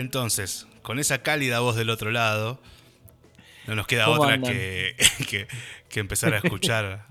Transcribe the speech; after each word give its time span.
Entonces, 0.00 0.66
con 0.82 0.98
esa 0.98 1.22
cálida 1.22 1.60
voz 1.60 1.76
del 1.76 1.90
otro 1.90 2.10
lado, 2.10 2.58
no 3.66 3.74
nos 3.74 3.86
queda 3.86 4.08
otra 4.08 4.38
que, 4.42 4.96
que, 5.88 6.00
empezar 6.00 6.32
a 6.34 6.38
escuchar 6.38 7.06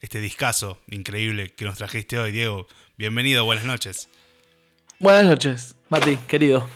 este 0.00 0.20
discazo 0.20 0.78
increíble 0.88 1.50
que 1.50 1.64
nos 1.64 1.78
trajiste 1.78 2.18
hoy, 2.18 2.32
Diego. 2.32 2.66
Bienvenido, 2.96 3.44
buenas 3.44 3.64
noches. 3.64 4.10
Buenas 4.98 5.26
noches, 5.26 5.76
Mati, 5.88 6.16
querido. 6.28 6.68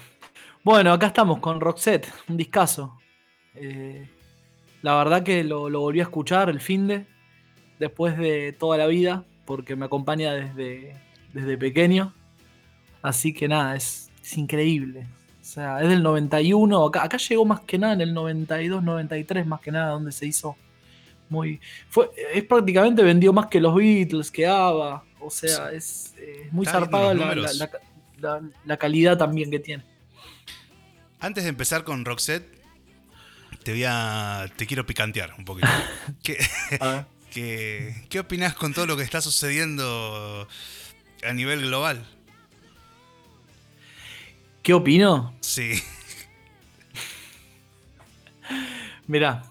Bueno, 0.63 0.93
acá 0.93 1.09
estamos 1.09 1.41
con 1.41 1.61
Roxette, 1.61 2.07
un 2.29 2.37
discazo. 2.37 2.97
Eh, 3.57 4.09
la 4.83 4.95
verdad 4.97 5.25
que 5.25 5.43
lo, 5.43 5.69
volví 5.69 5.99
a 5.99 6.05
escuchar 6.05 6.51
el 6.51 6.61
fin 6.61 6.87
de, 6.87 7.05
después 7.81 8.17
de 8.17 8.53
toda 8.53 8.79
la 8.79 8.87
vida, 8.87 9.25
porque 9.45 9.75
me 9.75 9.87
acompaña 9.87 10.35
desde, 10.35 10.97
desde 11.33 11.59
pequeño. 11.59 12.15
Así 13.03 13.35
que 13.35 13.49
nada, 13.49 13.75
es, 13.75 14.09
increíble. 14.37 15.09
O 15.53 15.55
sea, 15.55 15.83
es 15.83 15.89
del 15.91 16.03
91, 16.03 16.87
acá, 16.87 17.05
acá 17.05 17.19
llegó 17.19 17.45
más 17.45 17.61
que 17.61 17.77
nada 17.77 17.93
en 17.93 18.01
el 18.01 18.15
92, 18.15 18.83
93, 18.83 19.47
más 19.47 19.61
que 19.61 19.71
nada, 19.71 19.91
donde 19.91 20.11
se 20.11 20.25
hizo 20.25 20.57
muy. 21.29 21.61
Fue, 21.91 22.11
es 22.33 22.43
prácticamente 22.45 23.03
vendió 23.03 23.35
más 23.35 23.49
que 23.49 23.61
los 23.61 23.75
Beatles, 23.75 24.31
que 24.31 24.47
ABBA. 24.47 25.05
O 25.21 25.29
sea, 25.29 25.71
es, 25.71 26.15
muy 26.53 26.65
zarpada 26.65 27.13
la, 28.65 28.77
calidad 28.79 29.19
también 29.19 29.51
que 29.51 29.59
tiene. 29.59 29.85
Antes 31.21 31.45
de 31.45 31.51
empezar 31.51 31.85
con 31.85 32.07
Roxette, 32.07 32.51
te 33.63 33.73
voy 33.73 33.85
a. 33.87 34.51
te 34.57 34.67
quiero 34.67 34.87
picantear 34.87 35.35
un 35.37 35.45
poquito. 35.45 35.69
¿Qué, 36.23 36.39
¿qué, 37.31 38.07
¿Qué 38.09 38.21
opinas 38.21 38.55
con 38.55 38.73
todo 38.73 38.87
lo 38.87 38.97
que 38.97 39.03
está 39.03 39.21
sucediendo 39.21 40.49
a 41.23 41.33
nivel 41.35 41.61
global? 41.61 42.07
¿Qué 44.63 44.75
opino? 44.75 45.33
Sí. 45.41 45.73
Mira, 49.09 49.43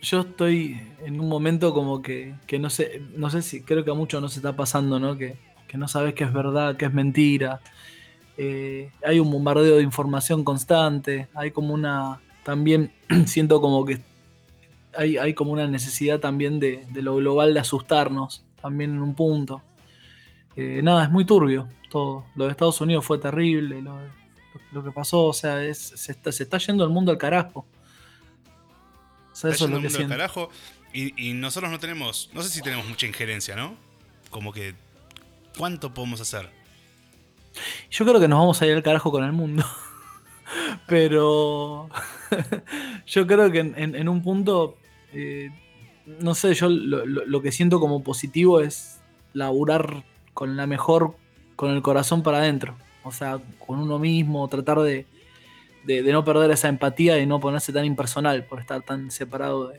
yo 0.00 0.20
estoy 0.20 0.80
en 1.04 1.20
un 1.20 1.28
momento 1.28 1.74
como 1.74 2.00
que, 2.00 2.34
no 2.58 2.70
sé, 2.70 3.02
no 3.14 3.28
sé 3.28 3.42
si 3.42 3.62
creo 3.62 3.84
que 3.84 3.90
a 3.90 3.94
muchos 3.94 4.22
nos 4.22 4.36
está 4.36 4.56
pasando, 4.56 4.98
¿no? 4.98 5.16
Que, 5.18 5.36
no 5.74 5.88
sabes 5.88 6.14
qué 6.14 6.24
es 6.24 6.32
verdad, 6.32 6.78
qué 6.78 6.86
es 6.86 6.94
mentira. 6.94 7.60
Eh, 8.38 8.90
hay 9.04 9.20
un 9.20 9.30
bombardeo 9.30 9.76
de 9.76 9.82
información 9.82 10.42
constante, 10.42 11.28
hay 11.34 11.50
como 11.50 11.74
una, 11.74 12.18
también 12.44 12.92
siento 13.26 13.60
como 13.60 13.84
que 13.84 14.00
hay, 14.96 15.18
hay 15.18 15.34
como 15.34 15.52
una 15.52 15.66
necesidad 15.66 16.18
también 16.18 16.58
de, 16.58 16.86
lo 16.94 17.16
global 17.16 17.52
de 17.52 17.60
asustarnos, 17.60 18.42
también 18.62 18.92
en 18.92 19.02
un 19.02 19.14
punto. 19.14 19.60
Nada, 20.56 21.04
es 21.04 21.10
muy 21.10 21.24
turbio 21.24 21.68
todo. 21.90 22.24
Lo 22.34 22.46
de 22.46 22.50
Estados 22.50 22.80
Unidos 22.80 23.04
fue 23.04 23.18
terrible, 23.18 23.82
lo, 24.72 24.84
que 24.84 24.90
pasó, 24.90 25.24
o 25.26 25.32
sea, 25.32 25.62
es, 25.62 25.78
se, 25.78 26.12
está, 26.12 26.32
se 26.32 26.42
está 26.42 26.58
yendo 26.58 26.84
el 26.84 26.90
mundo 26.90 27.12
al 27.12 27.18
carajo 27.18 27.66
eso 29.44 29.64
es 29.66 29.70
lo 29.70 29.80
que 29.80 29.90
siento. 29.90 30.14
carajo. 30.14 30.50
Y, 30.92 31.34
nosotros 31.34 31.70
no 31.70 31.78
tenemos, 31.78 32.30
no 32.32 32.42
sé 32.42 32.48
si 32.48 32.62
tenemos 32.62 32.88
mucha 32.88 33.06
injerencia, 33.06 33.54
¿no? 33.54 33.74
Como 34.30 34.50
que, 34.50 34.74
¿cuánto 35.58 35.92
podemos 35.92 36.22
hacer? 36.22 36.48
Yo 37.90 38.06
creo 38.06 38.18
que 38.18 38.28
nos 38.28 38.38
vamos 38.38 38.62
a 38.62 38.66
ir 38.66 38.74
al 38.74 38.82
carajo 38.82 39.10
con 39.10 39.22
el 39.22 39.32
mundo. 39.32 39.62
Pero 40.86 41.90
yo 43.06 43.26
creo 43.26 43.52
que 43.52 43.58
en, 43.58 44.08
un 44.08 44.22
punto, 44.22 44.78
eh, 45.12 45.50
no 46.06 46.34
sé, 46.34 46.54
yo 46.54 46.70
lo, 46.70 47.42
que 47.42 47.52
siento 47.52 47.78
como 47.78 48.02
positivo 48.02 48.60
es 48.60 49.00
laburar 49.34 50.02
con 50.36 50.54
la 50.54 50.66
mejor, 50.66 51.16
con 51.56 51.70
el 51.70 51.80
corazón 51.80 52.22
para 52.22 52.38
adentro. 52.38 52.76
O 53.04 53.10
sea, 53.10 53.40
con 53.66 53.78
uno 53.78 53.98
mismo, 53.98 54.46
tratar 54.48 54.80
de, 54.80 55.06
de, 55.84 56.12
no 56.12 56.24
perder 56.26 56.50
esa 56.50 56.68
empatía 56.68 57.18
y 57.18 57.24
no 57.24 57.40
ponerse 57.40 57.72
tan 57.72 57.86
impersonal 57.86 58.44
por 58.44 58.60
estar 58.60 58.82
tan 58.82 59.10
separado 59.10 59.72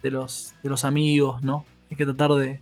de, 0.00 0.10
los, 0.12 0.54
de 0.62 0.68
los 0.68 0.84
amigos, 0.84 1.42
¿no? 1.42 1.66
Hay 1.90 1.96
que 1.96 2.04
tratar 2.04 2.30
de, 2.34 2.60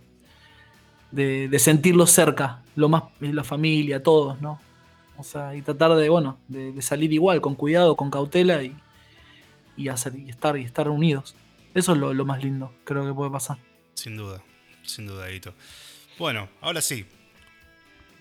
de, 1.11 1.59
sentirlos 1.59 2.09
cerca, 2.09 2.63
lo 2.75 2.89
más, 2.89 3.03
la 3.19 3.43
familia, 3.43 4.01
todos, 4.01 4.41
¿no? 4.41 4.59
O 5.17 5.23
sea, 5.23 5.53
y 5.53 5.61
tratar 5.61 5.93
de, 5.93 6.09
bueno, 6.09 6.39
de, 6.47 6.81
salir 6.81 7.13
igual, 7.13 7.41
con 7.41 7.53
cuidado, 7.53 7.95
con 7.95 8.09
cautela 8.09 8.63
y, 8.63 8.75
y, 9.75 9.89
hacer, 9.89 10.15
y, 10.15 10.29
estar, 10.29 10.57
y 10.57 10.63
estar 10.63 10.89
unidos. 10.89 11.35
Eso 11.75 11.91
es 11.93 11.99
lo, 11.99 12.25
más 12.25 12.43
lindo, 12.43 12.73
creo 12.85 13.05
que 13.05 13.13
puede 13.13 13.29
pasar. 13.29 13.59
Sin 13.93 14.17
duda, 14.17 14.41
sin 14.81 15.05
duda, 15.05 15.29
Bueno, 16.17 16.49
ahora 16.61 16.81
sí. 16.81 17.05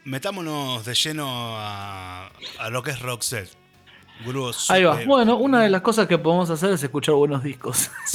Metámonos 0.04 0.84
de 0.84 0.94
lleno 0.94 1.26
a, 1.56 2.30
a 2.58 2.70
lo 2.70 2.82
que 2.82 2.92
es 2.92 3.00
Roxette. 3.00 3.66
Ahí 4.68 4.84
va. 4.84 5.00
Bueno, 5.06 5.36
una 5.36 5.62
de 5.62 5.70
las 5.70 5.82
cosas 5.82 6.06
que 6.06 6.18
podemos 6.18 6.48
hacer 6.50 6.70
es 6.72 6.82
escuchar 6.82 7.14
buenos 7.14 7.42
discos. 7.42 7.90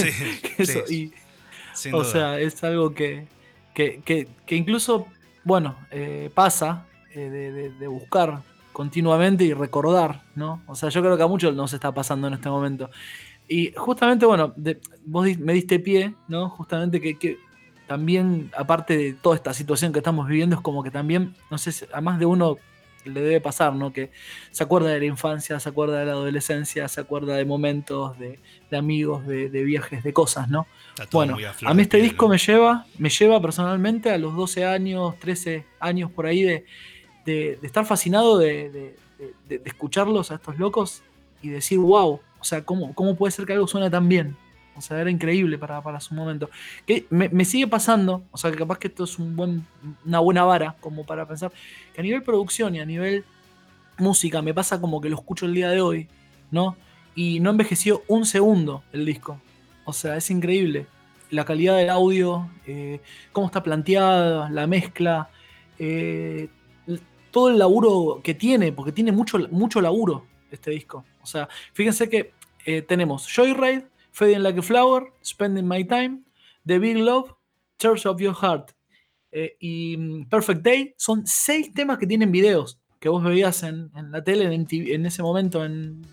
Sí. 0.86 1.12
o 1.94 2.04
sea, 2.04 2.40
es 2.40 2.64
algo 2.64 2.94
que, 2.94 3.28
que, 3.74 4.28
incluso, 4.50 5.08
bueno, 5.44 5.78
eh, 5.90 6.30
pasa 6.34 6.86
eh, 7.14 7.72
de, 7.80 7.88
buscar 7.88 8.42
continuamente 8.74 9.44
y 9.46 9.54
recordar, 9.54 10.22
¿no? 10.36 10.62
O 10.68 10.76
sea, 10.76 10.90
yo 10.90 11.02
creo 11.02 11.16
que 11.16 11.24
a 11.24 11.28
muchos 11.28 11.56
nos 11.56 11.72
está 11.74 11.94
pasando 11.94 12.28
en 12.28 12.34
este 12.34 12.50
momento. 12.50 12.90
Y 13.48 13.72
justamente, 13.74 14.26
bueno, 14.26 14.54
vos 15.06 15.38
me 15.38 15.54
diste 15.54 15.80
pie, 15.80 16.14
¿no? 16.28 16.50
Justamente 16.50 17.00
que, 17.00 17.18
que, 17.18 17.40
también, 17.92 18.50
aparte 18.56 18.96
de 18.96 19.12
toda 19.12 19.36
esta 19.36 19.54
situación 19.54 19.92
que 19.92 20.00
estamos 20.00 20.26
viviendo, 20.26 20.56
es 20.56 20.62
como 20.62 20.82
que 20.82 20.92
también, 20.92 21.36
no 21.50 21.58
sé, 21.58 21.86
a 21.92 22.00
más 22.00 22.20
de 22.20 22.26
uno 22.26 22.58
le 23.04 23.20
debe 23.20 23.42
pasar, 23.42 23.76
¿no? 23.76 23.92
Que 23.92 24.12
se 24.50 24.64
acuerda 24.64 24.92
de 24.92 25.00
la 25.00 25.08
infancia, 25.08 25.60
se 25.60 25.68
acuerda 25.68 26.00
de 26.00 26.06
la 26.06 26.14
adolescencia, 26.14 26.88
se 26.88 27.02
acuerda 27.02 27.36
de 27.36 27.44
momentos, 27.44 28.18
de, 28.18 28.40
amigos, 28.72 29.28
de, 29.28 29.50
viajes, 29.50 30.06
de 30.06 30.14
cosas, 30.14 30.48
¿no? 30.48 30.68
Bueno, 31.12 31.36
a, 31.66 31.74
mí 31.74 31.82
este 31.82 31.98
disco 31.98 32.30
me 32.30 32.38
lleva, 32.38 32.86
me 32.98 33.10
lleva 33.10 33.42
personalmente 33.42 34.10
a 34.10 34.18
los 34.18 34.38
12 34.38 34.64
años, 34.64 35.20
13 35.20 35.66
años 35.82 36.10
por 36.12 36.28
ahí 36.28 36.44
de, 36.44 37.60
estar 37.62 37.86
fascinado 37.86 38.38
de, 38.38 38.96
escucharlos 39.66 40.32
a 40.32 40.36
estos 40.36 40.58
locos 40.58 41.04
y 41.42 41.50
decir, 41.50 41.80
wow, 41.80 42.22
o 42.40 42.44
sea, 42.46 42.64
¿cómo, 42.64 42.96
¿cómo 42.96 43.18
puede 43.18 43.32
ser 43.32 43.46
que 43.46 43.52
algo 43.52 43.68
suene 43.68 43.90
tan 43.90 44.08
bien? 44.08 44.38
O 44.76 44.82
sea, 44.82 45.00
era 45.00 45.12
increíble 45.12 45.58
para, 45.58 46.00
su 46.00 46.14
momento. 46.14 46.50
Que 46.86 47.06
me, 47.10 47.46
sigue 47.46 47.68
pasando, 47.68 48.24
o 48.32 48.38
sea, 48.38 48.52
que 48.52 48.58
capaz 48.58 48.80
que 48.80 48.88
esto 48.88 49.04
es 49.04 49.20
un 49.20 49.36
buen, 49.36 49.66
una 50.06 50.20
buena 50.20 50.44
vara 50.44 50.76
como 50.80 51.06
para 51.06 51.28
pensar, 51.28 51.52
que 51.94 52.02
a 52.02 52.04
nivel 52.04 52.24
producción 52.24 52.76
y 52.76 52.80
a 52.80 52.86
nivel 52.86 53.26
música 53.98 54.42
me 54.42 54.54
pasa 54.54 54.80
como 54.80 55.02
que 55.02 55.10
lo 55.10 55.18
escucho 55.18 55.46
el 55.46 55.54
día 55.54 55.70
de 55.70 55.82
hoy, 55.82 56.08
¿no? 56.50 56.76
Y 57.16 57.40
no 57.40 57.50
envejeció 57.50 58.04
un 58.08 58.26
segundo 58.26 58.84
el 58.94 59.06
disco. 59.06 59.40
O 59.86 59.94
sea, 59.94 60.16
es 60.16 60.32
increíble. 60.32 60.88
La 61.30 61.46
calidad 61.46 61.78
del 61.78 61.90
audio, 61.90 62.50
eh, 62.66 63.02
cómo 63.32 63.48
está 63.48 63.64
planteada, 63.64 64.50
la 64.50 64.68
mezcla, 64.68 65.30
eh, 65.80 66.50
todo 67.32 67.50
el 67.50 67.58
laburo 67.58 68.22
que 68.24 68.34
tiene, 68.34 68.72
porque 68.72 68.92
tiene 68.92 69.12
mucho, 69.12 69.40
mucho 69.50 69.82
laburo 69.82 70.26
este 70.52 70.72
disco. 70.72 71.06
O 71.22 71.26
sea, 71.26 71.48
fíjense 71.74 72.10
que 72.10 72.34
eh, 72.66 72.82
tenemos 72.82 73.28
Joyride, 73.34 73.88
Fading 74.12 74.44
Like 74.44 74.60
a 74.60 74.62
Flower, 74.62 75.14
Spending 75.24 75.68
My 75.68 75.84
Time, 75.84 76.24
The 76.66 76.80
Big 76.80 76.98
Love, 76.98 77.34
Church 77.80 78.06
of 78.06 78.20
Your 78.20 78.36
Heart 78.36 78.72
eh, 79.32 79.56
y 79.60 79.98
mm, 79.98 80.30
Perfect 80.30 80.62
Day. 80.62 80.94
Son 80.98 81.26
seis 81.26 81.74
temas 81.74 81.98
que 81.98 82.08
tienen 82.08 82.32
videos 82.32 82.78
que 83.00 83.10
vos 83.10 83.24
veías 83.24 83.64
en, 83.64 83.92
la 84.12 84.24
tele 84.24 84.46
en, 84.54 85.06
ese 85.08 85.24
momento 85.24 85.66
en, 85.66 86.06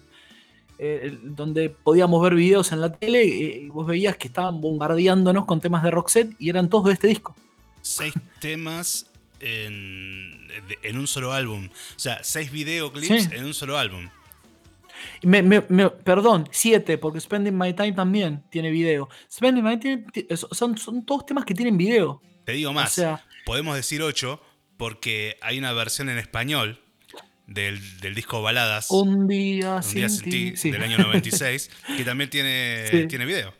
eh, 0.78 1.18
donde 1.22 1.68
podíamos 1.68 2.22
ver 2.22 2.34
videos 2.34 2.72
en 2.72 2.80
la 2.80 2.90
tele 2.90 3.26
y 3.26 3.68
vos 3.68 3.86
veías 3.86 4.16
que 4.16 4.28
estaban 4.28 4.60
bombardeándonos 4.62 5.44
con 5.44 5.60
temas 5.60 5.82
de 5.82 5.90
Roxette 5.90 6.34
y 6.38 6.48
eran 6.48 6.70
todos 6.70 6.86
de 6.86 6.92
este 6.94 7.08
disco. 7.08 7.36
Seis 7.82 8.14
temas 8.40 9.10
en, 9.40 10.48
un 10.94 11.06
solo 11.06 11.32
álbum. 11.32 11.66
O 11.66 11.98
sea, 11.98 12.24
seis 12.24 12.50
videoclips 12.50 13.32
en 13.32 13.44
un 13.44 13.52
solo 13.54 13.76
álbum. 13.76 14.08
Me, 15.22 15.60
perdón, 15.90 16.48
siete, 16.50 16.98
porque 16.98 17.20
Spending 17.20 17.56
My 17.56 17.72
Time 17.74 17.92
también 17.92 18.44
tiene 18.50 18.70
video. 18.70 19.08
Spending 19.30 19.64
My 19.64 19.78
Time 19.78 20.06
son, 20.52 20.76
son 20.78 21.04
todos 21.04 21.26
temas 21.26 21.44
que 21.44 21.54
tienen 21.54 21.76
video. 21.76 22.20
Te 22.44 22.52
digo 22.52 22.72
más, 22.72 23.00
podemos 23.44 23.76
decir 23.76 24.02
ocho, 24.02 24.40
porque 24.76 25.36
hay 25.42 25.58
una 25.58 25.72
versión 25.72 26.08
en 26.08 26.18
español 26.18 26.80
del, 27.46 27.80
disco 28.14 28.42
Baladas. 28.42 28.90
Un 28.90 29.26
día, 29.26 29.82
sin, 29.82 30.06
del 30.72 30.82
año 30.82 30.98
96, 31.04 31.70
que 31.96 32.04
también 32.04 32.30
tiene, 32.30 33.06
tiene 33.08 33.24
video. 33.24 33.52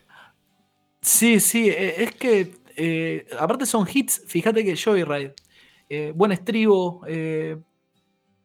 Sí, 1.01 1.39
sí, 1.39 1.69
e, 1.69 2.03
es 2.03 2.15
que 2.15 2.55
eh, 2.75 3.27
aparte 3.37 3.65
son 3.65 3.87
hits, 3.91 4.21
fíjate 4.27 4.63
que 4.63 4.75
Joyride, 4.77 5.33
eh, 5.89 6.13
buen 6.15 6.31
estribo, 6.31 7.01
eh, 7.07 7.57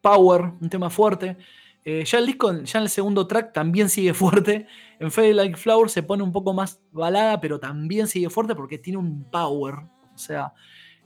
Power, 0.01 0.41
un 0.59 0.69
tema 0.69 0.89
fuerte. 0.89 1.37
Eh, 1.85 2.03
ya 2.03 2.17
el 2.17 2.25
disco, 2.25 2.51
ya 2.63 2.79
en 2.79 2.83
el 2.83 2.89
segundo 2.89 3.27
track 3.27 3.53
también 3.53 3.89
sigue 3.89 4.13
fuerte. 4.13 4.67
En 4.99 5.11
Fade 5.11 5.33
Like 5.33 5.57
Flower 5.57 5.89
se 5.89 6.03
pone 6.03 6.23
un 6.23 6.31
poco 6.31 6.53
más 6.53 6.81
balada, 6.91 7.39
pero 7.39 7.59
también 7.59 8.07
sigue 8.07 8.29
fuerte 8.29 8.55
porque 8.55 8.77
tiene 8.77 8.97
un 8.97 9.23
power. 9.29 9.75
O 10.13 10.17
sea, 10.17 10.53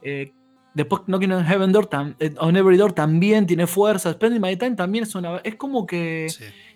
eh, 0.02 0.34
Después 0.74 1.02
Knocking 1.08 1.32
on 1.32 1.46
Heaven 1.46 1.72
Door, 1.72 1.90
eh, 2.20 2.34
on 2.40 2.56
Every 2.56 2.78
Door 2.78 2.94
también 2.94 3.46
tiene 3.46 3.66
fuerza. 3.66 4.14
Spending 4.14 4.42
My 4.42 4.56
Time 4.56 4.76
también 4.76 5.04
es 5.04 5.16
una. 5.16 5.38
Es 5.38 5.56
como 5.56 5.86
que 5.86 6.28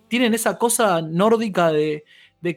tienen 0.08 0.34
esa 0.34 0.58
cosa 0.58 1.02
nórdica 1.02 1.72
de, 1.72 2.04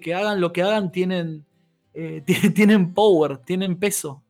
que 0.03 0.15
hagan 0.15 0.41
lo 0.41 0.53
que 0.53 0.63
hagan, 0.63 0.91
tienen, 0.91 1.47
eh, 1.95 2.23
tienen 2.55 2.95
power, 2.95 3.39
tienen 3.39 3.79
peso. 3.79 4.23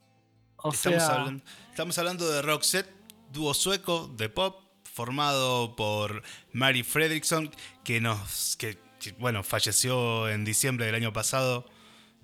estamos, 0.72 1.02
hablando, 1.04 1.44
estamos 1.70 1.98
hablando 1.98 2.28
de 2.28 2.42
Roxette, 2.42 2.90
dúo 3.32 3.54
sueco 3.54 4.08
de 4.08 4.28
pop, 4.28 4.60
formado 4.96 5.76
por 5.76 6.22
Mary 6.52 6.82
Fredrickson, 6.82 7.50
que 7.84 8.00
nos. 8.00 8.56
Que, 8.56 8.78
bueno, 9.18 9.42
falleció 9.42 10.26
en 10.30 10.46
diciembre 10.46 10.86
del 10.86 10.94
año 10.94 11.12
pasado 11.12 11.66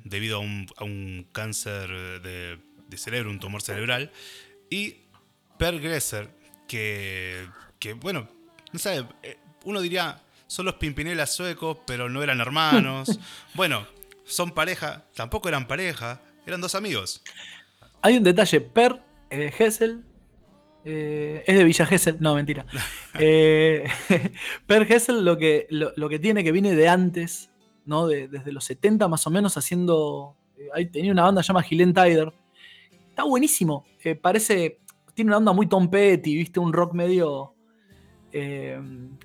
debido 0.04 0.38
a 0.38 0.40
un, 0.84 1.26
cáncer 1.32 1.90
de, 2.22 2.58
de 2.88 2.96
cerebro, 2.96 3.30
un 3.30 3.38
tumor 3.38 3.60
cerebral. 3.60 4.10
Y 4.70 5.02
Per 5.58 5.80
Gresser, 5.80 6.30
que, 6.66 7.46
que 7.78 7.92
bueno, 7.92 8.26
no 8.72 8.78
sé, 8.78 9.04
eh, 9.22 9.36
uno 9.64 9.82
diría, 9.82 10.22
son 10.46 10.64
los 10.64 10.76
Pimpinelas 10.76 11.34
suecos, 11.34 11.76
pero 11.86 12.08
no 12.08 12.22
eran 12.22 12.40
hermanos. 12.40 13.18
bueno, 13.54 13.86
son 14.24 14.52
pareja, 14.52 15.04
tampoco 15.14 15.50
eran 15.50 15.68
pareja, 15.68 16.22
eran 16.46 16.62
dos 16.62 16.74
amigos. 16.74 17.22
Hay 18.00 18.16
un 18.16 18.24
detalle, 18.24 18.62
Per 18.62 19.02
eh, 19.28 19.52
Hessel, 19.58 20.02
eh, 20.84 21.44
es 21.46 21.56
de 21.56 21.64
Villa 21.64 21.86
Gesell, 21.86 22.16
no, 22.20 22.34
mentira. 22.34 22.66
per 23.14 24.82
Hessel 24.88 25.24
lo 25.24 25.38
que, 25.38 25.66
lo, 25.70 26.08
que 26.08 26.18
tiene 26.18 26.44
que 26.44 26.52
viene 26.52 26.74
de 26.74 26.88
antes, 26.88 27.50
¿no? 27.84 28.06
desde 28.06 28.52
los 28.52 28.64
70 28.64 29.08
más 29.08 29.26
o 29.26 29.30
menos 29.30 29.56
haciendo... 29.56 30.36
tenía 30.92 31.12
una 31.12 31.24
banda 31.24 31.42
llamada 31.42 31.64
Gilen 31.64 31.94
Tider, 31.94 32.32
Está 33.12 33.24
buenísimo. 33.24 33.84
Eh, 34.02 34.14
parece. 34.14 34.80
Tiene 35.12 35.28
una 35.28 35.36
onda 35.36 35.52
muy 35.52 35.66
Tom 35.66 35.90
Petty, 35.90 36.34
¿viste? 36.34 36.58
Un 36.60 36.72
rock 36.72 36.94
medio. 36.94 37.52
Eh, 38.32 38.80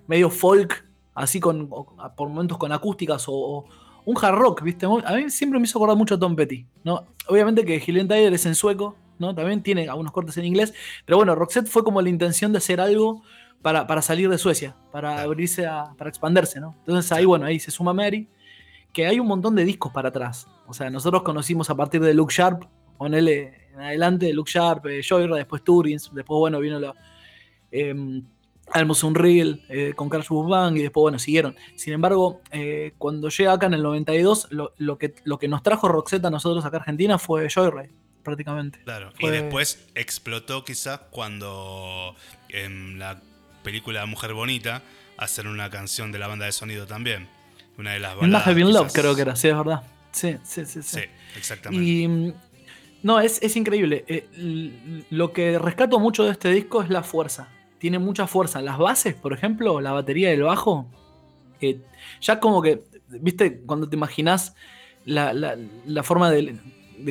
medio 0.07 0.29
folk, 0.29 0.85
así 1.15 1.39
con. 1.39 1.69
por 1.69 2.27
momentos 2.27 2.57
con 2.57 2.73
acústicas 2.73 3.23
o, 3.29 3.63
un 4.03 4.17
hard 4.21 4.35
rock, 4.35 4.61
¿viste? 4.61 4.85
A 4.85 5.15
mí 5.15 5.29
siempre 5.29 5.57
me 5.57 5.63
hizo 5.65 5.79
acordar 5.79 5.95
mucho 5.95 6.15
a 6.15 6.19
Tom 6.19 6.35
Petty, 6.35 6.65
¿no? 6.83 7.05
Obviamente 7.29 7.63
que 7.63 7.79
Gillian 7.79 8.09
Tyler 8.09 8.33
es 8.33 8.45
en 8.45 8.55
sueco, 8.55 8.97
¿no? 9.19 9.33
También 9.35 9.61
tiene 9.63 9.89
algunos 9.89 10.11
cortes 10.11 10.37
en 10.37 10.45
inglés. 10.45 10.73
Pero 11.05 11.17
bueno, 11.17 11.35
Roxette 11.35 11.67
fue 11.67 11.83
como 11.83 12.01
la 12.01 12.09
intención 12.09 12.51
de 12.51 12.59
hacer 12.59 12.79
algo 12.79 13.23
para, 13.61 13.87
para 13.87 14.01
salir 14.01 14.29
de 14.29 14.37
Suecia, 14.37 14.75
para 14.91 15.21
abrirse 15.21 15.65
a. 15.65 15.93
para 15.97 16.09
expandirse, 16.09 16.59
¿no? 16.59 16.75
Entonces 16.79 17.11
ahí, 17.11 17.25
bueno, 17.25 17.45
ahí 17.45 17.59
se 17.59 17.71
suma 17.71 17.93
Mary. 17.93 18.27
Que 18.93 19.05
hay 19.05 19.19
un 19.19 19.27
montón 19.27 19.55
de 19.55 19.65
discos 19.65 19.91
para 19.91 20.09
atrás. 20.09 20.47
O 20.65 20.73
sea, 20.73 20.89
nosotros 20.89 21.21
conocimos 21.21 21.69
a 21.69 21.75
partir 21.75 22.01
de 22.01 22.13
Luke 22.13 22.33
Sharp, 22.33 22.63
con 22.97 23.13
él 23.13 23.27
en 23.27 23.79
adelante, 23.79 24.33
Luke 24.33 24.51
Sharp, 24.51 24.85
eh, 24.87 25.01
después 25.35 25.63
Turins, 25.63 26.09
después, 26.13 26.39
bueno, 26.39 26.59
vino 26.59 26.79
la, 26.79 26.95
eh, 27.71 27.93
Almost 28.71 29.03
Unreal 29.03 29.63
eh, 29.69 29.93
con 29.95 30.09
Crash 30.09 30.27
Bang 30.29 30.77
y 30.77 30.81
después, 30.81 31.01
bueno, 31.01 31.19
siguieron. 31.19 31.55
Sin 31.75 31.93
embargo, 31.93 32.41
eh, 32.51 32.93
cuando 32.97 33.29
llega 33.29 33.53
acá 33.53 33.67
en 33.67 33.75
el 33.75 33.83
92, 33.83 34.49
lo, 34.51 34.97
que, 34.97 35.15
lo 35.23 35.39
que 35.39 35.47
nos 35.47 35.63
trajo 35.63 35.87
Roxette 35.87 36.25
a 36.25 36.29
nosotros 36.29 36.65
acá 36.65 36.77
a 36.77 36.79
Argentina 36.81 37.17
fue 37.17 37.47
Joyride, 37.49 37.91
prácticamente. 38.27 38.79
Claro, 38.83 39.13
y 39.19 39.27
después 39.29 39.87
explotó 39.95 40.65
quizás 40.65 40.99
cuando 41.11 42.13
en 42.49 42.99
la 42.99 43.21
película 43.63 44.05
Mujer 44.05 44.33
Bonita 44.33 44.81
hacen 45.17 45.47
una 45.47 45.69
canción 45.69 46.11
de 46.11 46.19
la 46.19 46.27
banda 46.27 46.45
de 46.45 46.51
sonido 46.51 46.85
también. 46.85 47.29
Una 47.77 47.93
de 47.93 48.01
las 48.01 48.17
bandas. 48.17 48.45
En 48.45 48.73
Love 48.73 48.91
creo 48.91 49.15
que 49.15 49.21
era, 49.21 49.37
sí, 49.37 49.47
es 49.47 49.55
verdad. 49.55 49.81
Sí, 50.11 50.35
sí, 50.43 50.65
sí. 50.65 50.81
Sí, 50.83 50.99
sí 50.99 51.03
exactamente. 51.37 51.85
Y 51.85 52.33
no, 53.01 53.21
es, 53.21 53.55
increíble. 53.55 54.03
Eh, 54.09 55.05
lo 55.09 55.31
que 55.31 55.57
rescato 55.57 55.97
mucho 55.97 56.25
de 56.25 56.31
este 56.31 56.51
disco 56.51 56.81
es 56.81 56.89
la 56.89 57.03
fuerza. 57.03 57.47
Tiene 57.77 57.97
mucha 57.97 58.27
fuerza. 58.27 58.61
Las 58.61 58.77
bases, 58.77 59.15
por 59.15 59.31
ejemplo, 59.31 59.79
la 59.79 59.93
batería 59.93 60.31
del 60.31 60.43
bajo, 60.43 60.85
eh, 61.61 61.79
ya 62.19 62.41
como 62.41 62.61
que, 62.61 62.83
viste, 63.07 63.61
cuando 63.61 63.87
te 63.87 63.95
imaginas 63.95 64.53
la, 65.05 66.03
forma 66.03 66.29
de, 66.29 66.57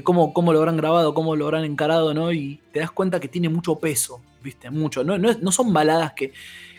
cómo, 0.02 0.32
cómo, 0.32 0.52
lo 0.52 0.58
habrán 0.58 0.76
grabado, 0.76 1.14
cómo 1.14 1.36
lo 1.36 1.44
habrán 1.46 1.64
encarado, 1.64 2.14
¿no? 2.14 2.32
Y 2.32 2.60
te 2.72 2.80
das 2.80 2.90
cuenta 2.90 3.20
que 3.20 3.28
tiene 3.28 3.48
mucho 3.48 3.76
peso, 3.76 4.20
viste, 4.42 4.70
mucho. 4.70 5.04
No, 5.04 5.18
no, 5.18 5.52
son 5.52 5.72
baladas 5.72 6.12
que, 6.12 6.32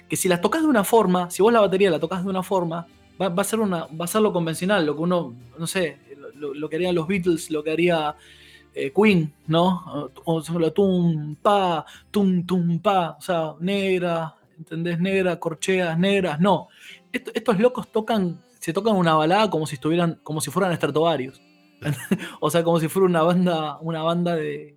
que 0.07 0.15
si 0.15 0.27
las 0.27 0.41
tocas 0.41 0.61
de 0.61 0.67
una 0.67 0.83
forma, 0.83 1.29
si 1.29 1.41
vos 1.41 1.53
la 1.53 1.61
batería 1.61 1.89
la 1.89 1.99
tocas 1.99 2.23
de 2.23 2.29
una 2.29 2.43
forma, 2.43 2.87
va, 3.19 3.41
a 3.41 3.43
ser 3.43 3.59
una, 3.59 3.85
va 3.87 4.05
a 4.05 4.07
ser 4.07 4.21
lo 4.21 4.31
convencional, 4.31 4.85
lo 4.85 4.95
que 4.95 5.01
uno, 5.01 5.33
no 5.57 5.67
sé, 5.67 5.97
lo, 6.35 6.69
que 6.69 6.75
harían 6.75 6.95
los 6.95 7.07
Beatles, 7.07 7.49
lo 7.49 7.63
que 7.63 7.71
haría 7.71 8.15
eh, 8.73 8.91
Queen, 8.93 9.33
¿no? 9.47 10.11
O 10.25 10.41
solo 10.41 10.71
tum, 10.71 11.35
pa, 11.35 11.85
tum, 12.11 12.45
tum, 12.45 12.79
pa, 12.79 13.17
o 13.17 13.21
sea, 13.21 13.53
negra, 13.59 14.35
¿entendés? 14.57 14.99
Negra, 14.99 15.39
corcheas 15.39 15.97
negras, 15.97 16.39
no. 16.39 16.67
estos 17.11 17.59
locos 17.59 17.91
tocan, 17.91 18.39
se 18.59 18.73
tocan 18.73 18.95
una 18.95 19.15
balada 19.15 19.49
como 19.49 19.65
si 19.65 19.75
estuvieran, 19.75 20.19
como 20.23 20.41
si 20.41 20.51
fueran 20.51 20.71
estratovarios. 20.71 21.41
o 22.39 22.49
sea, 22.49 22.63
como 22.63 22.79
si 22.79 22.87
fuera 22.87 23.05
una 23.05 23.21
banda, 23.21 23.77
una 23.79 24.03
banda 24.03 24.35
de, 24.35 24.75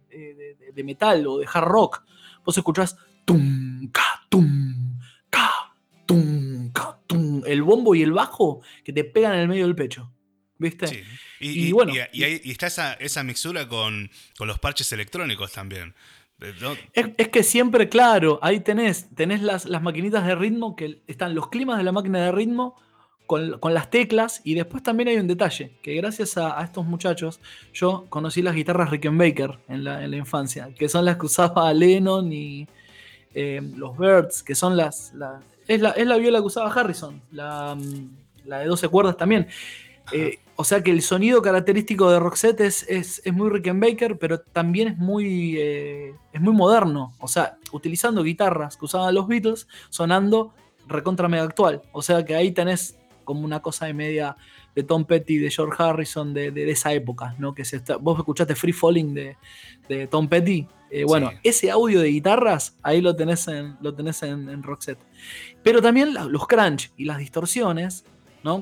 metal 0.84 1.26
o 1.26 1.38
de 1.38 1.48
hard 1.52 1.66
rock. 1.66 2.04
Vos 2.44 2.56
escuchás 2.56 2.96
tum, 3.24 3.90
ca, 3.92 4.26
tum, 4.28 4.98
ca, 5.28 5.74
tum, 6.06 6.72
ca, 6.72 6.98
tum, 7.06 7.42
el 7.46 7.62
bombo 7.62 7.94
y 7.94 8.02
el 8.02 8.12
bajo 8.12 8.62
que 8.84 8.92
te 8.92 9.04
pegan 9.04 9.34
en 9.34 9.40
el 9.40 9.48
medio 9.48 9.66
del 9.66 9.76
pecho. 9.76 10.10
¿Viste? 10.58 10.86
Sí. 10.86 11.02
Y, 11.40 11.72
bueno. 11.72 11.92
Y, 12.12 12.50
está 12.50 12.66
esa, 12.66 12.92
esa 12.94 13.22
mixtura 13.22 13.66
con, 13.66 14.10
los 14.38 14.58
parches 14.58 14.92
electrónicos 14.92 15.52
también. 15.52 15.94
Es, 16.92 17.28
que 17.28 17.42
siempre, 17.42 17.88
claro, 17.88 18.38
ahí 18.42 18.60
tenés, 18.60 19.08
tenés 19.14 19.42
las, 19.42 19.66
las, 19.66 19.82
maquinitas 19.82 20.26
de 20.26 20.34
ritmo, 20.34 20.74
que 20.74 21.02
están 21.06 21.34
los 21.34 21.48
climas 21.48 21.76
de 21.76 21.84
la 21.84 21.92
máquina 21.92 22.24
de 22.24 22.32
ritmo 22.32 22.76
con, 23.30 23.74
las 23.74 23.90
teclas, 23.90 24.40
y 24.42 24.54
después 24.54 24.82
también 24.82 25.08
hay 25.08 25.16
un 25.18 25.28
detalle, 25.28 25.70
que 25.82 25.94
gracias 25.94 26.36
a, 26.36 26.60
estos 26.64 26.84
muchachos 26.84 27.38
yo 27.72 28.06
conocí 28.08 28.42
las 28.42 28.56
guitarras 28.56 28.90
Rickenbacker 28.90 29.56
en 29.68 29.84
la, 29.84 30.02
en 30.02 30.10
la 30.10 30.16
infancia, 30.16 30.70
que 30.76 30.88
son 30.88 31.04
las 31.04 31.16
que 31.16 31.26
usaba 31.26 31.72
Lennon 31.72 32.32
y 32.32 32.66
eh, 33.32 33.62
los 33.76 33.96
Birds, 33.96 34.42
que 34.42 34.56
son 34.56 34.76
las... 34.76 35.12
es, 35.68 35.80
la, 35.80 35.90
es 35.90 36.06
la 36.08 36.16
viola 36.16 36.40
que 36.40 36.46
usaba 36.46 36.72
Harrison, 36.72 37.22
la, 37.30 37.78
la 38.46 38.58
de 38.58 38.66
12 38.66 38.88
cuerdas 38.88 39.16
también. 39.16 39.46
Eh, 40.10 40.40
o 40.56 40.64
sea 40.64 40.82
que 40.82 40.90
el 40.90 41.00
sonido 41.00 41.40
característico 41.40 42.10
de 42.10 42.18
Roxette 42.18 42.62
es, 42.62 42.84
es, 42.88 43.32
muy 43.32 43.48
Rickenbacker, 43.48 44.18
pero 44.18 44.40
también 44.40 44.88
es 44.88 44.98
muy, 44.98 45.56
eh, 45.56 46.14
es 46.32 46.40
muy 46.40 46.52
moderno. 46.52 47.14
O 47.20 47.28
sea, 47.28 47.58
utilizando 47.70 48.24
guitarras 48.24 48.76
que 48.76 48.86
usaban 48.86 49.14
los 49.14 49.28
Beatles, 49.28 49.68
sonando 49.88 50.52
recontra 50.88 51.28
mega 51.28 51.44
actual. 51.44 51.82
O 51.92 52.02
sea 52.02 52.24
que 52.24 52.34
ahí 52.34 52.50
tenés 52.50 52.96
como 53.30 53.44
una 53.44 53.60
cosa 53.60 53.86
de 53.86 53.94
media 53.94 54.36
de 54.74 54.82
Tom 54.82 55.04
Petty, 55.04 55.38
de 55.38 55.50
George 55.50 55.82
Harrison, 55.82 56.34
de, 56.34 56.70
esa 56.70 56.92
época, 56.92 57.34
¿no? 57.38 57.54
Que 57.54 57.64
se 57.64 57.80
vos 58.00 58.18
escuchaste 58.18 58.54
Free 58.54 58.72
Falling 58.72 59.14
de, 59.14 60.06
Tom 60.08 60.28
Petty. 60.28 60.66
Eh, 60.90 61.04
bueno, 61.04 61.30
ese 61.44 61.70
audio 61.70 62.00
de 62.00 62.08
guitarras, 62.08 62.76
ahí 62.82 63.00
lo 63.00 63.14
tenés 63.14 63.46
en, 63.48 63.76
lo 63.80 63.94
tenés 63.94 64.22
en 64.24 64.62
Roxette. 64.62 64.98
Pero 65.62 65.80
también 65.80 66.14
los 66.14 66.46
crunch 66.46 66.92
y 66.96 67.04
las 67.04 67.18
distorsiones 67.18 68.04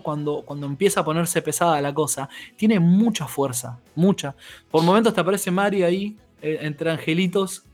cuando, 0.03 0.43
cuando 0.45 0.67
empieza 0.67 1.01
a 1.01 1.05
ponerse 1.05 1.43
pesada 1.43 1.81
la 1.81 1.95
cosa, 1.95 2.29
tiene 2.57 2.81
mucha 2.81 3.27
fuerza, 3.27 3.79
mucha. 3.95 4.35
Por 4.71 4.83
momentos 4.83 5.15
te 5.15 5.21
aparece 5.21 5.51
Mari 5.51 5.83
ahí, 5.83 6.17
eh, 6.43 6.59
entre 6.63 6.91
angelitos, 6.91 7.65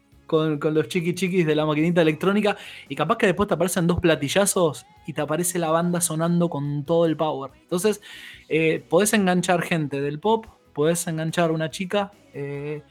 con, 0.58 0.74
los 0.74 0.88
chiqui 0.88 1.14
chiquis 1.14 1.46
de 1.46 1.54
la 1.54 1.66
maquinita 1.66 2.02
electrónica, 2.02 2.56
y 2.88 2.94
capaz 2.94 3.18
que 3.18 3.26
después 3.26 3.48
te 3.48 3.54
aparecen 3.54 3.86
dos 3.86 4.00
platillazos 4.00 4.86
y 5.06 5.12
te 5.12 5.20
aparece 5.20 5.58
la 5.58 5.70
banda 5.70 6.00
sonando 6.00 6.48
con 6.48 6.84
todo 6.84 7.06
el 7.06 7.16
power. 7.16 7.50
Entonces, 7.62 8.00
eh, 8.48 8.84
podés 8.88 9.12
enganchar 9.12 9.62
gente 9.62 10.00
del 10.00 10.18
pop, 10.18 10.46
podés 10.72 11.06
enganchar 11.06 11.50
una 11.50 11.70
chica. 11.70 12.12
Eh, 12.32 12.82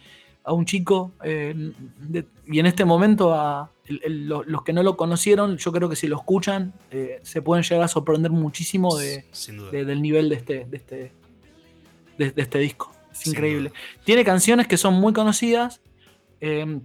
a 0.46 0.54
un 0.54 0.66
chico 0.66 1.14
eh, 1.24 1.72
y 2.46 2.60
en 2.60 2.66
este 2.66 2.86
momento 2.86 3.34
a 3.34 3.72
los 3.88 4.64
que 4.64 4.74
no 4.74 4.84
lo 4.84 4.96
conocieron, 4.96 5.58
yo 5.58 5.72
creo 5.72 5.90
que 5.90 5.96
si 5.96 6.08
lo 6.08 6.18
escuchan 6.18 6.74
eh, 6.92 7.20
se 7.24 7.42
pueden 7.42 7.64
llegar 7.64 7.84
a 7.84 7.88
sorprender 7.88 8.32
muchísimo 8.32 8.96
de, 8.98 9.26
del 9.72 10.02
nivel 10.02 10.30
de 10.30 10.36
este, 10.36 10.66
de 10.66 10.78
este, 10.78 11.12
de, 12.18 12.34
este 12.36 12.60
disco. 12.60 12.92
Es 13.12 13.28
increíble. 13.28 13.72
Tiene 14.04 14.24
canciones 14.24 14.68
que 14.68 14.78
son 14.78 14.96
muy 14.96 15.14
conocidas 15.14 15.82
eh, 16.42 16.80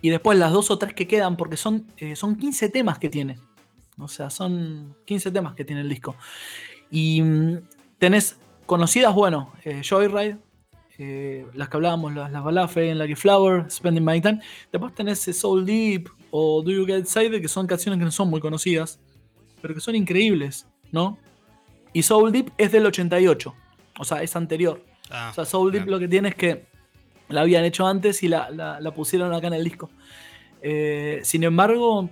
y 0.00 0.10
después 0.10 0.38
las 0.38 0.52
dos 0.52 0.70
o 0.70 0.78
tres 0.78 0.94
que 0.94 1.06
quedan, 1.06 1.36
porque 1.36 1.56
son, 1.56 1.86
son 2.14 2.36
15 2.36 2.68
temas 2.68 2.98
que 2.98 3.08
tiene. 3.08 3.38
O 3.98 4.08
sea, 4.08 4.30
son 4.30 4.96
15 5.06 5.30
temas 5.30 5.54
que 5.54 5.64
tiene 5.64 5.82
el 5.82 5.88
disco. 5.88 6.16
Y 6.90 7.20
mm, 7.22 7.58
tenés 7.98 8.38
conocidas, 8.66 9.14
bueno, 9.14 9.52
Joyride, 9.88 10.38
eh, 10.98 11.46
las 11.54 11.68
que 11.68 11.76
hablábamos, 11.76 12.12
las, 12.14 12.30
las 12.30 12.44
baladas 12.44 12.76
en 12.76 12.98
Lucky 12.98 13.14
Flower, 13.14 13.70
Spending 13.70 14.04
My 14.04 14.20
Time. 14.20 14.40
Después 14.70 14.94
tenés 14.94 15.20
Soul 15.20 15.64
Deep 15.64 16.08
o 16.30 16.62
Do 16.62 16.70
You 16.70 16.86
Get 16.86 16.98
Excited, 16.98 17.40
que 17.40 17.48
son 17.48 17.66
canciones 17.66 17.98
que 17.98 18.04
no 18.04 18.10
son 18.10 18.28
muy 18.28 18.40
conocidas, 18.40 19.00
pero 19.60 19.74
que 19.74 19.80
son 19.80 19.94
increíbles, 19.96 20.66
¿no? 20.92 21.18
Y 21.92 22.02
Soul 22.02 22.32
Deep 22.32 22.52
es 22.58 22.70
del 22.70 22.86
88, 22.86 23.54
o 23.98 24.04
sea, 24.04 24.22
es 24.22 24.36
anterior. 24.36 24.84
Ah, 25.10 25.28
o 25.30 25.34
sea, 25.34 25.44
Soul 25.44 25.72
Deep 25.72 25.86
lo 25.86 25.98
que 25.98 26.06
tiene 26.06 26.28
es 26.28 26.34
que 26.34 26.66
la 27.28 27.42
habían 27.42 27.64
hecho 27.64 27.86
antes 27.86 28.22
y 28.22 28.28
la, 28.28 28.92
pusieron 28.94 29.32
acá 29.34 29.48
en 29.48 29.54
el 29.54 29.64
disco. 29.64 29.90
Eh, 30.62 31.20
sin 31.22 31.44
embargo, 31.44 32.10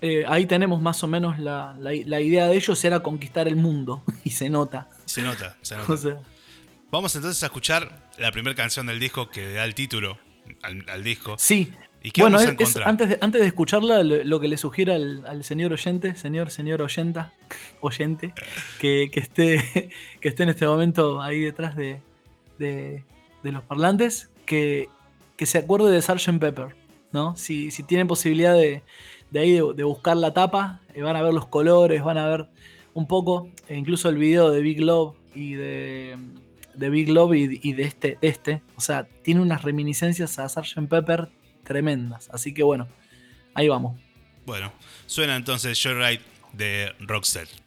eh, 0.00 0.24
ahí 0.28 0.46
tenemos 0.46 0.80
más 0.82 1.02
o 1.02 1.06
menos 1.06 1.38
la, 1.38 1.76
idea 1.94 2.46
de 2.46 2.56
ellos 2.56 2.84
era 2.84 3.00
conquistar 3.00 3.48
el 3.48 3.56
mundo 3.56 4.02
y 4.24 4.30
se 4.30 4.50
nota. 4.50 4.88
Se 5.04 5.22
nota, 5.22 5.56
se 5.62 5.76
nota. 5.76 6.20
Vamos 6.90 7.14
entonces 7.16 7.42
a 7.42 7.46
escuchar 7.46 8.10
la 8.18 8.30
primera 8.30 8.54
canción 8.54 8.86
del 8.86 9.00
disco 9.00 9.28
que 9.28 9.52
da 9.52 9.64
el 9.64 9.74
título 9.74 10.18
al, 10.62 11.02
disco. 11.02 11.34
Sí. 11.38 11.72
¿Y 12.02 12.12
qué 12.12 12.20
bueno, 12.20 12.36
vamos 12.36 12.76
a 12.76 12.88
antes, 12.88 13.08
de, 13.08 13.18
antes 13.20 13.40
de 13.40 13.46
escucharla, 13.48 14.04
lo, 14.04 14.40
que 14.40 14.46
le 14.46 14.56
sugiera 14.56 14.94
al, 14.94 15.42
señor 15.42 15.72
oyente, 15.72 16.14
señor, 16.14 16.52
señor 16.52 16.80
oyenta, 16.80 17.32
oyente, 17.80 18.32
que, 18.78 19.10
esté, 19.12 19.90
que 20.20 20.28
esté 20.28 20.44
en 20.44 20.50
este 20.50 20.66
momento 20.66 21.20
ahí 21.20 21.40
detrás 21.40 21.74
de, 21.74 22.00
los 23.42 23.62
parlantes, 23.64 24.30
que, 24.44 24.88
se 25.38 25.58
acuerde 25.58 25.90
de 25.90 26.02
Sgt. 26.02 26.38
Pepper. 26.38 26.76
¿no? 27.12 27.36
Si, 27.36 27.70
si 27.70 27.82
tienen 27.82 28.08
posibilidad 28.08 28.54
de, 28.54 28.82
de 29.30 29.40
ahí 29.40 29.52
de, 29.52 29.84
buscar 29.84 30.16
la 30.16 30.32
tapa, 30.32 30.80
eh, 30.94 31.02
van 31.02 31.16
a 31.16 31.22
ver 31.22 31.34
los 31.34 31.46
colores, 31.46 32.02
van 32.02 32.18
a 32.18 32.26
ver 32.28 32.48
un 32.94 33.06
poco, 33.06 33.50
e 33.68 33.76
incluso 33.76 34.08
el 34.08 34.16
video 34.16 34.50
de 34.50 34.60
Big 34.60 34.80
Love 34.80 35.16
y 35.34 35.54
de, 35.54 36.16
Big 36.74 37.10
Love 37.10 37.34
y, 37.34 37.72
de 37.72 37.82
este, 37.82 38.18
este. 38.20 38.62
O 38.76 38.80
sea, 38.80 39.06
tiene 39.22 39.40
unas 39.40 39.62
reminiscencias 39.62 40.38
a 40.38 40.48
Sgt. 40.48 40.88
Pepper 40.88 41.28
tremendas. 41.64 42.28
Así 42.32 42.54
que 42.54 42.62
bueno, 42.62 42.88
ahí 43.54 43.68
vamos. 43.68 44.00
Bueno, 44.46 44.72
suena 45.06 45.36
entonces 45.36 45.80
Joyride 45.82 46.22
de 46.52 46.92
Rockset. 47.00 47.65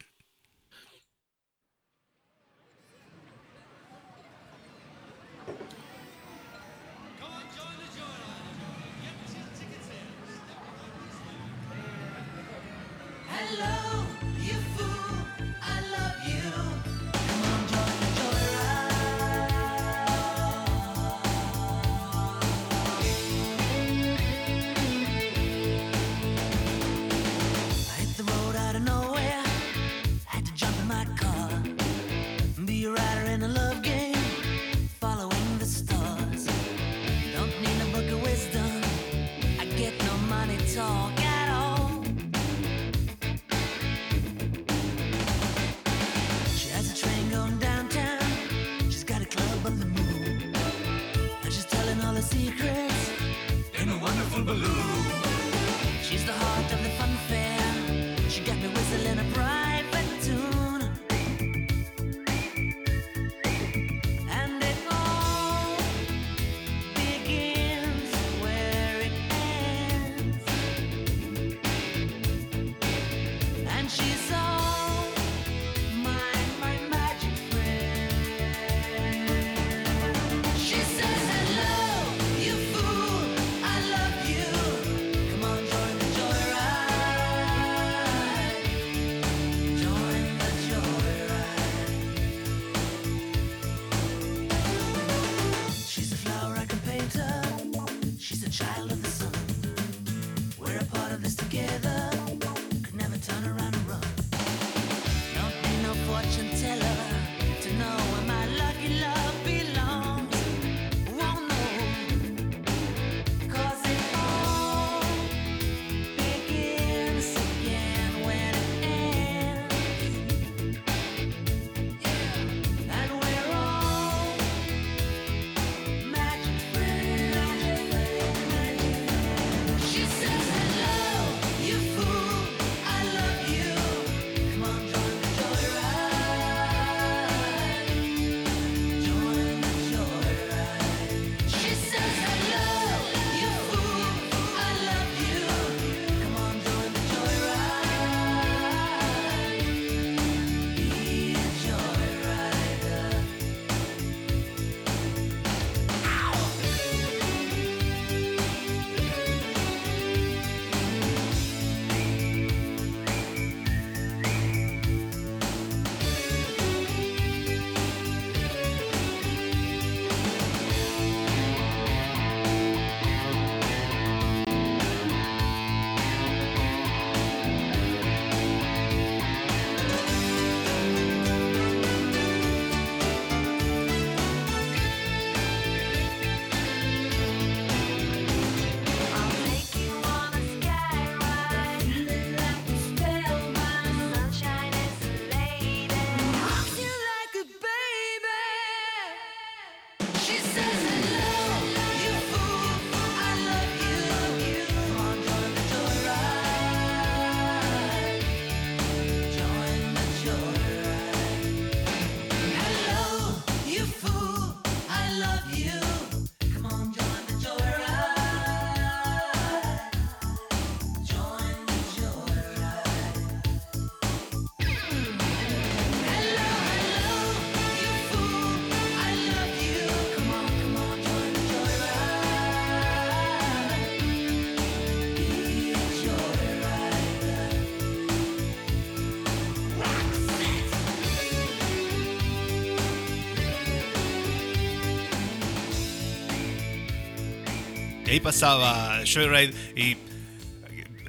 Ahí 248.10 248.18
pasaba 248.18 249.04
Joyride 249.06 249.54
y 249.76 249.96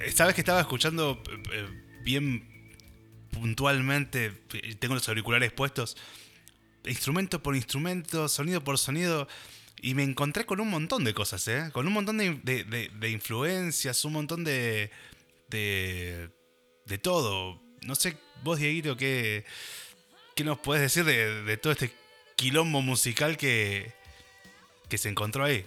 esta 0.06 0.24
vez 0.24 0.36
que 0.36 0.40
estaba 0.40 0.60
escuchando 0.60 1.20
eh, 1.52 1.66
bien 2.04 2.48
puntualmente, 3.32 4.30
tengo 4.78 4.94
los 4.94 5.08
auriculares 5.08 5.50
puestos, 5.50 5.96
instrumento 6.84 7.42
por 7.42 7.56
instrumento, 7.56 8.28
sonido 8.28 8.62
por 8.62 8.78
sonido, 8.78 9.26
y 9.80 9.94
me 9.94 10.04
encontré 10.04 10.46
con 10.46 10.60
un 10.60 10.70
montón 10.70 11.02
de 11.02 11.12
cosas, 11.12 11.48
¿eh? 11.48 11.70
Con 11.72 11.88
un 11.88 11.92
montón 11.92 12.18
de, 12.18 13.10
influencias, 13.10 14.04
un 14.04 14.12
montón 14.12 14.44
de, 14.44 14.92
de, 15.48 16.98
todo. 16.98 17.60
No 17.80 17.96
sé, 17.96 18.16
vos, 18.44 18.60
Dieguito, 18.60 18.96
¿qué, 18.96 19.44
qué 20.36 20.44
nos 20.44 20.60
puedes 20.60 20.82
decir 20.82 21.04
de, 21.04 21.56
todo 21.56 21.72
este 21.72 21.92
quilombo 22.36 22.80
musical 22.80 23.36
que, 23.36 23.92
que 24.88 24.98
se 24.98 25.08
encontró 25.08 25.42
ahí? 25.42 25.64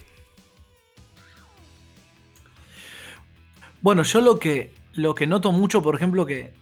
Bueno, 3.85 4.01
yo 4.01 4.19
lo 4.19 4.39
que, 4.39 4.71
lo 4.95 5.13
que 5.13 5.27
noto 5.27 5.51
mucho, 5.51 5.83
por 5.83 5.93
ejemplo, 5.93 6.25
que 6.25 6.53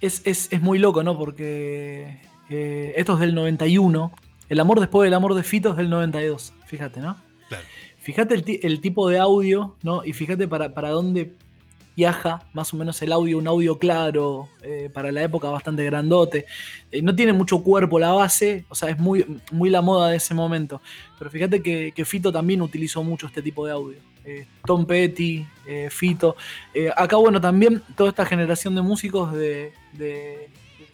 es, 0.00 0.48
muy 0.62 0.78
loco, 0.78 1.02
¿no? 1.02 1.18
Porque 1.18 2.20
eh, 2.48 2.94
esto 2.96 3.14
es 3.14 3.18
del 3.18 3.34
91. 3.34 4.12
El 4.48 4.60
amor 4.60 4.78
después 4.78 5.08
del 5.08 5.14
amor 5.14 5.34
de 5.34 5.42
Fito 5.42 5.70
es 5.70 5.76
del 5.76 5.90
92. 5.90 6.52
Fíjate, 6.66 7.00
¿no? 7.00 7.16
Claro. 7.48 7.64
Fíjate 7.98 8.32
el, 8.64 8.80
tipo 8.80 9.08
de 9.08 9.18
audio, 9.18 9.74
¿no? 9.82 10.04
Y 10.04 10.12
fíjate 10.12 10.46
para, 10.46 10.72
para 10.72 10.90
dónde 10.90 11.32
viaja 11.96 12.44
más 12.52 12.72
o 12.72 12.76
menos 12.76 13.02
el 13.02 13.10
audio, 13.10 13.36
un 13.36 13.48
audio 13.48 13.80
claro, 13.80 14.48
eh, 14.62 14.90
para 14.94 15.10
la 15.10 15.20
época 15.24 15.48
bastante 15.48 15.84
grandote. 15.84 16.46
Eh, 16.92 17.02
no 17.02 17.16
tiene 17.16 17.32
mucho 17.32 17.60
cuerpo 17.64 17.98
la 17.98 18.12
base, 18.12 18.66
o 18.68 18.76
sea, 18.76 18.88
es 18.88 19.00
muy, 19.00 19.40
muy 19.50 19.68
la 19.68 19.82
moda 19.82 20.10
de 20.10 20.18
ese 20.18 20.32
momento. 20.32 20.80
Pero 21.18 21.28
fíjate 21.28 21.60
que, 21.60 21.90
que 21.90 22.04
Fito 22.04 22.30
también 22.30 22.62
utilizó 22.62 23.02
mucho 23.02 23.26
este 23.26 23.42
tipo 23.42 23.66
de 23.66 23.72
audio. 23.72 24.13
Eh, 24.24 24.46
Tom 24.64 24.86
Petty, 24.86 25.46
eh, 25.66 25.88
Fito. 25.90 26.36
Eh, 26.72 26.90
acá, 26.96 27.16
bueno, 27.16 27.40
también 27.40 27.82
toda 27.94 28.08
esta 28.08 28.24
generación 28.24 28.74
de 28.74 28.80
músicos 28.80 29.32
de, 29.34 29.72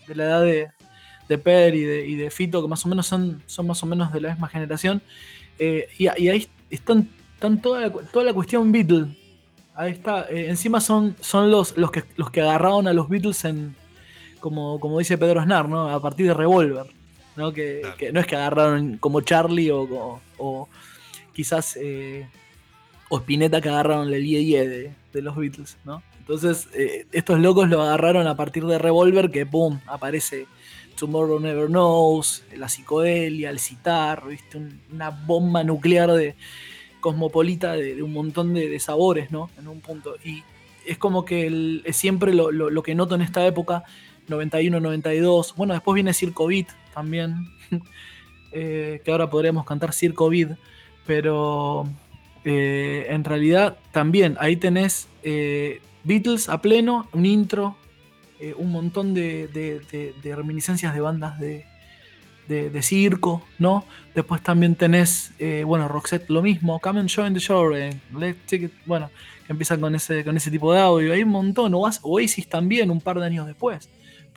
la 0.09 0.25
edad 0.25 0.43
de, 0.43 0.69
de 1.29 1.39
Per 1.39 1.75
y 1.75 2.17
de, 2.17 2.31
Fito, 2.31 2.61
que 2.61 2.69
más 2.69 2.85
o 2.85 2.89
menos 2.89 3.07
son, 3.07 3.41
son 3.47 3.69
más 3.69 3.81
o 3.83 3.87
menos 3.87 4.13
de 4.13 4.21
la 4.21 4.31
misma 4.31 4.49
generación. 4.49 5.01
Y, 5.59 6.09
ahí 6.09 6.49
están, 6.71 7.09
toda, 7.63 7.81
la, 7.81 7.91
toda 7.91 8.25
la 8.25 8.33
cuestión 8.33 8.73
Beatles. 8.73 9.09
Ahí 9.75 9.93
está. 9.93 10.27
encima 10.29 10.81
son, 10.81 11.15
son 11.21 11.51
los, 11.51 11.77
los, 11.77 11.91
que, 11.91 12.03
los 12.17 12.31
que 12.31 12.41
agarraron 12.41 12.89
a 12.89 12.93
los 12.93 13.09
Beatles 13.09 13.45
en, 13.45 13.77
como, 14.41 14.81
como 14.81 14.99
dice 14.99 15.17
Pedro 15.17 15.43
Snar, 15.43 15.69
¿no? 15.69 15.89
A 15.89 16.03
partir 16.03 16.27
de 16.27 16.35
Revolver. 16.35 16.87
¿no? 17.37 17.53
Que, 17.53 18.11
no 18.13 18.21
es 18.21 18.27
que 18.27 18.37
agarraron 18.37 18.97
como 18.99 19.21
Charlie 19.21 19.71
o, 19.71 20.21
o, 20.37 20.69
quizás 21.33 21.79
o 23.11 23.19
Spinetta 23.19 23.61
que 23.61 23.69
agarraron 23.69 24.13
el 24.13 24.25
IE 24.25 24.67
de, 24.67 24.93
de 25.13 25.23
los 25.23 25.37
Beatles, 25.37 25.77
¿no? 25.85 26.03
Entonces, 26.21 26.69
eh, 26.75 27.07
estos 27.11 27.41
locos 27.41 27.69
lo 27.69 27.83
agarraron 27.83 28.29
a 28.29 28.37
partir 28.37 28.65
de 28.65 28.79
Revolver, 28.79 29.33
que 29.33 29.45
¡pum! 29.47 29.81
aparece 29.87 30.47
Tomorrow 30.97 31.41
Never 31.41 31.67
Knows, 31.67 32.45
la 32.57 32.69
psicodelia, 32.69 33.51
el 33.51 33.59
citar, 33.59 34.29
¿viste? 34.29 34.61
una 34.93 35.11
bomba 35.11 35.65
nuclear 35.65 36.13
de 36.13 36.37
cosmopolita 37.01 37.73
de, 37.73 38.01
un 38.01 38.13
montón 38.13 38.55
de, 38.55 38.79
sabores, 38.79 39.33
¿no? 39.33 39.51
En 39.59 39.67
un 39.67 39.81
punto. 39.81 40.15
Y 40.25 40.45
es 40.87 40.99
como 40.99 41.25
que 41.25 41.83
es 41.85 41.97
siempre 41.97 42.33
lo, 42.33 42.83
que 42.85 42.95
noto 42.95 43.17
en 43.17 43.23
esta 43.23 43.45
época, 43.45 43.83
91, 44.29 44.79
92. 44.79 45.55
Bueno, 45.57 45.75
después 45.75 45.97
viene 45.97 46.15
Circo 46.15 46.47
Beat 46.47 46.69
también, 46.95 47.49
eh, 48.53 49.03
que 49.05 49.11
ahora 49.11 49.29
podríamos 49.29 49.65
cantar 49.65 49.93
Circo 49.93 50.31
Beat, 50.31 50.57
pero 51.07 51.89
eh, 52.45 53.07
en 53.11 53.25
realidad 53.25 53.77
también 53.93 54.37
ahí 54.41 54.57
tenés 54.57 55.09
eh, 55.23 55.81
Beatles 56.05 56.49
a 56.49 56.61
pleno, 56.63 57.09
un 57.13 57.27
intro, 57.27 57.77
eh, 58.39 58.55
un 58.57 58.73
montón 58.73 59.13
de, 59.15 59.49
reminiscencias 60.25 60.95
de 60.95 61.01
bandas 61.01 61.39
de, 61.39 61.65
circo, 62.83 63.43
¿no? 63.59 63.85
Después 64.15 64.43
también 64.43 64.75
tenés, 64.75 65.33
bueno, 65.67 65.87
Roxette 65.87 66.31
lo 66.31 66.43
mismo, 66.43 66.81
Come 66.81 67.01
and 67.01 67.11
Join 67.11 67.35
the 67.35 67.41
Show, 67.41 67.71
Let's 67.71 68.47
Take 68.47 68.65
It, 68.65 68.73
bueno, 68.87 69.11
que 69.47 69.53
empiezan 69.53 69.81
con 69.81 69.95
ese, 69.95 70.25
con 70.25 70.37
ese 70.37 70.51
tipo 70.51 70.73
de 70.73 70.81
audio. 70.81 71.13
Hay 71.13 71.23
un 71.23 71.29
montón, 71.29 71.75
Oasis 71.75 72.49
también 72.49 72.91
un 72.91 73.01
par 73.01 73.21
de 73.21 73.27
años 73.27 73.47
después 73.47 73.89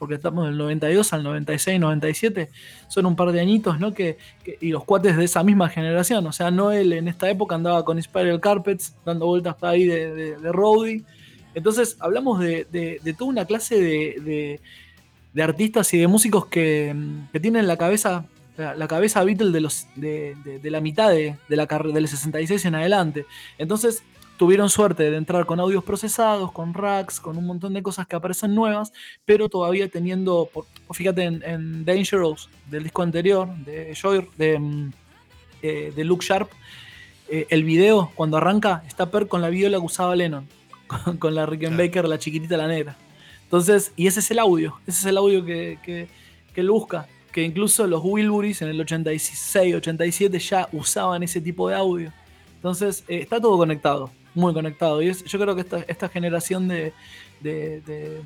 porque 0.03 0.15
estamos 0.15 0.47
del 0.47 0.57
92 0.57 1.13
al 1.13 1.23
96, 1.23 1.79
97, 1.79 2.49
son 2.89 3.05
un 3.05 3.15
par 3.15 3.31
de 3.31 3.39
añitos, 3.39 3.79
¿no? 3.79 3.93
Que, 3.93 4.17
y 4.59 4.67
los 4.67 4.83
cuates 4.83 5.15
de 5.15 5.23
esa 5.23 5.45
misma 5.45 5.69
generación, 5.69 6.27
o 6.27 6.33
sea, 6.33 6.51
Noel 6.51 6.91
en 6.91 7.07
esta 7.07 7.29
época 7.29 7.55
andaba 7.55 7.85
con 7.85 8.03
Spiral 8.03 8.41
Carpets, 8.41 8.97
dando 9.05 9.27
vueltas 9.27 9.55
para 9.55 9.71
ahí 9.71 9.85
de, 9.85 10.13
de, 10.13 10.35
de 10.35 11.03
Entonces, 11.55 11.95
hablamos 12.01 12.41
de, 12.41 12.99
toda 13.17 13.29
una 13.29 13.45
clase 13.45 13.79
de, 13.79 14.59
artistas 15.41 15.93
y 15.93 15.99
de 15.99 16.07
músicos 16.07 16.47
que, 16.47 16.93
tienen 17.41 17.65
la 17.65 17.77
cabeza, 17.77 18.25
la, 18.57 18.87
cabeza 18.89 19.23
Beatle 19.23 19.51
de, 19.51 19.61
los, 19.61 19.87
de, 19.95 20.59
la 20.63 20.81
mitad 20.81 21.11
de, 21.11 21.37
la 21.47 21.65
del 21.65 22.09
66 22.09 22.65
en 22.65 22.75
adelante. 22.75 23.25
Entonces, 23.57 24.03
tuvieron 24.37 24.69
suerte 24.69 25.09
de 25.09 25.17
entrar 25.17 25.45
con 25.45 25.59
audios 25.59 25.83
procesados, 25.83 26.51
con 26.51 26.73
racks, 26.73 27.19
con 27.19 27.37
un 27.37 27.45
montón 27.45 27.73
de 27.73 27.83
cosas 27.83 28.07
que 28.07 28.15
aparecen 28.15 28.55
nuevas, 28.55 28.91
pero 29.25 29.49
todavía 29.49 29.87
teniendo, 29.89 30.49
fíjate 30.91 31.23
en, 31.23 31.85
Dangerous, 31.85 32.49
del 32.69 32.83
disco 32.83 33.03
anterior, 33.03 33.53
de 33.57 33.93
Joy, 33.93 34.27
de, 34.37 34.59
mm, 34.59 34.91
eh, 35.61 35.93
de 35.95 36.03
Luke 36.03 36.25
Sharp, 36.25 36.49
eh, 37.29 37.47
el 37.49 37.63
video 37.63 38.11
cuando 38.15 38.37
arranca 38.37 38.83
está 38.87 39.09
per 39.09 39.27
con 39.27 39.41
la 39.41 39.49
viola 39.49 39.77
que 39.77 39.85
usaba 39.85 40.15
Lennon, 40.15 40.47
con, 41.19 41.35
la 41.35 41.45
Rickenbacker, 41.45 42.07
la 42.07 42.19
chiquitita, 42.19 42.57
la 42.57 42.67
negra. 42.67 42.97
Entonces, 43.43 43.93
y 43.95 44.07
ese 44.07 44.19
es 44.19 44.31
el 44.31 44.39
audio, 44.39 44.79
ese 44.87 44.99
es 44.99 45.05
el 45.05 45.17
audio 45.17 45.45
que, 45.45 45.77
que, 45.83 46.07
que 46.53 46.61
él 46.61 46.71
busca, 46.71 47.07
que 47.31 47.43
incluso 47.43 47.85
los 47.87 48.01
Wilburys 48.03 48.61
en 48.63 48.69
el 48.69 48.81
86, 48.81 49.75
87 49.75 50.39
ya 50.39 50.67
usaban 50.71 51.21
ese 51.21 51.39
tipo 51.39 51.69
de 51.69 51.75
audio. 51.75 52.11
Entonces, 52.55 53.03
eh, 53.07 53.19
está 53.19 53.39
todo 53.39 53.57
conectado 53.57 54.09
muy 54.35 54.53
conectado. 54.53 55.01
Y 55.01 55.11
yo 55.13 55.39
creo 55.39 55.55
que 55.55 55.65
esta, 55.87 56.09
generación 56.09 56.67
de, 56.67 56.93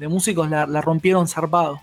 músicos 0.09 0.49
la, 0.49 0.65
rompieron 0.81 1.27
zarpado. 1.27 1.79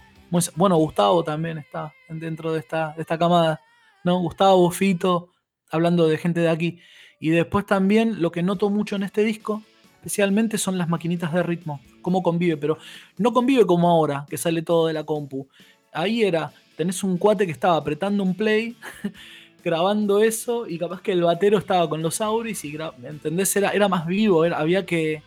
bueno, 0.57 0.77
Gustavo 0.77 1.25
también 1.25 1.59
está 1.59 1.93
dentro 2.09 2.53
de 2.53 2.61
esta, 2.61 2.95
esta 2.99 3.19
camada. 3.19 3.61
¿no? 4.05 4.19
Gustavo, 4.19 4.71
Fito, 4.71 5.31
hablando 5.71 6.07
de 6.07 6.19
gente 6.19 6.41
de 6.41 6.49
aquí. 6.49 6.79
Y 7.19 7.31
después 7.31 7.67
también 7.67 8.21
lo 8.21 8.31
que 8.31 8.43
noto 8.43 8.71
mucho 8.71 8.97
en 8.97 9.03
este 9.03 9.25
disco, 9.25 9.63
especialmente 9.95 10.59
son 10.59 10.77
las 10.77 10.89
maquinitas 10.89 11.33
de 11.33 11.43
ritmo, 11.43 11.81
cómo 12.03 12.23
convive, 12.23 12.57
pero 12.59 12.79
no 13.17 13.33
convive 13.33 13.65
como 13.65 13.89
ahora, 13.89 14.27
que 14.29 14.37
sale 14.37 14.63
todo 14.63 14.87
de 14.87 14.93
la 14.93 15.05
compu. 15.05 15.49
Ahí 15.93 16.23
era, 16.23 16.53
tenés 16.77 17.03
un 17.03 17.17
cuate 17.17 17.47
que 17.47 17.53
estaba 17.53 17.77
apretando 17.77 18.23
un 18.23 18.35
play 18.35 18.77
grabando 19.65 20.21
eso 20.21 20.69
y 20.69 20.79
capaz 20.79 21.01
que 21.01 21.13
el 21.13 21.23
batero 21.23 21.57
estaba 21.57 21.89
con 21.89 22.03
los 22.03 22.21
auris 22.21 22.65
y, 22.67 22.77
¿entendés? 23.03 23.57
Era, 23.57 23.71
era 23.71 23.89
más 23.89 24.07
vivo, 24.07 24.45
había 24.45 24.85
que, 24.85 25.23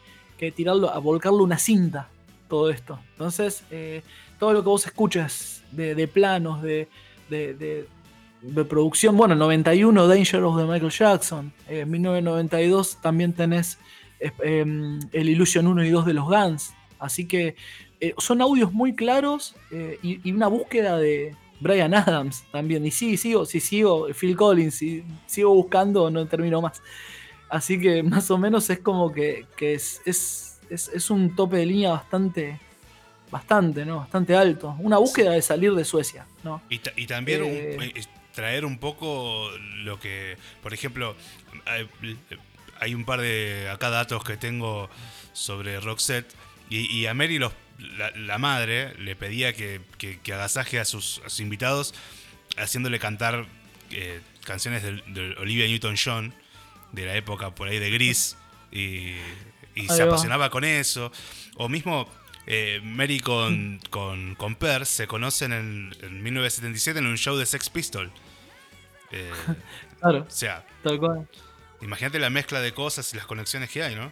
tirarlo, 0.55 0.89
a 0.91 0.99
volcarlo 0.99 1.43
una 1.43 1.57
cinta, 1.57 2.07
todo 2.47 2.69
esto. 2.69 2.99
Entonces, 3.13 3.63
eh, 3.71 4.03
todo 4.39 4.53
lo 4.53 4.61
que 4.61 4.69
vos 4.69 4.85
escuches 4.85 5.63
de, 5.71 6.07
planos, 6.07 6.61
de, 6.61 6.87
de, 7.29 7.87
producción, 8.69 9.17
bueno, 9.17 9.33
91 9.33 10.07
Dangerous 10.07 10.57
de 10.57 10.65
Michael 10.65 10.91
Jackson, 10.91 11.51
en 11.67 11.79
eh, 11.79 11.85
1992 11.85 12.99
también 13.01 13.33
tenés 13.33 13.79
eh, 14.19 14.31
em, 14.43 14.99
el 15.11 15.29
Illusion 15.29 15.65
1 15.65 15.83
y 15.83 15.89
2 15.89 16.05
de 16.05 16.13
los 16.13 16.25
Guns, 16.25 16.73
así 16.99 17.27
que 17.27 17.55
son 18.19 18.43
audios 18.43 18.71
muy 18.71 18.93
claros 18.93 19.55
y 20.03 20.31
una 20.31 20.45
búsqueda 20.45 20.99
de, 20.99 21.35
Brian 21.59 21.93
Adams 21.93 22.45
también. 22.51 22.85
Y 22.85 22.91
sí, 22.91 23.17
sigo, 23.17 23.45
sí, 23.45 23.59
sigo, 23.59 24.07
Phil 24.13 24.35
Collins, 24.35 24.81
y 24.81 25.03
sigo 25.25 25.53
buscando, 25.53 26.09
no 26.09 26.25
termino 26.27 26.61
más. 26.61 26.81
Así 27.49 27.79
que 27.79 28.03
más 28.03 28.29
o 28.31 28.37
menos 28.37 28.69
es 28.69 28.79
como 28.79 29.11
que, 29.11 29.45
es, 29.59 30.01
es, 30.05 31.09
un 31.09 31.35
tope 31.35 31.57
de 31.57 31.65
línea 31.65 31.91
bastante, 31.91 32.59
bastante, 33.31 33.85
¿no? 33.85 33.97
Bastante 33.97 34.35
alto. 34.35 34.75
Una 34.79 34.97
búsqueda 34.97 35.31
de 35.31 35.41
salir 35.41 35.73
de 35.73 35.85
Suecia, 35.85 36.25
¿no? 36.43 36.61
Y, 36.69 36.79
también 37.07 37.43
eh, 37.45 37.91
eh, 37.95 38.03
traer 38.33 38.65
un 38.65 38.77
poco 38.79 39.49
lo 39.83 39.99
que, 39.99 40.37
por 40.61 40.73
ejemplo, 40.73 41.15
hay, 42.79 42.93
un 42.93 43.05
par 43.05 43.21
de 43.21 43.69
acá 43.71 43.89
datos 43.89 44.23
que 44.23 44.37
tengo 44.37 44.89
sobre 45.33 45.79
Roxette 45.79 46.33
y, 46.69 46.85
y 46.93 47.05
a 47.07 47.13
Mary 47.13 47.39
los 47.39 47.53
la, 47.77 48.37
madre 48.37 48.93
le 48.99 49.15
pedía 49.15 49.53
que, 49.53 49.81
agasaje 50.25 50.79
a 50.79 50.85
sus, 50.85 51.21
invitados 51.39 51.93
haciéndole 52.57 52.99
cantar 52.99 53.45
eh, 53.91 54.21
canciones 54.43 54.83
de, 54.83 55.35
Olivia 55.39 55.67
Newton-John, 55.67 56.33
de 56.91 57.05
la 57.05 57.15
época 57.15 57.53
por 57.53 57.67
ahí 57.67 57.79
de 57.79 57.91
Gris, 57.91 58.37
y, 58.71 59.15
se 59.89 60.01
apasionaba 60.01 60.49
con 60.49 60.63
eso. 60.63 61.11
O 61.55 61.69
mismo 61.69 62.09
eh, 62.47 62.79
Mary 62.83 63.19
con, 63.19 63.79
con, 63.89 64.35
con 64.35 64.57
se 64.85 65.05
conocen 65.05 65.53
en, 65.53 65.95
en, 66.01 66.23
1977 66.23 66.99
en 66.99 67.05
un 67.05 67.17
show 67.17 67.35
de 67.37 67.45
Sex 67.45 67.69
Pistol. 67.69 68.11
Eh, 69.11 69.31
claro. 69.99 70.25
O 70.27 70.31
sea, 70.31 70.65
tal 70.81 70.97
cual. 70.97 71.27
Imagínate 71.81 72.17
la 72.17 72.31
mezcla 72.31 72.59
de 72.59 72.73
cosas 72.73 73.13
y 73.13 73.17
las 73.17 73.27
conexiones 73.27 73.69
que 73.69 73.83
hay, 73.83 73.95
¿no? 73.95 74.11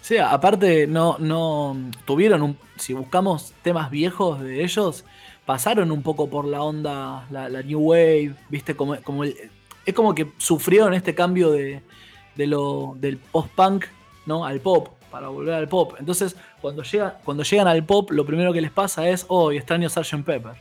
Sí, 0.00 0.18
aparte 0.18 0.86
no, 0.86 1.16
no 1.18 1.76
tuvieron 2.04 2.42
un, 2.42 2.58
si 2.76 2.92
buscamos 2.92 3.52
temas 3.62 3.90
viejos 3.90 4.40
de 4.40 4.64
ellos, 4.64 5.04
pasaron 5.44 5.90
un 5.90 6.02
poco 6.02 6.28
por 6.28 6.44
la 6.44 6.62
onda, 6.62 7.26
la, 7.30 7.48
New 7.62 7.80
Wave, 7.80 8.34
viste, 8.48 8.76
como, 8.76 8.96
como 9.02 9.24
es 9.24 9.94
como 9.94 10.14
que 10.14 10.30
sufrieron 10.36 10.92
este 10.92 11.14
cambio 11.14 11.50
de, 11.50 11.82
de 12.36 12.46
lo, 12.46 12.94
del 12.98 13.16
post-punk 13.16 13.86
¿no? 14.26 14.44
al 14.44 14.60
pop, 14.60 14.88
para 15.10 15.28
volver 15.28 15.54
al 15.54 15.68
pop. 15.68 15.94
Entonces, 15.98 16.36
cuando, 16.60 16.82
llega, 16.82 17.18
cuando 17.24 17.42
llegan 17.42 17.68
al 17.68 17.84
pop, 17.84 18.10
lo 18.10 18.26
primero 18.26 18.52
que 18.52 18.60
les 18.60 18.70
pasa 18.70 19.08
es, 19.08 19.24
oh, 19.28 19.50
extraño 19.50 19.88
Sgt. 19.88 20.24
Pepper. 20.24 20.52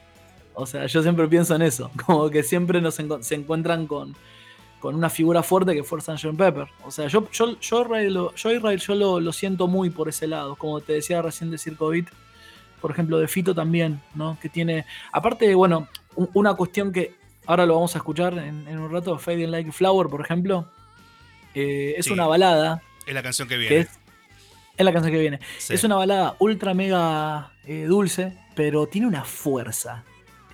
O 0.54 0.66
sea, 0.66 0.86
yo 0.88 1.04
siempre 1.04 1.28
pienso 1.28 1.56
en 1.56 1.62
eso, 1.62 1.92
como 2.06 2.30
que 2.30 2.42
siempre 2.42 2.82
nos 2.82 2.96
se 2.96 3.36
encuentran 3.36 3.86
con, 3.86 4.16
con 4.80 4.96
una 4.96 5.10
figura 5.10 5.44
fuerte 5.44 5.74
que 5.74 5.84
fue 5.84 6.00
Sgt. 6.02 6.38
Pepper. 6.38 6.68
O 6.84 6.92
sea, 6.92 7.08
yo, 7.08 7.30
yo, 7.32 7.60
yo, 7.60 7.82
Israel, 7.82 8.13
yo, 8.36 8.52
Israel, 8.52 8.80
yo 8.80 8.96
lo, 8.96 9.20
lo, 9.20 9.34
siento 9.34 9.68
muy 9.68 9.90
por 9.90 10.10
ese 10.10 10.28
lado, 10.28 10.56
como 10.56 10.82
te 10.82 10.94
decía 10.94 11.22
recién 11.22 11.52
de 11.52 11.58
Circo 11.58 11.90
Beat 11.90 12.08
por 12.82 12.92
ejemplo, 12.92 13.18
de 13.20 13.28
Fito 13.28 13.56
también, 13.56 14.02
¿no? 14.16 14.38
Que 14.42 14.50
tiene, 14.50 14.86
aparte, 15.12 15.54
bueno, 15.56 15.88
una 16.16 16.54
cuestión 16.54 16.92
que 16.92 17.16
ahora 17.46 17.66
lo 17.66 17.76
vamos 17.76 17.96
a 17.96 18.00
escuchar 18.00 18.38
en, 18.38 18.68
un 18.78 18.92
rato, 18.92 19.18
Fading 19.18 19.52
Like 19.52 19.72
Flower, 19.72 20.08
por 20.08 20.22
ejemplo, 20.22 20.70
eh, 21.56 21.96
es 21.98 22.10
una 22.10 22.28
balada. 22.28 22.82
Es 23.06 23.13
la 23.13 23.24
canción 23.24 23.48
que 23.48 23.58
viene. 23.58 23.80
es, 23.80 23.90
la 24.78 24.94
canción 24.94 25.12
que 25.12 25.20
viene. 25.20 25.40
Es 25.70 25.84
una 25.84 25.96
balada 25.96 26.36
ultra 26.40 26.74
mega 26.74 27.52
eh, 27.66 27.86
dulce, 27.88 28.38
pero 28.56 28.88
tiene 28.88 29.08
una 29.08 29.24
fuerza. 29.24 30.04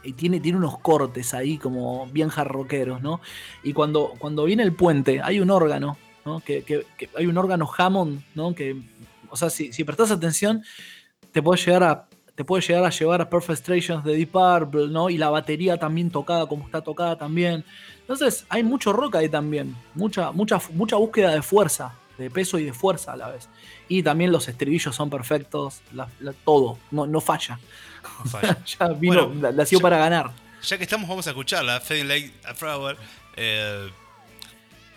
Y 0.03 0.13
tiene, 0.13 0.39
tiene 0.39 0.57
unos 0.57 0.77
cortes 0.79 1.33
ahí 1.33 1.57
como 1.57 2.07
bien 2.07 2.29
jarroqueros, 2.29 3.01
¿no? 3.01 3.21
Y 3.63 3.73
cuando, 3.73 4.13
cuando 4.19 4.45
viene 4.45 4.63
el 4.63 4.73
puente, 4.73 5.21
hay 5.21 5.39
un 5.39 5.49
órgano, 5.49 5.97
¿no? 6.25 6.41
Que, 6.41 6.85
hay 7.15 7.25
un 7.25 7.37
órgano 7.37 7.69
Hammond, 7.77 8.21
¿no? 8.35 8.53
Que, 8.53 8.75
o 9.29 9.37
sea, 9.37 9.49
si, 9.49 9.71
si 9.71 9.83
prestas 9.83 10.11
atención, 10.11 10.63
te 11.31 11.41
puede 11.41 11.61
llegar 11.63 11.83
a 11.83 12.07
te 12.35 12.43
puede 12.43 12.63
llegar 12.63 12.83
a 12.83 12.89
llevar 12.89 13.21
a 13.21 13.29
Perfect 13.29 13.59
Strations 13.59 14.03
de 14.03 14.15
Deep 14.15 14.31
Purple, 14.31 14.87
¿no? 14.87 15.09
Y 15.09 15.17
la 15.17 15.29
batería 15.29 15.77
también 15.77 16.09
tocada 16.09 16.47
como 16.47 16.65
está 16.65 16.81
tocada 16.81 17.17
también. 17.17 17.63
Entonces 17.99 18.45
hay 18.49 18.63
mucho 18.63 18.91
rock 18.91 19.15
ahí 19.15 19.29
también, 19.29 19.75
mucha, 19.93 20.31
mucha, 20.31 20.59
mucha 20.73 20.95
búsqueda 20.95 21.31
de 21.31 21.41
fuerza, 21.41 21.93
de 22.17 22.29
peso 22.29 22.57
y 22.57 22.65
de 22.65 22.73
fuerza 22.73 23.13
a 23.13 23.17
la 23.17 23.29
vez. 23.29 23.49
Y 23.87 24.01
también 24.01 24.31
los 24.31 24.47
estribillos 24.47 24.95
son 24.95 25.09
perfectos, 25.09 25.81
todo, 26.43 26.79
no, 26.91 27.05
no 27.05 27.21
falla. 27.21 27.59
ya 28.65 28.87
vino, 28.89 29.33
la, 29.33 29.65
para 29.81 29.97
ganar. 29.97 30.31
Ya 30.63 30.77
que 30.77 30.83
estamos, 30.83 31.09
vamos 31.09 31.27
a 31.27 31.31
escucharla, 31.31 31.81
Fading 31.81 32.07
Like 32.07 32.33
a 32.45 32.53
Flower. 32.53 32.97
Eh, 33.35 33.89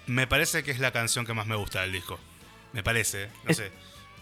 me 0.07 0.27
parece 0.27 0.63
que 0.63 0.71
es 0.71 0.79
la 0.79 0.93
canción 0.93 1.27
que 1.27 1.35
más 1.35 1.47
me 1.47 1.57
gusta 1.57 1.83
del 1.83 1.93
disco. 1.93 2.19
Me 2.73 2.83
parece, 2.83 3.29
no 3.45 3.55
sé. 3.55 3.73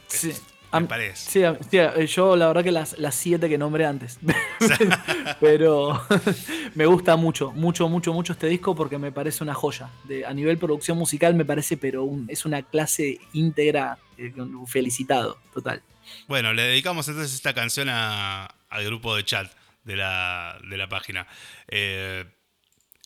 Sí. 0.09 0.33
Me 0.81 0.87
parece. 0.87 1.31
Sí, 1.31 1.43
eh, 1.77 2.07
yo 2.07 2.37
la 2.37 2.49
verdad 2.49 2.65
que 2.65 2.73
las, 2.73 2.99
las 2.99 3.15
siete 3.15 3.49
que 3.49 3.59
nombré 3.59 3.87
antes. 3.87 4.19
pero 5.41 6.01
me 6.75 6.87
gusta 6.87 7.17
mucho, 7.17 7.53
mucho, 7.53 7.89
mucho, 7.89 8.13
mucho 8.13 8.33
este 8.33 8.49
disco 8.49 8.75
porque 8.75 8.99
me 8.99 9.13
parece 9.13 9.43
una 9.43 9.55
joya. 9.55 9.91
De, 10.05 10.25
a 10.25 10.33
nivel 10.33 10.59
producción 10.59 10.99
musical 10.99 11.35
me 11.35 11.45
parece, 11.45 11.77
pero 11.77 12.09
es 12.29 12.45
una 12.45 12.63
clase 12.63 13.19
íntegra. 13.33 13.99
Eh, 14.17 14.33
felicitado, 14.67 15.39
total. 15.53 15.83
Bueno, 16.29 16.53
le 16.53 16.63
dedicamos 16.63 17.09
entonces 17.09 17.35
esta 17.35 17.55
canción 17.55 17.89
al 17.89 18.85
grupo 18.85 19.17
de 19.17 19.25
chat 19.25 19.51
de 19.85 19.97
la, 19.97 20.87
página. 20.89 21.27
Eh, 21.69 22.25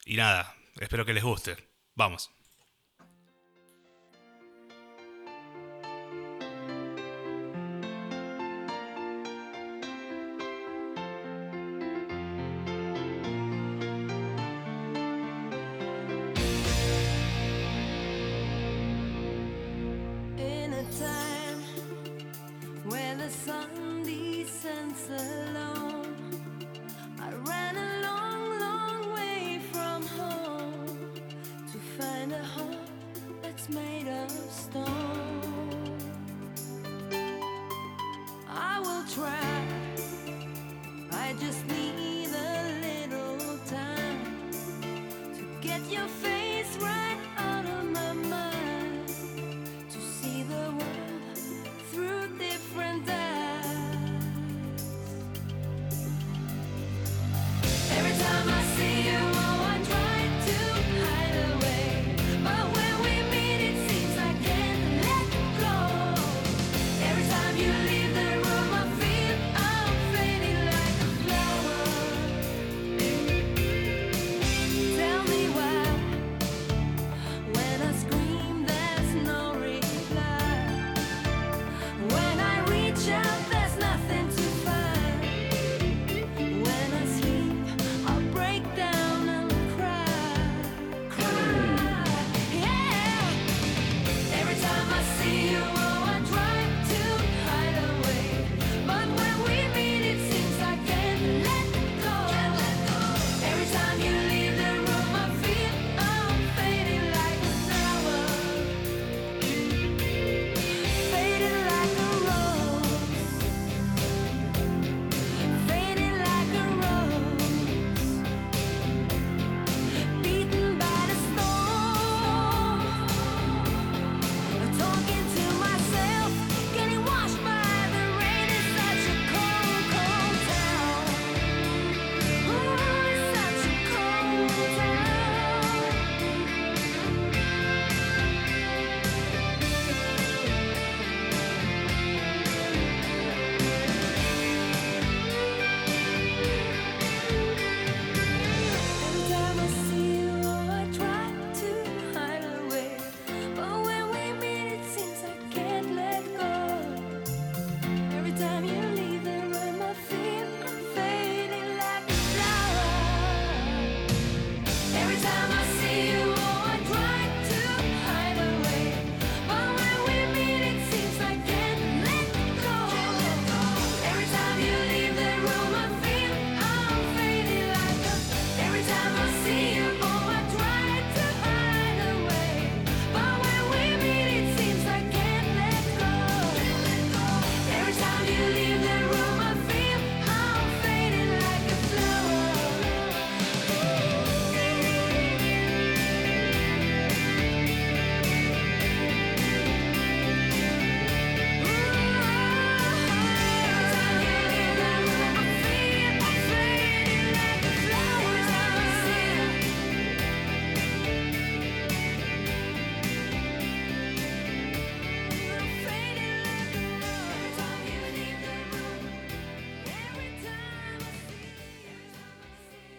y 0.06 0.16
nada, 0.16 0.54
espero 0.80 1.04
que 1.04 1.14
les 1.14 1.24
guste. 1.24 1.56
Vamos. 1.94 2.30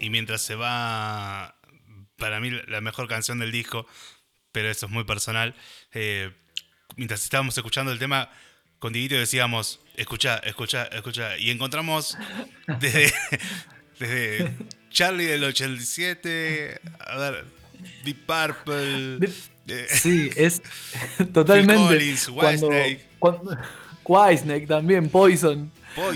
Y 0.09 0.11
mientras 0.11 0.41
se 0.41 0.55
va, 0.55 1.55
para 2.17 2.39
mí 2.39 2.49
la 2.67 2.81
mejor 2.81 3.07
canción 3.07 3.37
del 3.39 3.51
disco, 3.51 3.85
pero 4.51 4.69
eso 4.69 4.87
es 4.87 4.91
muy 4.91 5.03
personal, 5.03 5.55
eh, 5.93 6.31
mientras 6.95 7.23
estábamos 7.23 7.55
escuchando 7.55 7.91
el 7.91 7.99
tema, 7.99 8.31
con 8.79 8.91
Dieguito 8.91 9.15
decíamos, 9.15 9.79
escucha, 9.95 10.37
escucha, 10.39 10.85
escucha, 10.85 11.37
y 11.37 11.51
encontramos 11.51 12.17
desde, 12.79 13.13
desde 13.99 14.51
Charlie 14.89 15.25
del 15.25 15.43
87, 15.43 16.81
a 16.99 17.17
ver, 17.17 17.45
Deep 18.03 18.25
Purple. 18.25 19.29
Eh, 19.67 19.87
sí, 19.89 20.31
es 20.35 20.63
totalmente. 21.33 22.15
cuando, 22.33 22.69
cuando, 23.19 23.57
también, 24.67 25.09
Poison. 25.09 25.71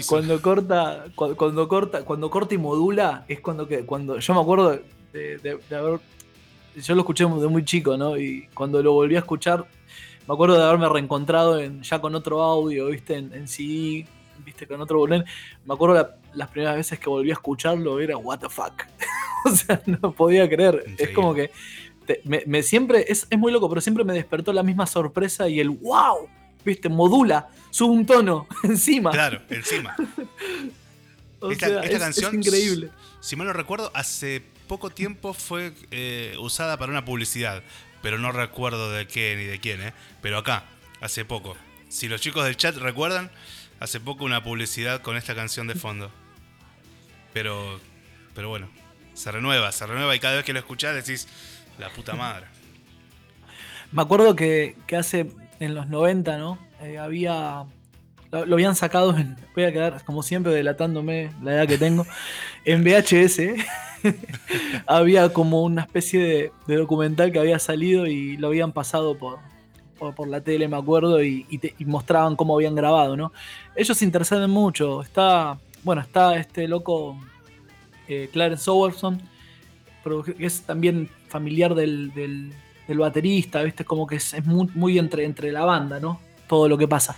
Cuando 0.07 0.41
corta, 0.41 1.05
cuando, 1.15 1.67
corta, 1.67 2.05
cuando 2.05 2.29
corta 2.29 2.55
y 2.55 2.57
modula, 2.57 3.25
es 3.27 3.39
cuando 3.39 3.67
que, 3.67 3.85
cuando 3.85 4.19
yo 4.19 4.33
me 4.33 4.41
acuerdo 4.41 4.79
de, 5.11 5.59
haber, 5.71 5.99
yo 6.75 6.95
lo 6.95 7.01
escuché 7.01 7.25
de 7.25 7.47
muy 7.47 7.65
chico, 7.65 7.97
¿no? 7.97 8.17
Y 8.17 8.47
cuando 8.53 8.81
lo 8.81 8.93
volví 8.93 9.15
a 9.15 9.19
escuchar, 9.19 9.65
me 10.27 10.33
acuerdo 10.33 10.57
de 10.57 10.63
haberme 10.63 10.87
reencontrado 10.89 11.59
en, 11.59 11.81
ya 11.83 11.99
con 11.99 12.15
otro 12.15 12.41
audio, 12.41 12.87
viste, 12.87 13.15
en, 13.15 13.33
en 13.33 13.47
CD, 13.47 14.05
viste, 14.45 14.67
con 14.67 14.79
otro 14.81 14.99
volumen. 14.99 15.25
Me 15.65 15.73
acuerdo 15.73 16.09
las 16.33 16.47
primeras 16.49 16.75
veces 16.75 16.99
que 16.99 17.09
volví 17.09 17.29
a 17.31 17.33
escucharlo, 17.33 17.99
era 17.99 18.17
what 18.17 18.39
the 18.39 18.49
fuck. 18.49 18.83
o 19.45 19.49
sea, 19.49 19.81
no 19.85 20.11
podía 20.11 20.47
creer. 20.49 20.83
Es 20.97 21.09
como 21.09 21.33
que 21.33 21.51
me, 22.23 22.63
siempre, 22.63 23.05
es, 23.07 23.27
es 23.29 23.39
muy 23.39 23.51
loco, 23.51 23.69
pero 23.69 23.81
siempre 23.81 24.03
me 24.03 24.13
despertó 24.13 24.51
la 24.53 24.63
misma 24.63 24.85
sorpresa 24.85 25.47
y 25.47 25.59
el 25.59 25.69
wow 25.69 26.27
¿viste? 26.63 26.89
Modula, 26.89 27.49
sube 27.69 27.93
un 27.93 28.05
tono 28.05 28.47
encima. 28.63 29.11
Claro, 29.11 29.41
encima. 29.49 29.95
esta, 31.51 31.99
canción, 31.99 32.39
es 32.39 32.47
increíble. 32.47 32.89
Si 33.19 33.35
mal 33.35 33.47
no 33.47 33.53
recuerdo, 33.53 33.91
hace 33.93 34.43
poco 34.67 34.89
tiempo 34.89 35.33
fue 35.33 35.73
eh, 35.91 36.35
usada 36.39 36.77
para 36.77 36.91
una 36.91 37.05
publicidad, 37.05 37.63
pero 38.01 38.17
no 38.17 38.31
recuerdo 38.31 38.91
de 38.91 39.07
qué 39.07 39.35
ni 39.37 39.45
de 39.45 39.59
quién, 39.59 39.81
¿eh? 39.81 39.93
Pero 40.21 40.37
acá, 40.37 40.63
hace 41.01 41.25
poco. 41.25 41.55
Si 41.89 42.07
los 42.07 42.21
chicos 42.21 42.45
del 42.45 42.57
chat 42.57 42.75
recuerdan, 42.77 43.29
hace 43.79 43.99
poco 43.99 44.25
una 44.25 44.43
publicidad 44.43 45.01
con 45.01 45.17
esta 45.17 45.35
canción 45.35 45.67
de 45.67 45.75
fondo. 45.75 46.11
Pero, 47.33 47.79
pero 48.33 48.49
bueno, 48.49 48.69
se 49.13 49.31
renueva, 49.31 49.71
se 49.71 49.85
renueva 49.85 50.15
y 50.15 50.19
cada 50.19 50.35
vez 50.35 50.45
que 50.45 50.53
lo 50.53 50.59
escuchás 50.59 50.95
decís, 50.95 51.27
la 51.77 51.89
puta 51.89 52.13
madre. 52.15 52.47
Me 53.91 54.01
acuerdo 54.01 54.35
que, 54.35 54.75
que 54.87 54.95
hace 54.95 55.27
en 55.59 55.75
los 55.75 55.87
90, 55.87 56.37
¿no? 56.37 56.57
Eh, 56.81 56.97
había. 56.97 57.65
Lo, 58.31 58.55
habían 58.55 58.75
sacado 58.75 59.15
en. 59.15 59.35
Voy 59.55 59.65
a 59.65 59.71
quedar, 59.71 60.03
como 60.03 60.23
siempre, 60.23 60.53
delatándome 60.53 61.31
la 61.41 61.53
edad 61.53 61.67
que 61.67 61.77
tengo. 61.77 62.05
En 62.65 62.83
VHS. 62.83 63.61
había 64.87 65.29
como 65.33 65.63
una 65.63 65.81
especie 65.81 66.51
de, 66.67 66.75
documental 66.75 67.31
que 67.31 67.39
había 67.39 67.59
salido 67.59 68.07
y 68.07 68.37
lo 68.37 68.47
habían 68.47 68.71
pasado 68.71 69.17
por, 69.17 69.39
por, 70.15 70.27
la 70.27 70.41
tele, 70.41 70.67
me 70.67 70.77
acuerdo, 70.77 71.21
y, 71.23 71.45
mostraban 71.79 72.37
cómo 72.37 72.55
habían 72.55 72.75
grabado, 72.75 73.17
¿no? 73.17 73.33
Ellos 73.75 73.97
se 73.97 74.05
interesan 74.05 74.49
mucho. 74.49 75.01
Está. 75.01 75.57
Bueno, 75.83 76.01
está 76.01 76.37
este 76.37 76.67
loco. 76.67 77.17
Eh, 78.07 78.29
Clarence 78.31 78.69
Overson, 78.69 79.21
que 80.37 80.45
es 80.45 80.61
también 80.63 81.09
familiar 81.29 81.73
del 81.73 82.53
baterista, 82.87 83.61
¿viste? 83.63 83.85
Como 83.85 84.07
que 84.07 84.17
es, 84.17 84.35
muy, 84.45 84.99
entre, 84.99 85.25
entre 85.25 85.51
la 85.51 85.65
banda, 85.65 85.99
¿no? 85.99 86.19
Todo 86.47 86.67
lo 86.67 86.77
que 86.77 86.87
pasa. 86.87 87.17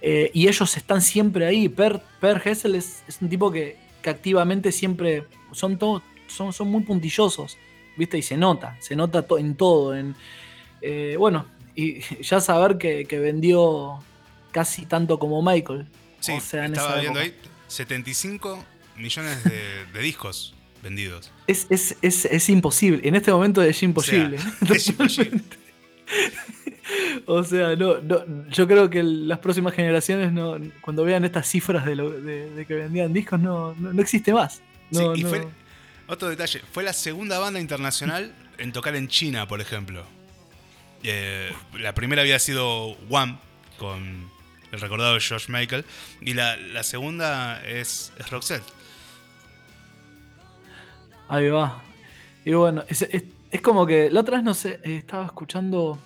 Eh, 0.00 0.30
y 0.34 0.48
ellos 0.48 0.76
están 0.76 1.02
siempre 1.02 1.46
ahí. 1.46 1.68
Per, 1.68 2.00
per 2.20 2.42
Hessel 2.44 2.74
es, 2.74 3.02
un 3.20 3.28
tipo 3.28 3.50
que, 3.50 3.76
activamente 4.04 4.70
siempre 4.70 5.24
son, 5.52 5.78
son, 6.26 6.52
son 6.52 6.70
muy 6.70 6.82
puntillosos, 6.82 7.56
¿viste? 7.96 8.18
Y 8.18 8.22
se 8.22 8.36
nota, 8.36 8.76
se 8.80 8.96
nota 8.96 9.24
en 9.38 9.54
todo. 9.54 9.96
En, 9.96 10.14
eh, 10.82 11.16
bueno, 11.18 11.46
y 11.74 12.00
ya 12.22 12.40
saber 12.40 12.78
que, 12.78 13.18
vendió 13.18 14.02
casi 14.52 14.86
tanto 14.86 15.18
como 15.18 15.42
Michael. 15.42 15.86
Sí, 16.20 16.32
estaba 16.32 17.00
viendo 17.00 17.20
ahí 17.20 17.34
75 17.68 18.64
millones 18.96 19.44
de 19.44 20.00
discos 20.00 20.54
vendidos. 20.84 21.32
Es, 21.48 21.66
es, 22.02 22.48
imposible. 22.48 23.00
En 23.08 23.16
este 23.16 23.32
momento 23.32 23.62
es 23.62 23.82
imposible. 23.82 24.38
O 27.26 27.42
sea, 27.42 27.76
no, 27.76 28.48
yo 28.50 28.66
creo 28.66 28.90
que 28.90 29.02
las 29.02 29.38
próximas 29.38 29.74
generaciones, 29.74 30.32
no, 30.32 30.56
cuando 30.80 31.04
vean 31.04 31.24
estas 31.24 31.48
cifras 31.48 31.84
de, 31.84 31.96
de, 31.96 32.66
que 32.66 32.74
vendían 32.74 33.12
discos, 33.12 33.40
no, 33.40 33.74
no, 33.74 34.00
existe 34.00 34.32
más. 34.32 34.62
otro 36.06 36.28
detalle, 36.28 36.60
fue 36.72 36.82
la 36.82 36.92
segunda 36.92 37.38
banda 37.38 37.60
internacional 37.60 38.34
en 38.58 38.72
tocar 38.72 38.94
en 38.96 39.08
China, 39.08 39.48
por 39.48 39.60
ejemplo. 39.60 40.04
Eh, 41.02 41.52
la 41.78 41.94
primera 41.94 42.22
había 42.22 42.38
sido 42.38 42.96
One, 43.10 43.38
con 43.78 44.30
el 44.72 44.80
recordado 44.80 45.18
George 45.20 45.50
Michael, 45.50 45.84
y 46.20 46.34
la, 46.34 46.82
segunda 46.82 47.62
es, 47.66 48.12
es 48.18 48.30
Roxette. 48.30 48.64
Ahí 51.28 51.48
va. 51.48 51.82
Y 52.44 52.52
bueno, 52.52 52.84
es, 52.88 53.06
como 53.62 53.86
que 53.86 54.10
la 54.10 54.20
otra 54.20 54.36
vez 54.36 54.44
no 54.44 54.54
sé, 54.54 54.80
eh, 54.84 54.98
estaba 54.98 55.24
escuchando, 55.24 55.98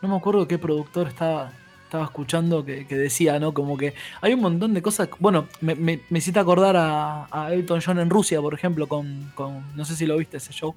no 0.00 0.08
me 0.08 0.16
acuerdo 0.16 0.46
qué 0.46 0.58
productor 0.58 1.08
estaba, 1.08 1.52
estaba 1.84 2.04
escuchando 2.04 2.64
que, 2.64 2.84
decía, 2.84 3.40
¿no? 3.40 3.52
Como 3.52 3.76
que 3.76 3.94
hay 4.20 4.34
un 4.34 4.40
montón 4.40 4.74
de 4.74 4.82
cosas. 4.82 5.08
Bueno, 5.18 5.48
me, 5.60 5.74
me, 5.74 6.00
hiciste 6.10 6.38
acordar 6.38 6.76
a, 6.76 7.48
Elton 7.52 7.80
John 7.84 7.98
en 7.98 8.10
Rusia, 8.10 8.40
por 8.40 8.54
ejemplo, 8.54 8.86
con, 8.86 9.32
no 9.74 9.84
sé 9.84 9.96
si 9.96 10.06
lo 10.06 10.16
viste 10.16 10.36
ese 10.36 10.52
show, 10.52 10.74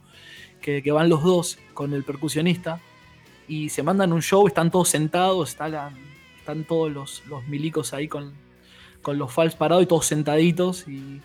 que, 0.62 0.82
van 0.91 1.10
los 1.10 1.24
dos 1.24 1.60
con 1.74 1.93
el 1.93 2.04
percusionista 2.04 2.80
y 3.47 3.69
se 3.69 3.84
mandan 3.84 4.13
un 4.13 4.21
show, 4.21 4.47
están 4.47 4.71
todos 4.71 4.89
sentados, 4.89 5.50
están 5.50 6.63
todos 6.67 6.91
los, 6.91 7.24
los 7.28 7.45
milicos 7.47 7.93
ahí 7.93 8.08
con, 8.08 8.34
con 9.02 9.17
los 9.17 9.32
fals 9.32 9.56
parados 9.56 9.84
y 9.84 9.88
todos 9.88 10.06
sentaditos 10.06 10.88
y 10.88 11.21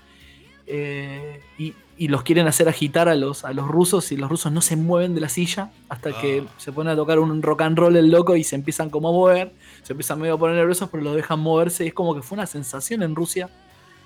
eh, 0.66 1.40
y, 1.58 1.74
los 2.08 2.22
quieren 2.24 2.46
hacer 2.46 2.68
agitar 2.68 3.08
a 3.08 3.14
los, 3.14 3.44
a 3.46 3.54
los 3.54 3.66
rusos 3.66 4.12
y 4.12 4.18
los 4.18 4.28
rusos 4.28 4.52
no 4.52 4.60
se 4.60 4.76
mueven 4.76 5.14
de 5.14 5.22
la 5.22 5.30
silla 5.30 5.70
hasta 5.88 6.12
que 6.12 6.44
ah. 6.46 6.52
se 6.58 6.70
ponen 6.70 6.92
a 6.92 6.96
tocar 6.96 7.18
un 7.18 7.40
rock 7.40 7.62
and 7.62 7.78
roll 7.78 7.96
el 7.96 8.10
loco 8.10 8.36
y 8.36 8.44
se 8.44 8.54
empiezan 8.54 8.90
como 8.90 9.08
a 9.08 9.12
mover, 9.12 9.52
se 9.82 9.94
empiezan 9.94 10.20
medio 10.20 10.34
a 10.34 10.38
poner 10.38 10.56
nerviosos 10.56 10.90
pero 10.90 11.02
los 11.02 11.16
dejan 11.16 11.40
moverse 11.40 11.84
y 11.84 11.88
es 11.88 11.94
como 11.94 12.14
que 12.14 12.20
fue 12.20 12.36
una 12.36 12.46
sensación 12.46 13.02
en 13.02 13.14
Rusia 13.14 13.48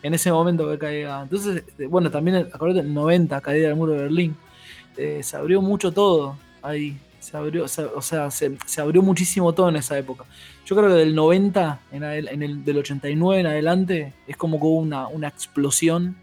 en 0.02 0.14
ese 0.14 0.30
momento 0.32 0.68
que 0.70 0.78
caía. 0.78 1.22
Entonces, 1.22 1.64
eh, 1.78 1.86
bueno, 1.86 2.10
también 2.10 2.48
acuérdate, 2.52 2.86
el 2.86 2.94
90, 2.94 3.40
caída 3.40 3.68
del 3.68 3.76
muro 3.76 3.92
de 3.92 4.02
Berlín, 4.02 4.36
eh, 4.96 5.20
se 5.22 5.36
abrió 5.36 5.60
mucho 5.60 5.92
todo 5.92 6.36
ahí. 6.62 6.98
Se 7.18 7.36
abrió, 7.36 7.64
o 7.64 8.02
sea, 8.02 8.30
se, 8.30 8.56
abrió 8.80 9.02
muchísimo 9.02 9.52
todo 9.52 9.68
en 9.68 9.76
esa 9.76 9.98
época. 9.98 10.24
Yo 10.64 10.74
creo 10.74 10.88
que 10.88 10.94
del 10.94 11.14
90, 11.14 11.80
en 11.92 12.02
el, 12.02 12.64
del 12.64 12.78
89 12.78 13.40
en 13.40 13.46
adelante, 13.46 14.14
es 14.26 14.38
como 14.38 14.58
que 14.58 14.64
hubo 14.64 14.78
una, 14.78 15.06
una 15.06 15.28
explosión 15.28 16.16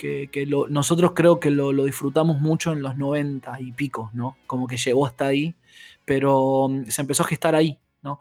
que, 0.00 0.46
nosotros 0.68 1.12
creo 1.14 1.40
que 1.40 1.50
lo, 1.50 1.72
disfrutamos 1.84 2.40
mucho 2.40 2.72
en 2.72 2.82
los 2.82 2.96
90 2.96 3.60
y 3.60 3.72
pico, 3.72 4.10
¿no? 4.14 4.36
Como 4.46 4.66
que 4.66 4.76
llegó 4.76 5.06
hasta 5.06 5.26
ahí, 5.26 5.54
pero 6.04 6.68
mm, 6.70 6.86
se 6.86 7.02
empezó 7.02 7.22
a 7.22 7.26
gestar 7.26 7.54
ahí, 7.54 7.78
¿no? 8.02 8.20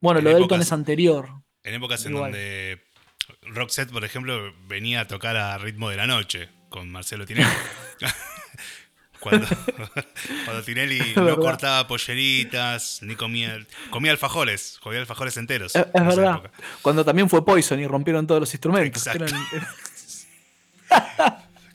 Bueno, 0.00 0.20
lo 0.20 0.30
de 0.30 0.36
Elton 0.36 0.60
es 0.60 0.72
anterior. 0.72 1.28
En 1.62 1.74
épocas 1.74 2.06
en 2.06 2.14
donde 2.14 2.80
Roxette, 3.42 3.90
por 3.90 4.04
ejemplo, 4.04 4.54
venía 4.66 5.02
a 5.02 5.06
tocar 5.06 5.36
a 5.36 5.58
ritmo 5.58 5.90
de 5.90 5.96
la 5.96 6.06
noche 6.06 6.48
con 6.68 6.90
Marcelo 6.90 7.26
Tinelli. 7.26 7.48
cuando, 9.20 9.46
cuando, 10.46 10.62
Tinelli 10.62 11.00
no 11.16 11.36
cortaba 11.36 11.86
polleritas, 11.86 13.00
ni 13.02 13.16
comía, 13.16 13.58
comía 13.90 14.12
alfajores, 14.12 14.78
comía 14.82 15.00
alfajores 15.00 15.36
enteros. 15.36 15.74
Es, 15.74 15.92
verdad. 15.92 16.50
Cuando 16.80 17.04
también 17.04 17.28
fue 17.28 17.44
Poison 17.44 17.78
y 17.80 17.86
rompieron 17.86 18.26
todos 18.26 18.40
los 18.40 18.54
instrumentos. 18.54 19.06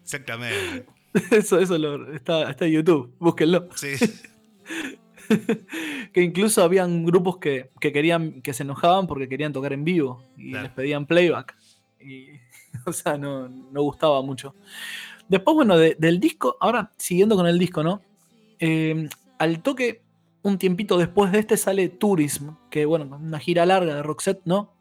Exactamente. 0.01 0.85
Eso, 1.31 1.59
eso 1.59 1.75
está, 2.11 2.49
está 2.49 2.65
en 2.65 2.73
YouTube, 2.73 3.15
búsquenlo. 3.19 3.69
Sí. 3.75 3.95
que 6.13 6.21
incluso 6.21 6.63
habían 6.63 7.05
grupos 7.05 7.37
que, 7.37 7.71
querían, 7.79 8.41
que 8.41 8.53
se 8.53 8.63
enojaban 8.63 9.07
porque 9.07 9.29
querían 9.29 9.53
tocar 9.53 9.73
en 9.73 9.83
vivo 9.83 10.23
y 10.37 10.51
les 10.51 10.69
pedían 10.71 11.05
playback. 11.05 11.55
Y, 11.99 12.27
o 12.85 12.93
sea, 12.93 13.17
no, 13.17 13.49
gustaba 13.73 14.21
mucho. 14.21 14.55
Después, 15.27 15.55
bueno, 15.55 15.77
del 15.77 16.19
disco, 16.19 16.57
ahora 16.59 16.91
siguiendo 16.97 17.35
con 17.35 17.47
el 17.47 17.57
disco, 17.57 17.83
¿no? 17.83 18.01
Eh, 18.59 19.09
al 19.39 19.61
toque, 19.61 20.03
un 20.43 20.59
tiempito 20.59 20.97
después 20.97 21.31
de 21.31 21.39
este 21.39 21.57
sale 21.57 21.89
Tourism, 21.89 22.51
que 22.69 22.85
bueno, 22.85 23.17
una 23.17 23.39
gira 23.39 23.65
larga 23.65 23.95
de 23.95 24.03
Roxette, 24.03 24.41
¿no? 24.45 24.74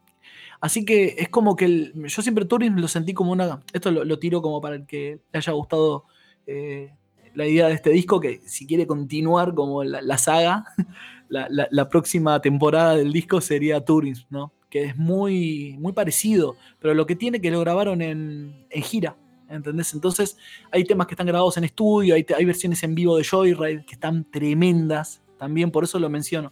Así 0.65 0.83
que 0.83 1.13
es 1.19 1.29
como 1.29 1.55
que 1.55 1.91
yo 1.93 2.21
siempre 2.23 2.43
Turing 2.43 2.81
lo 2.81 2.87
sentí 2.87 3.13
como 3.13 3.31
una. 3.31 3.61
Esto 3.71 3.91
lo, 3.91 4.17
tiro 4.17 4.41
como 4.41 4.59
para 4.61 4.77
el 4.77 4.87
que 4.87 5.19
le 5.31 5.37
haya 5.37 5.53
gustado 5.53 6.05
eh, 6.47 6.91
la 7.35 7.45
idea 7.45 7.67
de 7.67 7.75
este 7.75 7.91
disco, 7.91 8.19
que 8.19 8.41
si 8.47 8.65
quiere 8.65 8.87
continuar 8.87 9.53
como 9.53 9.83
la, 9.83 10.17
saga, 10.17 10.65
la, 11.29 11.87
próxima 11.87 12.41
temporada 12.41 12.95
del 12.95 13.13
disco 13.13 13.41
sería 13.41 13.85
Turing, 13.85 14.15
¿no? 14.31 14.53
Que 14.67 14.85
es 14.85 14.97
muy, 14.97 15.75
muy 15.77 15.93
parecido, 15.93 16.55
pero 16.79 16.95
lo 16.95 17.05
que 17.05 17.15
tiene 17.15 17.39
que 17.39 17.51
lo 17.51 17.59
grabaron 17.59 18.01
en, 18.01 18.65
gira. 18.71 19.15
¿entendés? 19.47 19.93
Entonces 19.93 20.35
hay 20.71 20.83
temas 20.83 21.05
que 21.05 21.13
están 21.13 21.27
grabados 21.27 21.57
en 21.57 21.65
estudio, 21.65 22.15
hay, 22.15 22.25
hay 22.35 22.43
versiones 22.43 22.81
en 22.81 22.95
vivo 22.95 23.17
de 23.17 23.23
Joyride 23.23 23.85
que 23.85 23.93
están 23.93 24.25
tremendas, 24.31 25.21
también 25.37 25.69
por 25.69 25.83
eso 25.83 25.99
lo 25.99 26.09
menciono. 26.09 26.51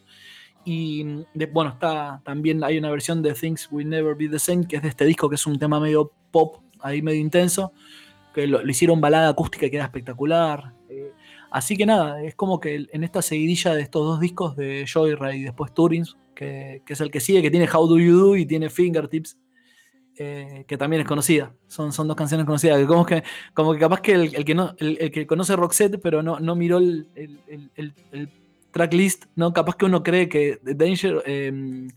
Y 0.65 1.03
bueno, 1.51 1.71
está 1.71 2.21
también 2.23 2.63
hay 2.63 2.77
una 2.77 2.89
versión 2.89 3.21
de 3.21 3.33
Things 3.33 3.67
Will 3.71 3.89
Never 3.89 4.15
Be 4.15 4.29
the 4.29 4.39
Same, 4.39 4.65
que 4.67 4.77
es 4.77 4.81
de 4.81 4.89
este 4.89 5.05
disco, 5.05 5.29
que 5.29 5.35
es 5.35 5.45
un 5.45 5.59
tema 5.59 5.79
medio 5.79 6.11
pop, 6.31 6.57
ahí 6.79 7.01
medio 7.01 7.19
intenso, 7.19 7.73
que 8.33 8.47
lo, 8.47 8.67
hicieron 8.67 9.01
balada 9.01 9.29
acústica 9.29 9.69
que 9.69 9.75
era 9.75 9.85
espectacular. 9.85 10.73
Eh, 10.89 11.11
así 11.51 11.75
que 11.75 11.85
nada, 11.85 12.23
es 12.23 12.35
como 12.35 12.59
que 12.59 12.87
en 12.91 13.03
esta 13.03 13.21
seguidilla 13.21 13.75
de 13.75 13.81
estos 13.81 14.05
dos 14.05 14.19
discos 14.19 14.55
de 14.55 14.85
Joyride 14.91 15.37
y 15.37 15.43
después 15.43 15.73
Turins, 15.73 16.15
que, 16.33 16.81
es 16.87 17.01
el 17.01 17.11
que 17.11 17.19
sigue, 17.19 17.41
que 17.41 17.51
tiene 17.51 17.69
How 17.71 17.87
Do 17.87 17.99
You 17.99 18.17
Do 18.17 18.35
y 18.35 18.45
tiene 18.45 18.69
Fingertips, 18.69 19.37
eh, 20.15 20.65
que 20.67 20.77
también 20.77 21.01
es 21.01 21.07
conocida. 21.07 21.53
Son, 21.67 21.91
son 21.91 22.07
dos 22.07 22.15
canciones 22.15 22.45
conocidas. 22.45 22.79
Que 22.79 22.85
como, 22.85 23.05
que, 23.05 23.23
como 23.53 23.73
que 23.73 23.79
capaz 23.79 24.01
que 24.01 24.13
el, 24.13 24.45
que, 24.45 24.55
no, 24.55 24.75
el, 24.77 25.11
que 25.11 25.25
conoce 25.27 25.55
Roxette, 25.55 25.99
pero 26.01 26.21
no, 26.21 26.39
no 26.39 26.55
miró 26.55 26.77
el, 26.77 27.07
tracklist, 28.73 29.25
¿no? 29.35 29.53
Capaz 29.53 29.77
que 29.77 29.85
uno 29.85 30.03
cree 30.03 30.27
que 30.27 30.59
Danger, 30.63 31.23
em, 31.25 31.87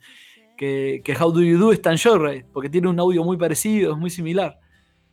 que, 0.57 1.17
How 1.19 1.33
Do 1.33 1.43
You 1.43 1.59
Do 1.59 1.73
está 1.73 1.91
en 1.91 1.99
Joyride, 1.99 2.45
porque 2.53 2.69
tiene 2.69 2.89
un 2.89 3.01
audio 3.01 3.25
muy 3.25 3.37
parecido, 3.37 3.93
es 3.93 3.99
muy 3.99 4.11
similar. 4.11 4.61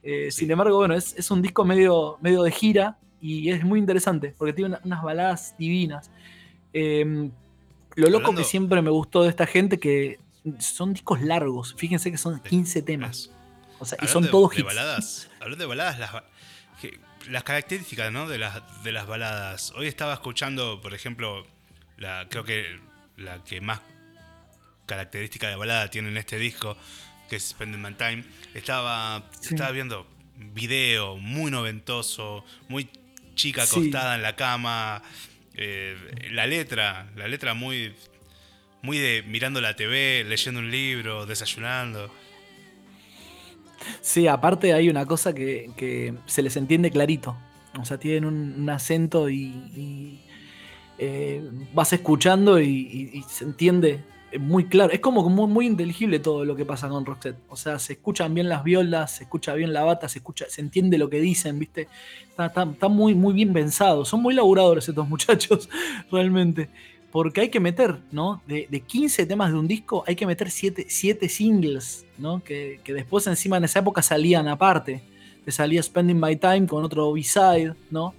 Eh, 0.03 0.29
sin 0.29 0.51
embargo, 0.51 0.77
bueno, 0.77 0.93
es, 0.93 1.31
un 1.31 1.41
disco 1.41 1.65
medio, 1.65 2.17
medio 2.21 2.43
de 2.43 2.51
gira 2.51 2.97
y 3.21 3.49
es 3.49 3.63
muy 3.63 3.79
interesante, 3.79 4.35
porque 4.37 4.53
tiene 4.53 4.77
unas 4.83 5.01
baladas 5.01 5.55
divinas. 5.57 6.11
Em, 6.73 7.31
lo 7.95 8.09
loco 8.09 8.35
que 8.35 8.43
siempre 8.43 8.81
me 8.81 8.89
gustó 8.89 9.23
de 9.23 9.29
esta 9.29 9.45
gente 9.47 9.79
que 9.79 10.19
son 10.59 10.93
discos 10.93 11.21
largos. 11.21 11.73
Fíjense 11.77 12.11
que 12.11 12.17
son 12.17 12.39
15 12.39 12.81
temas. 12.81 13.31
O 13.79 13.85
sea, 13.85 13.97
y 14.01 14.07
son 14.07 14.29
todos 14.29 14.55
de 14.55 14.63
Baladas, 14.63 15.29
hablando 15.39 15.63
de 15.63 15.67
baladas, 15.67 15.99
las, 15.99 16.11
características 17.43 18.11
¿no? 18.11 18.27
de, 18.27 18.37
las, 18.37 18.83
de 18.83 18.91
las 18.91 19.07
baladas. 19.07 19.71
Hoy 19.75 19.87
estaba 19.87 20.13
escuchando, 20.13 20.81
por 20.81 20.93
ejemplo, 20.93 21.45
la, 21.97 22.27
creo 22.29 22.43
que 22.43 22.79
la 23.17 23.43
que 23.43 23.61
más 23.61 23.81
característica 24.85 25.49
de 25.49 25.55
balada 25.55 25.89
tiene 25.89 26.09
en 26.09 26.17
este 26.17 26.37
disco, 26.37 26.77
que 27.29 27.37
es 27.37 27.49
Spending 27.49 27.81
My 27.81 27.93
Time. 27.93 28.23
Estaba, 28.53 29.29
estaba 29.41 29.71
viendo 29.71 30.07
video 30.35 31.17
muy 31.17 31.51
noventoso, 31.51 32.45
muy 32.67 32.89
chica 33.35 33.63
acostada 33.63 34.15
en 34.15 34.21
la 34.21 34.35
cama. 34.35 35.01
Eh, 35.55 35.95
la 36.31 36.47
letra, 36.47 37.11
la 37.15 37.27
letra 37.27 37.53
muy, 37.53 37.95
muy 38.81 38.97
de 38.97 39.23
mirando 39.27 39.61
la 39.61 39.75
TV, 39.75 40.23
leyendo 40.23 40.59
un 40.59 40.71
libro, 40.71 41.25
desayunando. 41.25 42.13
Sí, 44.01 44.27
aparte 44.27 44.73
hay 44.73 44.89
una 44.89 45.05
cosa 45.05 45.33
que, 45.33 46.13
se 46.25 46.41
les 46.41 46.57
entiende 46.57 46.91
clarito. 46.91 47.35
O 47.79 47.85
sea, 47.85 47.97
tienen 47.97 48.25
un, 48.25 48.69
acento 48.69 49.29
y, 49.29 50.19
eh, 50.97 51.43
vas 51.73 51.93
escuchando 51.93 52.59
y, 52.59 53.23
se 53.27 53.45
entiende 53.45 54.03
muy 54.39 54.65
claro. 54.65 54.91
Es 54.93 54.99
como 54.99 55.27
muy, 55.29 55.47
muy, 55.47 55.65
inteligible 55.67 56.19
todo 56.19 56.45
lo 56.45 56.55
que 56.55 56.65
pasa 56.65 56.89
con 56.89 57.05
Roxette. 57.05 57.37
O 57.49 57.55
sea, 57.55 57.79
se 57.79 57.93
escuchan 57.93 58.33
bien 58.33 58.49
las 58.49 58.63
violas, 58.63 59.17
se 59.17 59.23
escucha 59.23 59.53
bien 59.53 59.73
la 59.73 59.83
bata, 59.83 60.09
se 60.09 60.19
escucha, 60.19 60.45
se 60.49 60.61
entiende 60.61 60.97
lo 60.97 61.09
que 61.09 61.19
dicen, 61.19 61.59
¿viste? 61.59 61.87
Está, 62.37 62.65
muy, 62.89 63.13
muy 63.15 63.33
bien 63.33 63.53
pensado. 63.53 64.05
Son 64.05 64.21
muy 64.21 64.33
laburadores 64.33 64.87
estos 64.87 65.07
muchachos, 65.09 65.69
realmente. 66.11 66.69
Porque 67.13 67.41
hay 67.41 67.49
que 67.49 67.61
meter, 67.61 67.99
¿no? 68.11 68.41
De, 68.45 68.67
15 68.67 69.25
temas 69.25 69.51
de 69.51 69.57
un 69.57 69.67
disco, 69.67 70.03
hay 70.05 70.15
que 70.15 70.25
meter 70.25 70.51
7, 70.51 71.29
singles, 71.29 72.05
¿no? 72.17 72.43
Que, 72.43 72.81
que, 72.83 72.91
después 72.91 73.25
encima 73.27 73.55
en 73.57 73.63
esa 73.63 73.79
época 73.79 74.01
salían 74.01 74.49
aparte. 74.49 75.01
Te 75.45 75.51
salía 75.51 75.81
Spending 75.81 76.19
My 76.19 76.35
Time 76.35 76.67
con 76.67 76.83
otro 76.83 77.13
B-side, 77.13 77.75
¿no? 77.89 78.13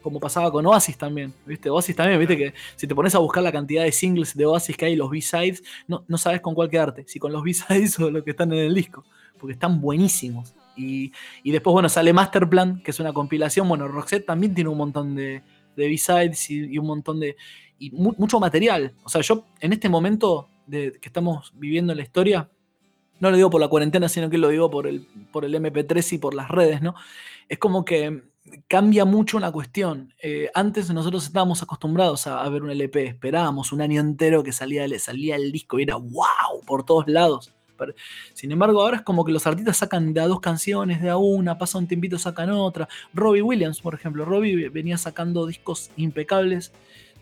como 0.00 0.20
pasaba 0.20 0.50
con 0.50 0.64
Oasis 0.64 0.96
también, 0.96 1.34
¿viste? 1.44 1.68
Oasis 1.68 1.94
también, 1.94 2.18
¿viste? 2.18 2.36
Que 2.36 2.54
si 2.76 2.86
te 2.86 2.94
pones 2.94 3.14
a 3.14 3.18
buscar 3.18 3.42
la 3.42 3.52
cantidad 3.52 3.84
de 3.84 3.92
singles 3.92 4.34
de 4.34 4.46
Oasis 4.46 4.74
que 4.74 4.86
hay, 4.86 4.96
los 4.96 5.10
B-sides, 5.10 5.62
no, 5.86 6.04
no 6.08 6.16
sabes 6.16 6.40
con 6.40 6.54
cuál 6.54 6.70
quedarte, 6.70 7.04
si 7.06 7.18
con 7.18 7.30
los 7.30 7.42
B-sides 7.42 7.98
o 8.00 8.10
los 8.10 8.24
que 8.24 8.30
están 8.30 8.50
en 8.54 8.60
el 8.60 8.74
disco, 8.74 9.04
porque 9.38 9.52
están 9.52 9.82
buenísimos. 9.82 10.54
Y, 10.78 11.12
después, 11.44 11.72
bueno, 11.72 11.88
sale 11.88 12.12
Masterplan, 12.12 12.80
que 12.82 12.92
es 12.92 13.00
una 13.00 13.12
compilación. 13.12 13.68
Bueno, 13.68 13.88
Roxette 13.88 14.24
también 14.24 14.54
tiene 14.54 14.70
un 14.70 14.78
montón 14.78 15.16
de, 15.16 15.42
de 15.76 15.88
B-sides 15.88 16.50
y, 16.50 16.78
un 16.78 16.86
montón 16.86 17.20
de. 17.20 17.36
Y 17.78 17.90
mucho 17.90 18.40
material. 18.40 18.94
O 19.04 19.08
sea, 19.08 19.20
yo 19.20 19.44
en 19.60 19.72
este 19.72 19.88
momento 19.88 20.48
que 20.70 20.98
estamos 21.02 21.52
viviendo 21.56 21.92
en 21.92 21.98
la 21.98 22.04
historia, 22.04 22.50
no 23.20 23.30
lo 23.30 23.36
digo 23.36 23.50
por 23.50 23.60
la 23.60 23.68
cuarentena, 23.68 24.08
sino 24.08 24.30
que 24.30 24.38
lo 24.38 24.48
digo 24.48 24.70
por 24.70 24.86
el, 24.86 25.06
por 25.32 25.44
el 25.44 25.54
MP3 25.54 26.12
y 26.12 26.18
por 26.18 26.34
las 26.34 26.48
redes, 26.48 26.82
¿no? 26.82 26.94
Es 27.48 27.58
como 27.58 27.84
que 27.84 28.22
cambia 28.66 29.04
mucho 29.04 29.36
una 29.36 29.50
cuestión. 29.50 30.14
Eh, 30.22 30.50
antes 30.54 30.90
nosotros 30.90 31.24
estábamos 31.24 31.62
acostumbrados 31.62 32.26
a, 32.26 32.48
ver 32.48 32.62
un 32.62 32.70
LP, 32.70 33.06
esperábamos 33.06 33.72
un 33.72 33.80
año 33.80 34.00
entero 34.00 34.42
que 34.42 34.52
salía, 34.52 34.86
salía 34.98 35.36
el 35.36 35.52
disco 35.52 35.78
y 35.78 35.82
era 35.84 35.96
wow 35.96 36.64
por 36.66 36.84
todos 36.84 37.08
lados. 37.08 37.52
Sin 38.34 38.50
embargo, 38.50 38.82
ahora 38.82 38.96
es 38.96 39.02
como 39.02 39.24
que 39.24 39.30
los 39.30 39.46
artistas 39.46 39.76
sacan 39.76 40.12
de 40.12 40.20
a 40.20 40.26
dos 40.26 40.40
canciones, 40.40 41.00
de 41.00 41.10
a 41.10 41.16
una, 41.16 41.58
pasa 41.58 41.78
un 41.78 41.86
tiempito, 41.86 42.18
sacan 42.18 42.50
otra. 42.50 42.88
Robbie 43.14 43.42
Williams, 43.42 43.80
por 43.80 43.94
ejemplo, 43.94 44.24
Robbie 44.24 44.68
venía 44.68 44.98
sacando 44.98 45.46
discos 45.46 45.90
impecables, 45.96 46.72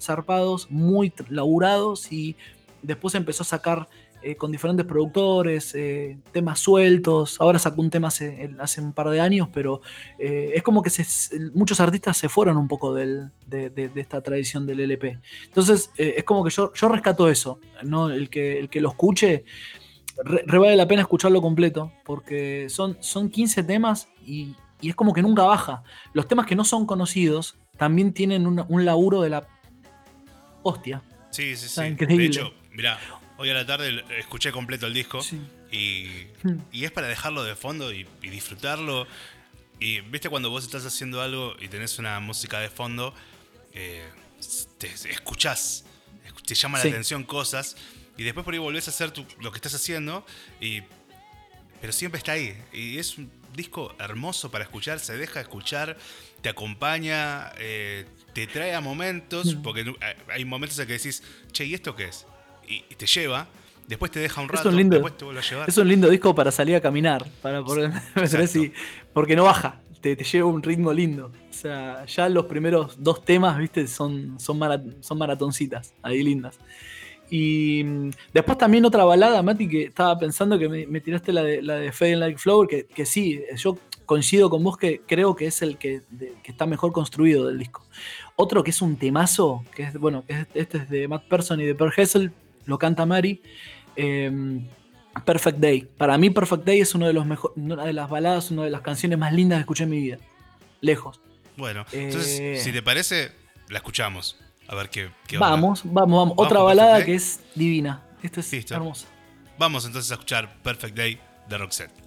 zarpados, 0.00 0.70
muy 0.70 1.12
laburados 1.28 2.12
y 2.12 2.36
después 2.82 3.14
empezó 3.14 3.42
a 3.42 3.46
sacar 3.46 3.88
eh, 4.26 4.34
con 4.34 4.50
diferentes 4.50 4.84
productores, 4.84 5.72
eh, 5.76 6.18
temas 6.32 6.58
sueltos. 6.58 7.40
Ahora 7.40 7.60
sacó 7.60 7.80
un 7.80 7.90
tema 7.90 8.08
hace, 8.08 8.50
un 8.78 8.92
par 8.92 9.10
de 9.10 9.20
años, 9.20 9.48
pero 9.52 9.82
eh, 10.18 10.50
es 10.52 10.64
como 10.64 10.82
que 10.82 10.90
muchos 11.54 11.78
artistas 11.78 12.16
se 12.16 12.28
fueron 12.28 12.56
un 12.56 12.66
poco 12.66 12.92
de, 12.92 13.28
esta 13.94 14.20
tradición 14.22 14.66
del 14.66 14.80
LP. 14.80 15.20
Entonces, 15.44 15.90
es 15.96 16.24
como 16.24 16.42
que 16.42 16.50
yo, 16.50 16.72
yo 16.74 16.88
rescato 16.88 17.28
eso, 17.28 17.60
¿no? 17.84 18.10
El 18.10 18.28
que, 18.28 18.58
el 18.58 18.68
que 18.68 18.80
lo 18.80 18.88
escuche. 18.88 19.44
Re, 20.24 20.58
vale 20.58 20.76
la 20.76 20.88
pena 20.88 21.02
escucharlo 21.02 21.40
completo, 21.40 21.92
porque 22.04 22.68
son, 22.68 22.96
son 23.00 23.28
15 23.28 23.62
temas 23.62 24.08
y, 24.24 24.56
es 24.82 24.96
como 24.96 25.12
que 25.12 25.22
nunca 25.22 25.44
baja. 25.44 25.84
Los 26.14 26.26
temas 26.26 26.46
que 26.46 26.56
no 26.56 26.64
son 26.64 26.84
conocidos 26.84 27.56
también 27.76 28.12
tienen 28.12 28.46
un, 28.46 28.84
laburo 28.84 29.20
de 29.20 29.30
la 29.30 29.46
hostia. 30.66 31.02
Sí, 31.30 31.56
sí, 31.56 31.68
sí. 31.68 31.94
De 31.94 32.24
hecho, 32.24 32.52
mira, 32.72 32.98
Hoy 33.38 33.50
a 33.50 33.54
la 33.54 33.66
tarde 33.66 34.02
escuché 34.18 34.50
completo 34.50 34.86
el 34.86 34.94
disco 34.94 35.20
y, 35.70 36.26
y, 36.72 36.84
es 36.84 36.90
para 36.90 37.06
dejarlo 37.06 37.44
de 37.44 37.54
fondo 37.54 37.92
y, 37.92 38.06
disfrutarlo. 38.22 39.06
Y 39.78 40.00
viste 40.00 40.30
cuando 40.30 40.48
vos 40.48 40.64
estás 40.64 40.86
haciendo 40.86 41.20
algo 41.20 41.54
y 41.60 41.68
tenés 41.68 41.98
una 41.98 42.18
música 42.20 42.60
de 42.60 42.70
fondo, 42.70 43.14
eh, 43.74 44.08
te 44.78 44.86
escuchás, 45.10 45.84
te 46.46 46.54
llama 46.54 46.78
la 46.78 46.84
atención 46.88 47.24
cosas 47.24 47.76
y 48.16 48.22
después 48.22 48.44
por 48.44 48.54
ahí 48.54 48.58
volvés 48.58 48.88
a 48.88 48.90
hacer 48.90 49.12
lo 49.40 49.52
que 49.52 49.56
estás 49.56 49.74
haciendo, 49.74 50.24
y, 50.58 50.80
pero 51.82 51.92
siempre 51.92 52.16
está 52.16 52.32
ahí. 52.32 52.56
Y 52.72 52.96
es 52.96 53.18
un 53.18 53.30
disco 53.54 53.94
hermoso 53.98 54.50
para 54.50 54.64
escuchar, 54.64 54.98
se 54.98 55.18
deja 55.18 55.42
escuchar, 55.42 55.98
te 56.46 56.50
acompaña, 56.50 57.50
eh, 57.58 58.04
te 58.32 58.46
trae 58.46 58.72
a 58.72 58.80
momentos, 58.80 59.56
porque 59.64 59.84
hay 60.32 60.44
momentos 60.44 60.78
en 60.78 60.86
que 60.86 60.92
decís, 60.92 61.20
che, 61.50 61.64
¿y 61.64 61.74
esto 61.74 61.96
qué 61.96 62.04
es? 62.04 62.24
y, 62.68 62.94
te 62.94 63.04
lleva. 63.04 63.48
Después 63.88 64.12
te 64.12 64.20
deja 64.20 64.40
un 64.40 64.48
rato, 64.48 64.70
después 64.70 65.18
te 65.18 65.24
vuelve 65.24 65.40
a 65.40 65.42
llevar. 65.42 65.68
Es 65.68 65.76
un 65.76 65.88
lindo 65.88 66.08
disco 66.08 66.36
para 66.36 66.52
salir 66.52 66.76
a 66.76 66.80
caminar, 66.80 67.26
para 67.42 67.64
poder, 67.64 67.90
porque 69.12 69.34
no 69.34 69.42
baja, 69.42 69.80
te, 70.00 70.14
lleva 70.14 70.48
un 70.48 70.62
ritmo 70.62 70.92
lindo. 70.92 71.32
O 71.50 71.52
sea, 71.52 72.06
ya 72.06 72.28
los 72.28 72.46
primeros 72.46 73.02
dos 73.02 73.24
temas, 73.24 73.58
viste, 73.58 73.88
son, 73.88 74.38
son, 74.38 74.60
son 75.00 75.18
maratoncitas, 75.18 75.94
ahí 76.00 76.22
lindas. 76.22 76.60
Y 77.28 77.82
mm, 77.84 78.10
después 78.32 78.56
también 78.56 78.84
otra 78.84 79.04
balada, 79.04 79.42
Mati, 79.42 79.68
que 79.68 79.82
estaba 79.86 80.16
pensando 80.16 80.56
que 80.60 80.68
me, 80.68 81.00
tiraste 81.00 81.32
la 81.32 81.42
de, 81.42 81.60
la 81.60 81.74
de 81.74 82.16
Like 82.16 82.38
Flower, 82.38 82.68
que, 82.68 82.86
que, 82.86 83.04
sí, 83.04 83.42
yo 83.56 83.76
coincido 84.06 84.48
con 84.48 84.64
vos 84.64 84.78
que 84.78 85.02
creo 85.06 85.36
que 85.36 85.46
es 85.46 85.60
el 85.62 85.76
que, 85.76 86.02
que, 86.42 86.50
está 86.50 86.66
mejor 86.66 86.92
construido 86.92 87.46
del 87.46 87.58
disco. 87.58 87.84
Otro 88.36 88.64
que 88.64 88.70
es 88.70 88.80
un 88.80 88.96
temazo, 88.96 89.64
que 89.74 89.84
es, 89.84 89.98
bueno, 89.98 90.24
este 90.54 90.78
es 90.78 90.88
de 90.88 91.08
Matt 91.08 91.24
Person 91.24 91.60
y 91.60 91.64
de 91.64 91.74
Per 91.74 91.92
Hessel, 91.94 92.32
lo 92.64 92.78
canta 92.78 93.04
Mari. 93.04 93.42
Em, 93.96 94.66
Perfect 95.24 95.58
Day. 95.58 95.88
Para 95.96 96.18
mí 96.18 96.30
Perfect 96.30 96.64
Day 96.64 96.80
es 96.80 96.94
uno 96.94 97.06
de 97.06 97.12
los 97.12 97.26
una 97.56 97.84
de 97.84 97.92
las 97.92 98.08
baladas, 98.08 98.50
una 98.50 98.64
de 98.64 98.70
las 98.70 98.82
canciones 98.82 99.18
más 99.18 99.32
lindas 99.32 99.58
que 99.58 99.60
escuché 99.60 99.84
en 99.84 99.90
mi 99.90 100.00
vida. 100.00 100.18
Lejos. 100.80 101.20
Bueno, 101.56 101.86
entonces, 101.92 102.38
eh, 102.38 102.60
si 102.62 102.70
te 102.70 102.82
parece, 102.82 103.32
la 103.68 103.78
escuchamos. 103.78 104.38
A 104.68 104.74
ver 104.74 104.90
qué, 104.90 105.10
Vamos, 105.38 105.82
vamos, 105.84 106.18
vamos. 106.18 106.34
Otra 106.36 106.60
balada 106.60 107.04
que 107.04 107.14
es 107.14 107.40
divina. 107.54 108.02
Esta 108.22 108.40
es 108.40 108.70
hermosa. 108.70 109.06
Vamos 109.58 109.86
entonces 109.86 110.10
a 110.10 110.14
escuchar 110.14 110.60
Perfect 110.62 110.96
Day 110.96 111.20
de 111.48 111.58
Roxette. 111.58 112.05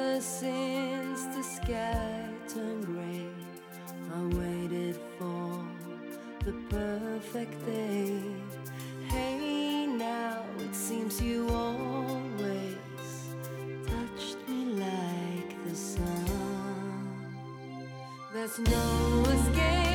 Ever 0.00 0.20
since 0.20 1.24
the 1.36 1.42
sky 1.42 2.28
turned 2.48 2.86
gray, 2.86 3.26
I 4.14 4.22
waited 4.34 4.96
for 5.18 5.62
the 6.42 6.52
perfect 6.70 7.66
day. 7.66 8.18
Hey, 9.08 9.86
now 9.86 10.42
it 10.58 10.74
seems 10.74 11.20
you 11.20 11.48
always 11.50 12.78
touched 13.86 14.38
me 14.48 14.64
like 14.84 15.64
the 15.68 15.74
sun. 15.74 17.20
There's 18.32 18.58
no 18.58 19.24
escape 19.26 19.89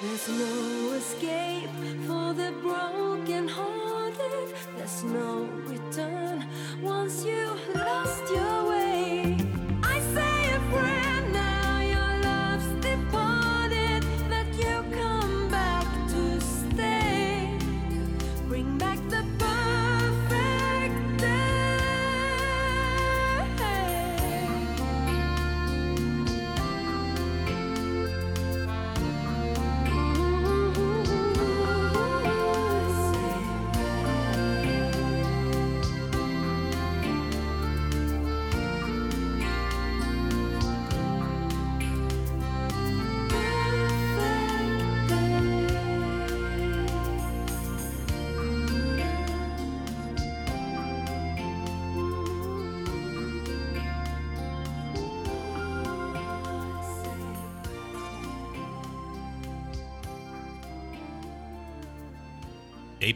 There's 0.00 0.28
no 0.28 0.92
escape 0.92 1.70
for 2.06 2.32
the 2.32 2.54
broken 2.62 3.48
hearted. 3.48 4.54
There's 4.76 5.02
no 5.02 5.48
return 5.66 6.46
once 6.80 7.24
you 7.24 7.57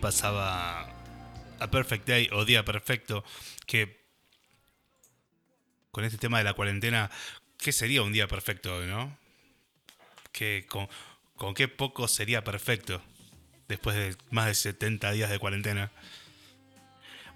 pasaba 0.03 0.89
a 1.61 1.71
Perfect 1.71 2.07
Day 2.09 2.29
o 2.33 2.45
Día 2.45 2.65
Perfecto, 2.65 3.25
que 3.67 4.03
con 5.93 6.05
este 6.05 6.19
tema 6.19 6.39
de 6.39 6.45
la 6.45 6.55
cuarentena, 6.55 7.09
¿qué 7.57 7.71
sería 7.71 8.03
un 8.03 8.13
día 8.13 8.27
perfecto, 8.27 8.85
no? 8.85 9.17
Que 10.33 10.67
con, 10.69 10.89
con 11.37 11.55
qué 11.55 11.69
poco 11.69 12.09
sería 12.09 12.43
perfecto 12.43 13.01
después 13.69 13.95
de 13.95 14.17
más 14.31 14.47
de 14.47 14.55
70 14.55 15.13
días 15.13 15.31
de 15.31 15.39
cuarentena. 15.39 15.93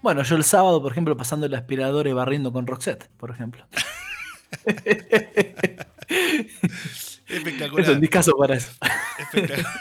Bueno, 0.01 0.23
yo 0.23 0.35
el 0.35 0.43
sábado, 0.43 0.81
por 0.81 0.91
ejemplo, 0.91 1.15
pasando 1.15 1.45
el 1.45 1.55
aspirador 1.55 2.05
y 2.07 2.11
barriendo 2.11 2.51
con 2.51 2.67
Roxette, 2.67 3.07
por 3.17 3.31
ejemplo. 3.31 3.65
Espectacular. 7.27 7.85
Es 7.85 7.89
un 7.89 8.01
discazo 8.01 8.35
para 8.37 8.55
eso. 8.55 8.71
Espectacular. 9.19 9.71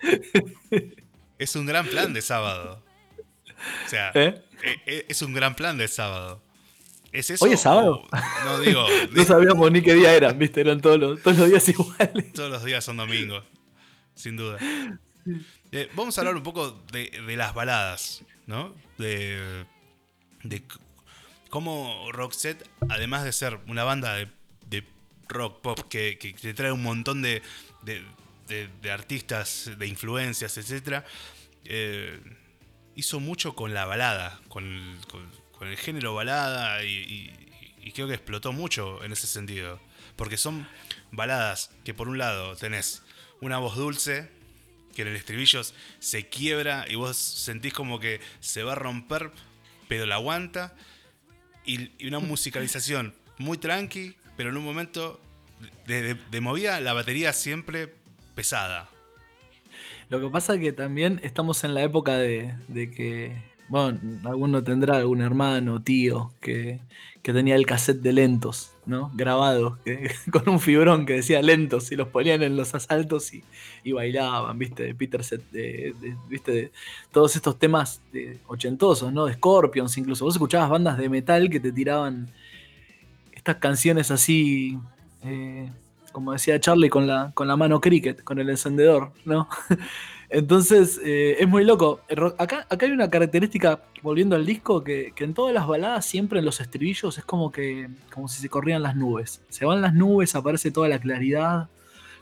es 1.40 1.56
un 1.56 1.66
gran 1.66 1.86
plan 1.86 2.12
de 2.12 2.22
sábado. 2.22 2.82
O 3.86 3.88
sea, 3.88 4.12
¿Eh? 4.14 4.40
e- 4.62 4.80
e- 4.86 5.06
es 5.08 5.20
un 5.22 5.34
gran 5.34 5.54
plan 5.56 5.76
de 5.76 5.88
sábado. 5.88 6.42
¿Es 7.12 7.28
eso? 7.30 7.44
¿Hoy 7.44 7.52
es 7.52 7.60
sábado? 7.60 8.06
o- 8.10 8.44
No 8.44 8.60
digo, 8.60 8.86
No 9.12 9.24
sabíamos 9.24 9.70
ni 9.72 9.82
qué 9.82 9.94
día 9.94 10.14
eran, 10.14 10.38
¿viste? 10.38 10.60
Eran 10.60 10.80
todos 10.80 10.98
los, 10.98 11.22
todos 11.22 11.36
los 11.38 11.48
días 11.48 11.68
iguales. 11.68 12.32
todos 12.32 12.50
los 12.50 12.64
días 12.64 12.84
son 12.84 12.96
domingos, 12.98 13.44
sin 14.14 14.36
duda. 14.36 14.58
Eh, 15.72 15.88
vamos 15.94 16.16
a 16.16 16.20
hablar 16.20 16.36
un 16.36 16.42
poco 16.42 16.70
de, 16.92 17.10
de 17.26 17.36
las 17.36 17.52
baladas, 17.54 18.22
¿no? 18.46 18.74
De, 18.98 19.64
de 20.44 20.62
cómo 21.48 22.10
Roxette, 22.12 22.64
además 22.88 23.24
de 23.24 23.32
ser 23.32 23.58
una 23.66 23.84
banda 23.84 24.14
de, 24.14 24.28
de 24.68 24.84
rock 25.28 25.60
pop 25.60 25.80
que, 25.88 26.16
que 26.18 26.32
te 26.32 26.54
trae 26.54 26.72
un 26.72 26.82
montón 26.82 27.22
de, 27.22 27.42
de- 28.50 28.90
artistas, 28.90 29.70
de 29.78 29.86
influencias, 29.86 30.58
etc., 30.58 31.04
hizo 32.94 33.20
mucho 33.20 33.54
con 33.54 33.72
la 33.72 33.86
balada, 33.86 34.40
con 34.48 34.64
el, 34.64 35.76
género 35.76 36.14
balada 36.14 36.84
y, 36.84 37.32
creo 37.94 38.06
que 38.08 38.14
explotó 38.14 38.52
mucho 38.52 39.02
en 39.04 39.12
ese 39.12 39.26
sentido. 39.26 39.80
Porque 40.16 40.36
son 40.36 40.68
baladas 41.10 41.70
que 41.84 41.94
por 41.94 42.08
un 42.08 42.18
lado 42.18 42.56
tenés 42.56 43.02
una 43.40 43.58
voz 43.58 43.76
dulce, 43.76 44.28
que 44.94 45.02
en 45.02 45.08
el 45.08 45.16
estribillo 45.16 45.62
se 45.98 46.28
quiebra 46.28 46.84
y 46.88 46.96
vos 46.96 47.16
sentís 47.16 47.72
como 47.72 48.00
que 48.00 48.20
se 48.40 48.62
va 48.62 48.72
a 48.72 48.74
romper, 48.74 49.30
pero 49.88 50.04
la 50.06 50.16
aguanta. 50.16 50.74
Y, 51.64 52.06
una 52.06 52.18
musicalización 52.18 53.14
muy 53.38 53.56
tranqui, 53.56 54.14
pero 54.36 54.50
en 54.50 54.56
un 54.56 54.64
momento 54.64 55.20
de- 55.86 56.14
de 56.14 56.40
movida 56.40 56.80
la 56.80 56.92
batería 56.92 57.32
siempre 57.32 57.99
pesada. 58.34 58.88
Lo 60.08 60.20
que 60.20 60.28
pasa 60.28 60.54
es 60.54 60.60
que 60.60 60.72
también 60.72 61.20
estamos 61.22 61.62
en 61.62 61.74
la 61.74 61.82
época 61.82 62.16
de, 62.16 62.54
que, 62.74 63.36
bueno, 63.68 64.00
alguno 64.24 64.62
tendrá 64.64 64.96
algún 64.96 65.20
hermano, 65.20 65.82
tío, 65.82 66.32
que, 66.40 66.80
que 67.22 67.32
tenía 67.32 67.54
el 67.54 67.64
cassette 67.64 68.00
de 68.00 68.12
lentos, 68.12 68.72
¿no? 68.86 69.12
Grabado, 69.14 69.78
con 70.32 70.48
un 70.48 70.58
fibrón 70.58 71.06
que 71.06 71.14
decía 71.14 71.42
lentos 71.42 71.92
y 71.92 71.96
los 71.96 72.08
ponían 72.08 72.42
en 72.42 72.56
los 72.56 72.74
asaltos 72.74 73.32
y, 73.32 73.92
bailaban, 73.92 74.58
¿viste? 74.58 74.82
De 74.82 74.94
Peter 74.94 75.22
Set, 75.22 75.42
¿viste? 76.28 76.52
De 76.52 76.72
todos 77.12 77.36
estos 77.36 77.58
temas 77.58 78.02
ochentosos, 78.48 79.12
¿no? 79.12 79.26
De 79.26 79.34
Scorpions 79.34 79.96
incluso. 79.96 80.24
Vos 80.24 80.34
escuchabas 80.34 80.70
bandas 80.70 80.98
de 80.98 81.08
metal 81.08 81.50
que 81.50 81.60
te 81.60 81.70
tiraban 81.70 82.32
estas 83.32 83.56
canciones 83.56 84.10
así, 84.10 84.78
eh, 85.22 85.70
como 86.12 86.32
decía 86.32 86.60
Charlie, 86.60 86.90
con 86.90 87.06
la, 87.06 87.32
con 87.34 87.48
la 87.48 87.56
mano 87.56 87.80
cricket, 87.80 88.22
con 88.22 88.38
el 88.38 88.50
encendedor, 88.50 89.12
¿no? 89.24 89.48
Entonces, 90.30 91.00
eh, 91.04 91.36
es 91.40 91.48
muy 91.48 91.64
loco. 91.64 92.00
Acá, 92.38 92.64
acá 92.70 92.86
hay 92.86 92.92
una 92.92 93.10
característica, 93.10 93.82
volviendo 94.00 94.36
al 94.36 94.46
disco, 94.46 94.84
que, 94.84 95.12
en 95.16 95.34
todas 95.34 95.52
las 95.52 95.66
baladas, 95.66 96.06
siempre 96.06 96.38
en 96.38 96.44
los 96.44 96.60
estribillos, 96.60 97.18
es 97.18 97.24
como 97.24 97.50
que 97.50 97.88
como 98.14 98.28
si 98.28 98.40
se 98.40 98.48
corrían 98.48 98.82
las 98.82 98.94
nubes. 98.94 99.42
Se 99.48 99.64
van 99.64 99.82
las 99.82 99.92
nubes, 99.92 100.36
aparece 100.36 100.70
toda 100.70 100.88
la 100.88 101.00
claridad, 101.00 101.68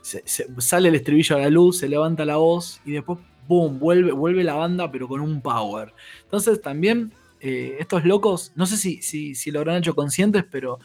sale 0.01 0.89
el 0.89 0.95
estribillo 0.95 1.35
a 1.35 1.39
la 1.39 1.49
luz, 1.49 1.77
se 1.77 1.87
levanta 1.87 2.25
la 2.25 2.37
voz 2.37 2.81
y 2.83 2.93
después, 2.93 3.19
¡boom!, 3.47 3.77
vuelve, 3.77 4.11
vuelve 4.11 4.43
la 4.43 4.55
banda, 4.55 4.91
pero 4.91 5.07
con 5.07 5.21
un 5.21 5.39
power. 5.41 5.93
Entonces, 6.23 6.61
también, 6.63 7.13
eh, 7.41 7.77
estos 7.79 8.05
locos, 8.05 8.53
no 8.55 8.65
sé 8.65 8.77
si, 8.77 9.03
si, 9.03 9.35
si 9.35 9.51
lo 9.51 9.59
habrán 9.59 9.77
hecho 9.77 9.93
conscientes, 9.93 10.43
pero 10.49 10.79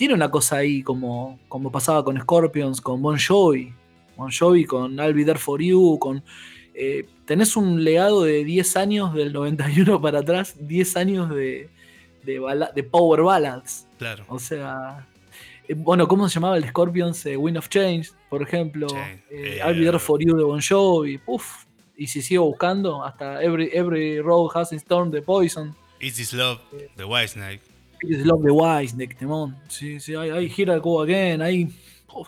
tiene 0.00 0.14
una 0.14 0.30
cosa 0.30 0.56
ahí 0.56 0.82
como, 0.82 1.38
como 1.46 1.70
pasaba 1.70 2.02
con 2.02 2.18
Scorpions, 2.18 2.80
con 2.80 3.02
Bon 3.02 3.18
Jovi. 3.18 3.70
Bon 4.16 4.30
Jovi 4.30 4.64
con 4.64 4.94
I'll 4.94 5.12
Be 5.12 5.26
There 5.26 5.38
For 5.38 5.60
You, 5.60 5.98
con 5.98 6.24
eh, 6.72 7.06
tenés 7.26 7.54
un 7.54 7.84
legado 7.84 8.24
de 8.24 8.42
10 8.42 8.76
años 8.78 9.12
del 9.12 9.30
91 9.30 10.00
para 10.00 10.20
atrás, 10.20 10.54
10 10.58 10.96
años 10.96 11.28
de, 11.28 11.68
de, 12.24 12.82
Power 12.82 13.20
Ballads. 13.20 13.86
Claro. 13.98 14.24
O 14.28 14.38
sea, 14.38 15.06
eh, 15.68 15.74
bueno, 15.74 16.08
¿cómo 16.08 16.30
se 16.30 16.36
llamaba 16.36 16.56
el 16.56 16.66
Scorpions? 16.66 17.26
Eh, 17.26 17.36
Wind 17.36 17.58
of 17.58 17.68
Change, 17.68 18.08
por 18.30 18.40
ejemplo. 18.40 18.86
I'll 19.30 19.78
Be 19.78 19.84
There 19.84 19.98
For 19.98 20.18
You 20.18 20.34
de 20.34 20.44
Bon 20.44 20.62
Jovi. 20.66 21.20
Uf. 21.26 21.66
Y 21.94 22.06
si 22.06 22.22
sigo 22.22 22.46
buscando, 22.46 23.04
hasta 23.04 23.42
Every, 23.42 23.68
Every 23.70 24.22
Road 24.22 24.48
Has 24.54 24.72
a 24.72 24.76
Storm 24.76 25.10
de 25.10 25.20
Poison. 25.20 25.76
Is 25.98 26.16
This 26.16 26.32
Love 26.32 26.60
de 26.96 27.04
Whitesnake. 28.02 28.10
Is 28.10 28.18
This 28.18 28.26
Love 28.26 28.96
de 28.96 29.06
temón. 29.08 29.56
Sí, 29.68 30.00
sí, 30.00 30.14
hay, 30.14 30.30
hay 30.30 30.52
Here 30.56 30.74
I 30.76 30.78
Go 30.78 31.02
Again, 31.02 31.42
hay 31.42 31.68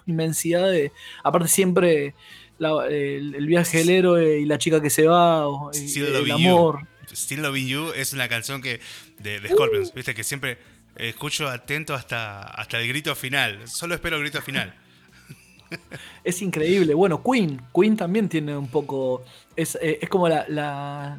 inmensidad 0.06 0.70
de. 0.70 0.92
Aparte, 1.24 1.48
siempre 1.48 2.14
el, 2.58 3.46
viaje 3.46 3.78
del 3.78 3.90
héroe 3.90 4.38
y 4.40 4.44
la 4.44 4.58
chica 4.58 4.80
que 4.80 4.90
se 4.90 5.06
va, 5.06 5.48
o, 5.48 5.70
el, 5.72 6.30
amor. 6.30 6.86
Still 7.12 7.42
Loving 7.42 7.66
You 7.66 7.92
es 7.94 8.12
una 8.12 8.28
canción 8.28 8.62
que 8.62 8.80
de, 9.18 9.40
Scorpions, 9.48 9.90
uh. 9.90 9.94
viste 9.94 10.14
que 10.14 10.24
siempre 10.24 10.58
escucho 10.96 11.48
atento 11.48 11.94
hasta, 11.94 12.42
hasta 12.42 12.80
el 12.80 12.88
grito 12.88 13.14
final. 13.14 13.68
Solo 13.68 13.94
espero 13.94 14.16
el 14.16 14.22
grito 14.22 14.40
final. 14.40 14.74
Es 16.24 16.40
increíble. 16.42 16.94
Bueno, 16.94 17.22
Queen. 17.22 17.60
Queen 17.74 17.96
también 17.96 18.28
tiene 18.28 18.56
un 18.56 18.68
poco. 18.68 19.22
Es, 19.56 19.78
eh, 19.82 20.06
como 20.08 20.28
la, 20.28 21.18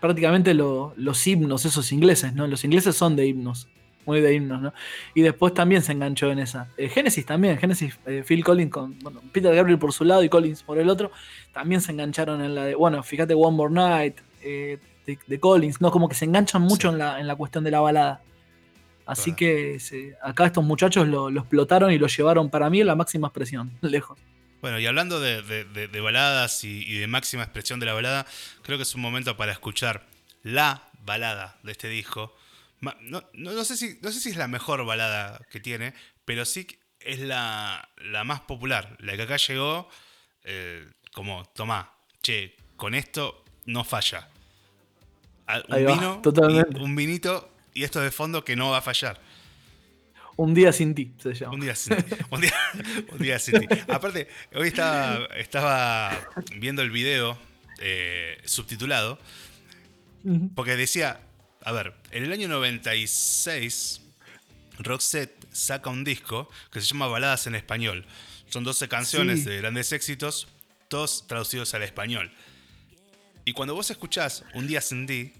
prácticamente 0.00 0.54
los 0.54 1.26
himnos, 1.26 1.64
esos 1.64 1.92
ingleses, 1.92 2.34
¿no? 2.34 2.46
Los 2.46 2.64
ingleses 2.64 2.96
son 2.96 3.16
de 3.16 3.26
himnos 3.26 3.68
muy 4.04 4.20
de 4.20 4.34
himnos, 4.34 4.60
¿no? 4.60 4.72
Y 5.14 5.22
después 5.22 5.54
también 5.54 5.82
se 5.82 5.92
enganchó 5.92 6.30
en 6.30 6.38
esa. 6.40 6.68
Eh, 6.76 6.88
Genesis 6.88 7.24
también, 7.24 7.58
Genesis, 7.58 7.98
eh, 8.06 8.24
Phil 8.26 8.44
Collins 8.44 8.70
con 8.70 8.98
bueno, 9.00 9.20
Peter 9.32 9.54
Gabriel 9.54 9.78
por 9.78 9.92
su 9.92 10.04
lado 10.04 10.22
y 10.22 10.28
Collins 10.28 10.62
por 10.62 10.78
el 10.78 10.88
otro, 10.88 11.10
también 11.52 11.80
se 11.80 11.92
engancharon 11.92 12.42
en 12.42 12.54
la 12.54 12.64
de, 12.64 12.74
bueno, 12.74 13.02
fíjate 13.02 13.34
One 13.34 13.56
More 13.56 13.72
Night 13.72 14.16
eh, 14.42 14.78
de, 15.06 15.40
Collins, 15.40 15.80
¿no? 15.80 15.90
Como 15.90 16.08
que 16.08 16.14
se 16.14 16.24
enganchan 16.24 16.62
mucho 16.62 16.90
en, 16.90 16.98
la, 16.98 17.20
en 17.20 17.26
la 17.26 17.36
cuestión 17.36 17.64
de 17.64 17.70
la 17.70 17.80
balada. 17.80 18.22
Así 19.06 19.34
que 19.34 19.78
acá 20.22 20.46
estos 20.46 20.64
muchachos 20.64 21.08
lo, 21.08 21.28
explotaron 21.30 21.92
y 21.92 21.98
lo 21.98 22.06
llevaron 22.06 22.50
para 22.50 22.70
mí 22.70 22.80
a 22.80 22.84
la 22.84 22.94
máxima 22.94 23.28
expresión, 23.28 23.72
lejos. 23.80 24.18
Bueno, 24.60 24.78
y 24.78 24.86
hablando 24.86 25.20
de, 25.20 26.00
baladas 26.00 26.62
y, 26.64 26.84
y 26.86 26.98
de 26.98 27.06
máxima 27.06 27.42
expresión 27.42 27.80
de 27.80 27.86
la 27.86 27.94
balada, 27.94 28.26
creo 28.62 28.78
que 28.78 28.84
es 28.84 28.94
un 28.94 29.00
momento 29.00 29.36
para 29.36 29.52
escuchar 29.52 30.06
la 30.42 30.88
balada 31.04 31.56
de 31.62 31.72
este 31.72 31.88
disco 31.88 32.32
no, 32.82 33.22
no, 33.32 33.64
sé 33.64 33.76
si, 33.76 33.98
no 34.02 34.10
sé 34.10 34.20
si 34.20 34.30
es 34.30 34.36
la 34.36 34.48
mejor 34.48 34.84
balada 34.84 35.40
que 35.50 35.60
tiene, 35.60 35.94
pero 36.24 36.44
sí 36.44 36.66
es 37.00 37.20
la, 37.20 37.88
la 37.96 38.24
más 38.24 38.40
popular. 38.40 38.96
La 39.00 39.16
que 39.16 39.22
acá 39.22 39.36
llegó, 39.36 39.88
eh, 40.42 40.90
como, 41.14 41.44
tomá, 41.54 41.92
che, 42.22 42.56
con 42.76 42.94
esto 42.94 43.44
no 43.66 43.84
falla. 43.84 44.28
Un, 45.68 45.86
vino, 45.86 46.20
totalmente. 46.22 46.80
un 46.80 46.96
vinito 46.96 47.51
y 47.74 47.84
esto 47.84 48.00
de 48.00 48.10
fondo 48.10 48.44
que 48.44 48.56
no 48.56 48.70
va 48.70 48.78
a 48.78 48.82
fallar. 48.82 49.20
Un 50.36 50.54
día 50.54 50.72
sin 50.72 50.94
ti, 50.94 51.12
se 51.18 51.34
llama. 51.34 51.54
Un 51.54 51.60
día 51.60 51.76
sin 51.76 51.96
ti. 51.96 52.14
Un 52.30 53.18
día, 53.18 53.38
sin 53.38 53.60
ti. 53.60 53.66
Aparte, 53.88 54.28
hoy 54.54 54.68
estaba, 54.68 55.26
estaba 55.36 56.28
viendo 56.56 56.82
el 56.82 56.90
video 56.90 57.38
eh, 57.80 58.40
subtitulado 58.44 59.18
porque 60.54 60.76
decía, 60.76 61.20
a 61.62 61.72
ver, 61.72 61.94
en 62.12 62.24
el 62.24 62.32
año 62.32 62.48
96, 62.48 64.00
Roxette 64.78 65.46
saca 65.52 65.90
un 65.90 66.04
disco 66.04 66.48
que 66.70 66.80
se 66.80 66.86
llama 66.86 67.08
Baladas 67.08 67.46
en 67.46 67.54
Español. 67.54 68.06
Son 68.48 68.64
12 68.64 68.88
canciones 68.88 69.44
de 69.44 69.58
grandes 69.58 69.92
éxitos, 69.92 70.48
todos 70.88 71.26
traducidos 71.26 71.74
al 71.74 71.82
español. 71.82 72.30
Y 73.44 73.52
cuando 73.52 73.74
vos 73.74 73.90
escuchás 73.90 74.44
Un 74.54 74.66
día 74.66 74.80
sin 74.80 75.06
ti, 75.06 75.32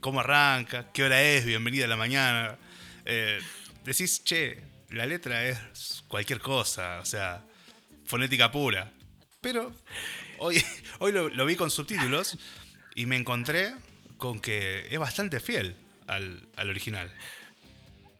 cómo 0.00 0.20
arranca, 0.20 0.90
qué 0.92 1.04
hora 1.04 1.22
es, 1.22 1.44
bienvenida 1.44 1.84
a 1.84 1.88
la 1.88 1.96
mañana, 1.96 2.56
eh, 3.04 3.38
decís, 3.84 4.22
che, 4.24 4.62
la 4.90 5.06
letra 5.06 5.44
es 5.46 6.04
cualquier 6.08 6.40
cosa, 6.40 7.00
o 7.00 7.04
sea, 7.04 7.42
fonética 8.04 8.50
pura. 8.50 8.92
Pero 9.40 9.72
hoy, 10.38 10.62
hoy 10.98 11.12
lo 11.12 11.46
vi 11.46 11.56
con 11.56 11.70
subtítulos 11.70 12.38
y 12.94 13.06
me 13.06 13.16
encontré 13.16 13.74
con 14.16 14.40
que 14.40 14.86
es 14.90 14.98
bastante 14.98 15.40
fiel 15.40 15.76
al, 16.06 16.48
original. 16.56 17.10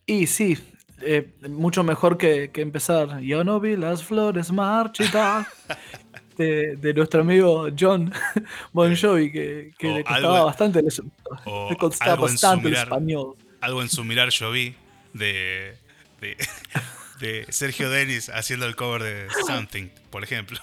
Y 0.06 0.26
sí, 0.26 0.58
eh, 1.00 1.32
mucho 1.48 1.82
mejor 1.82 2.18
que, 2.18 2.50
empezar. 2.56 3.20
Yo 3.20 3.44
no 3.44 3.60
vi 3.60 3.76
las 3.76 4.04
flores 4.04 4.52
marchitas. 4.52 5.46
De, 6.36 6.76
de, 6.76 6.94
nuestro 6.94 7.20
amigo 7.20 7.68
John 7.78 8.12
Bon 8.72 8.96
Jovi, 8.96 9.30
que, 9.30 9.72
que 9.78 9.88
le 9.94 10.04
costaba 10.04 10.44
bastante, 10.44 10.82
le, 10.82 11.76
costaba 11.76 12.22
bastante 12.22 12.68
el 12.68 12.74
español. 12.74 13.36
Algo 13.60 13.82
en 13.82 13.88
su 13.88 14.04
mirar 14.04 14.30
yo 14.30 14.50
vi 14.50 14.74
de, 15.12 15.76
de, 16.20 16.36
de 17.20 17.46
Sergio 17.50 17.88
Denis 17.88 18.30
haciendo 18.30 18.66
el 18.66 18.76
cover 18.76 19.02
de 19.02 19.26
Something, 19.46 19.88
por 20.10 20.24
ejemplo. 20.24 20.58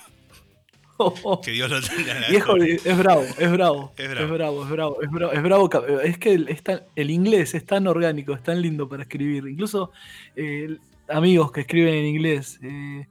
que 1.44 1.52
Dios 1.52 1.70
lo 1.70 1.82
tenga. 1.82 2.28
Viejo, 2.30 2.58
es 2.58 2.98
bravo, 2.98 3.26
es 3.38 3.52
bravo. 3.52 3.94
Es 3.98 4.10
bravo, 4.10 4.24
es 4.24 4.30
bravo, 4.30 4.64
es 4.64 5.10
bravo. 5.12 5.32
Es, 5.32 5.44
bravo, 5.44 5.70
es 6.02 6.18
que 6.18 6.34
el, 6.96 7.10
inglés 7.10 7.56
es 7.56 7.66
tan 7.66 7.88
orgánico, 7.88 8.34
es 8.34 8.44
tan 8.44 8.62
lindo 8.62 8.88
para 8.88 9.04
escribir. 9.04 9.48
Incluso 9.48 9.92
eh, 10.36 10.78
amigos 11.08 11.52
que 11.52 11.62
escriben 11.62 11.94
en 11.94 12.06
inglés. 12.06 12.60
Eh, 12.62 13.08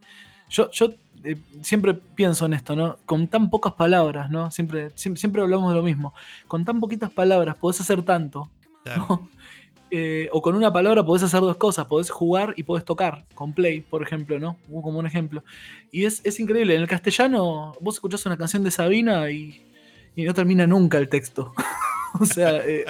yo 0.48 0.70
yo 0.72 0.90
eh, 1.24 1.36
siempre 1.62 1.94
pienso 1.94 2.46
en 2.46 2.54
esto, 2.54 2.74
¿no? 2.76 2.98
Con 3.06 3.28
tan 3.28 3.50
pocas 3.50 3.74
palabras, 3.74 4.30
¿no? 4.30 4.50
Siempre, 4.50 4.90
siempre, 4.94 5.42
hablamos 5.42 5.70
de 5.70 5.76
lo 5.76 5.82
mismo. 5.82 6.14
Con 6.48 6.64
tan 6.64 6.80
poquitas 6.80 7.10
palabras 7.10 7.56
podés 7.56 7.80
hacer 7.80 8.02
tanto. 8.02 8.50
Eh, 9.92 10.28
o 10.30 10.40
con 10.40 10.54
una 10.54 10.72
palabra 10.72 11.04
podés 11.04 11.24
hacer 11.24 11.40
dos 11.40 11.56
cosas, 11.56 11.86
podés 11.86 12.10
jugar 12.10 12.54
y 12.56 12.62
podés 12.62 12.84
tocar, 12.84 13.24
con 13.34 13.52
play, 13.52 13.80
por 13.80 14.04
ejemplo, 14.04 14.38
¿no? 14.38 14.56
Como 14.70 15.00
un 15.00 15.06
ejemplo. 15.06 15.42
Y 15.90 16.04
es, 16.04 16.38
increíble, 16.38 16.76
en 16.76 16.82
el 16.82 16.88
castellano 16.88 17.74
vos 17.80 17.96
escuchás 17.96 18.24
una 18.24 18.36
canción 18.36 18.62
de 18.62 18.70
Sabina 18.70 19.28
y, 19.30 19.66
no 20.16 20.34
termina 20.34 20.66
nunca 20.66 20.98
el 20.98 21.08
texto. 21.08 21.52
o 22.20 22.24
sea, 22.24 22.58
eh, 22.58 22.84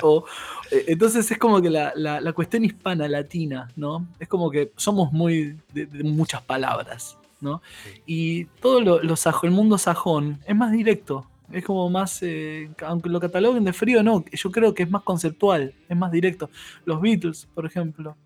eh, 0.71 0.85
entonces 0.89 1.31
es 1.31 1.39
como 1.39 1.63
que 1.63 1.71
la, 1.71 2.33
cuestión 2.35 2.65
hispana, 2.65 3.09
latina, 3.09 3.69
¿no? 3.77 4.07
Es 4.19 4.29
como 4.29 4.51
que 4.51 4.73
somos 4.77 5.11
muy 5.11 5.57
de, 5.73 5.87
muchas 6.05 6.43
palabras, 6.43 7.17
¿no? 7.41 7.63
Y 8.07 8.45
todo 8.61 8.81
lo, 8.81 9.01
el 9.01 9.51
mundo 9.51 9.79
sajón 9.79 10.41
es 10.47 10.55
más 10.55 10.73
directo, 10.73 11.27
es 11.53 11.65
como 11.65 11.91
más, 11.91 12.23
eh, 12.23 12.71
aunque 12.87 13.09
lo 13.09 13.21
cataloguen 13.21 13.65
de 13.65 13.73
frío, 13.73 14.03
no, 14.03 14.25
yo 14.31 14.51
creo 14.51 14.75
que 14.75 14.85
es 14.85 14.91
más 14.91 15.03
conceptual, 15.03 15.75
es 15.89 15.97
más 15.97 16.13
directo. 16.13 16.51
Los 16.85 17.01
Beatles, 17.01 17.49
por 17.55 17.67
ejemplo. 17.67 18.17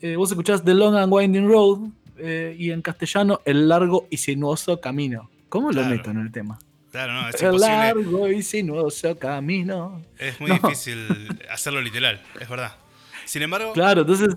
Eh, 0.00 0.16
vos 0.16 0.30
escuchás 0.30 0.64
The 0.64 0.74
Long 0.74 0.94
and 0.96 1.12
Winding 1.12 1.48
Road 1.48 1.88
eh, 2.18 2.54
y 2.58 2.70
en 2.70 2.82
castellano 2.82 3.40
El 3.44 3.68
largo 3.68 4.06
y 4.10 4.16
sinuoso 4.16 4.80
camino. 4.80 5.30
¿Cómo 5.48 5.72
lo 5.72 5.84
meto 5.84 6.10
en 6.10 6.18
el 6.18 6.30
tema? 6.30 6.58
Claro, 6.90 7.12
no, 7.12 7.28
es 7.28 7.42
El 7.42 7.58
largo 7.58 8.28
y 8.28 8.42
sinuoso 8.42 9.18
camino. 9.18 10.02
Es 10.18 10.40
muy 10.40 10.50
difícil 10.50 11.38
hacerlo 11.50 11.80
literal, 11.80 12.22
es 12.40 12.48
verdad. 12.48 12.76
Sin 13.24 13.42
embargo, 13.42 13.72
claro, 13.72 14.02
entonces... 14.02 14.36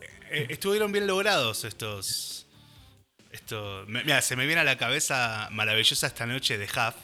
estuvieron 0.49 0.91
bien 0.91 1.07
logrados 1.07 1.63
estos... 1.65 2.42
Esto, 3.33 3.83
mira, 3.87 4.21
se 4.21 4.35
me 4.35 4.45
viene 4.45 4.61
a 4.61 4.63
la 4.63 4.77
cabeza 4.77 5.49
maravillosa 5.51 6.07
esta 6.07 6.25
noche 6.25 6.57
de 6.57 6.65
Huff 6.65 6.95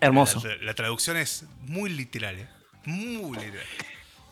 Hermoso. 0.00 0.42
La, 0.62 0.74
traducción 0.74 1.16
es 1.16 1.44
muy 1.66 1.90
literal, 1.90 2.38
¿eh? 2.38 2.46
muy 2.84 3.36
literal. 3.36 3.66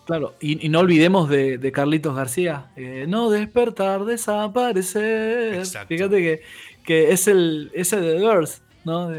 Claro, 0.07 0.37
y, 0.41 0.69
no 0.69 0.81
olvidemos 0.81 1.29
de, 1.29 1.73
Carlitos 1.73 2.15
García. 2.15 2.67
Eh, 2.77 3.07
no 3.09 3.31
despertar, 3.31 4.05
desaparecer. 4.05 5.67
Fíjate 5.89 6.17
que, 6.19 6.43
que, 6.85 7.13
es 7.13 7.29
el 7.29 7.71
ese 7.75 8.01
de 8.01 8.19
The 8.19 8.61
¿no? 8.85 9.11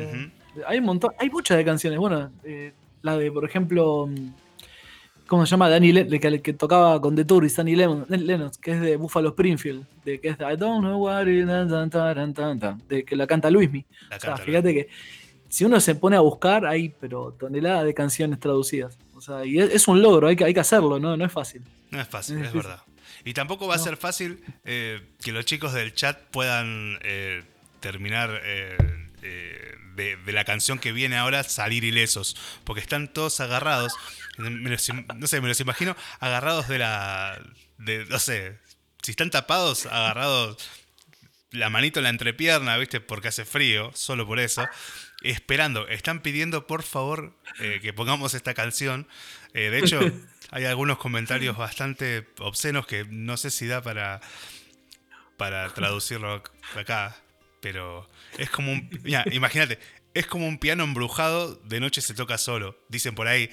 Hay 0.67 0.79
un 0.79 0.85
montón, 0.85 1.11
hay 1.19 1.29
muchas 1.29 1.57
de 1.57 1.65
canciones. 1.65 1.99
Bueno, 1.99 2.31
eh, 2.43 2.73
la 3.01 3.17
de, 3.17 3.31
por 3.31 3.45
ejemplo, 3.45 4.09
¿cómo 5.29 5.45
se 5.45 5.51
llama? 5.51 5.69
Danny 5.69 5.93
Le 5.93 6.19
que, 6.19 6.41
que, 6.41 6.53
tocaba 6.53 6.99
con 6.99 7.15
The 7.15 7.23
Tourist, 7.23 7.57
Danny 7.57 7.75
Lennox, 7.75 8.57
que 8.57 8.71
es 8.71 8.81
de 8.81 8.97
Buffalo 8.97 9.29
Springfield, 9.29 9.85
de 10.03 10.19
que 10.19 10.29
es 10.29 10.37
de 10.39 10.51
I 10.51 10.57
don't 10.57 10.79
know 10.79 10.97
what 11.01 11.27
it 11.27 11.45
de 12.87 13.05
que 13.05 13.15
la 13.15 13.27
canta 13.27 13.51
Luismi. 13.51 13.85
o 14.13 14.19
sea, 14.19 14.35
fíjate 14.37 14.73
que 14.73 14.89
si 15.47 15.65
uno 15.65 15.79
se 15.79 15.95
pone 15.95 16.15
a 16.15 16.19
buscar, 16.19 16.65
hay 16.65 16.89
pero 16.99 17.31
toneladas 17.39 17.85
de 17.85 17.93
canciones 17.93 18.39
traducidas. 18.39 18.97
O 19.15 19.21
sea, 19.21 19.45
y 19.45 19.59
es, 19.59 19.87
un 19.87 20.01
logro, 20.01 20.27
hay 20.27 20.35
que, 20.35 20.45
hay 20.45 20.53
que 20.53 20.59
hacerlo, 20.59 20.99
¿no? 20.99 21.15
No 21.15 21.25
es 21.25 21.31
fácil. 21.31 21.61
No 21.91 22.01
es 22.01 22.07
fácil, 22.07 22.43
es, 22.43 22.51
verdad. 22.51 22.81
Y 23.23 23.33
tampoco 23.33 23.67
va 23.67 23.75
a 23.75 23.79
ser 23.79 23.97
fácil 23.97 24.43
eh, 24.65 25.01
que 25.21 25.31
los 25.31 25.45
chicos 25.45 25.73
del 25.73 25.93
chat 25.93 26.17
puedan 26.31 26.97
eh, 27.03 27.43
terminar 27.81 28.41
eh, 28.43 28.77
de, 29.99 30.33
la 30.33 30.45
canción 30.45 30.79
que 30.79 30.91
viene 30.91 31.17
ahora 31.17 31.43
salir 31.43 31.83
ilesos. 31.83 32.35
Porque 32.63 32.81
están 32.81 33.07
todos 33.07 33.39
agarrados. 33.39 33.93
no 34.37 34.77
sé, 35.27 35.41
me 35.41 35.47
los 35.47 35.59
imagino 35.59 35.95
agarrados 36.19 36.67
de 36.67 36.79
la. 36.79 37.41
De, 37.77 38.05
no 38.05 38.19
sé, 38.19 38.57
si 39.01 39.11
están 39.11 39.29
tapados, 39.29 39.85
agarrados 39.85 40.69
la 41.51 41.69
manito 41.69 41.99
en 41.99 42.03
la 42.03 42.09
entrepierna, 42.09 42.77
¿viste? 42.77 42.99
Porque 42.99 43.29
hace 43.29 43.45
frío, 43.45 43.91
solo 43.95 44.27
por 44.27 44.39
eso 44.39 44.67
esperando, 45.21 45.87
están 45.87 46.21
pidiendo 46.21 46.67
por 46.67 46.83
favor 46.83 47.37
eh, 47.59 47.79
que 47.81 47.93
pongamos 47.93 48.33
esta 48.33 48.53
canción. 48.53 49.07
Eh, 49.53 49.69
de 49.69 49.79
hecho, 49.79 49.99
hay 50.51 50.65
algunos 50.65 50.97
comentarios 50.97 51.57
bastante 51.57 52.27
obscenos 52.39 52.85
que 52.85 53.05
no 53.05 53.37
sé 53.37 53.49
si 53.49 53.67
da 53.67 53.81
para, 53.81 54.21
para 55.37 55.73
traducirlo 55.73 56.43
acá, 56.75 57.15
pero 57.61 58.07
es 58.37 58.49
como 58.49 58.71
un... 58.71 58.89
imagínate, 59.31 59.79
es 60.13 60.25
como 60.25 60.47
un 60.47 60.57
piano 60.57 60.83
embrujado, 60.83 61.55
de 61.65 61.79
noche 61.79 62.01
se 62.01 62.13
toca 62.13 62.37
solo. 62.37 62.77
Dicen 62.89 63.15
por 63.15 63.27
ahí... 63.27 63.49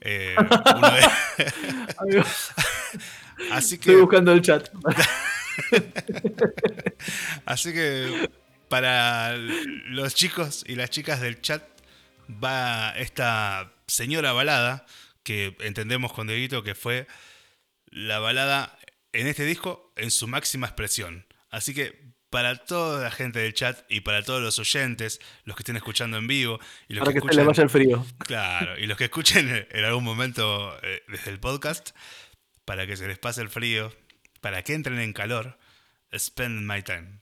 Eh, 0.00 0.34
Así 3.50 3.78
que... 3.78 3.90
Estoy 3.90 4.02
buscando 4.02 4.32
el 4.32 4.42
chat. 4.42 4.68
Así 7.44 7.72
que 7.72 8.30
para 8.68 9.36
los 9.36 10.14
chicos 10.14 10.64
y 10.66 10.76
las 10.76 10.90
chicas 10.90 11.20
del 11.20 11.40
chat 11.40 11.62
va 12.42 12.92
esta 12.96 13.72
señora 13.86 14.32
balada, 14.32 14.86
que 15.22 15.56
entendemos 15.60 16.12
con 16.12 16.26
Dieguito 16.26 16.62
que 16.62 16.74
fue 16.74 17.06
la 17.90 18.18
balada 18.18 18.78
en 19.12 19.26
este 19.26 19.44
disco 19.44 19.92
en 19.96 20.10
su 20.10 20.26
máxima 20.26 20.66
expresión. 20.66 21.26
Así 21.50 21.74
que 21.74 22.01
para 22.32 22.56
toda 22.56 23.04
la 23.04 23.10
gente 23.10 23.40
del 23.40 23.52
chat 23.52 23.78
y 23.90 24.00
para 24.00 24.22
todos 24.22 24.40
los 24.40 24.58
oyentes, 24.58 25.20
los 25.44 25.54
que 25.54 25.60
estén 25.60 25.76
escuchando 25.76 26.16
en 26.16 26.26
vivo 26.26 26.58
y 26.88 26.94
los 26.94 27.06
que, 27.06 27.18
escuchen, 27.18 27.36
les 27.36 27.46
vaya 27.46 27.62
el 27.62 27.68
frío. 27.68 28.06
Claro, 28.20 28.78
y 28.78 28.86
los 28.86 28.96
que 28.96 29.04
escuchen 29.04 29.66
en 29.70 29.84
algún 29.84 30.02
momento 30.02 30.74
eh, 30.82 31.02
desde 31.08 31.30
el 31.30 31.38
podcast, 31.38 31.90
para 32.64 32.86
que 32.86 32.96
se 32.96 33.06
les 33.06 33.18
pase 33.18 33.42
el 33.42 33.50
frío, 33.50 33.92
para 34.40 34.62
que 34.62 34.72
entren 34.72 34.98
en 34.98 35.12
calor, 35.12 35.58
spend 36.16 36.66
my 36.66 36.82
time. 36.82 37.20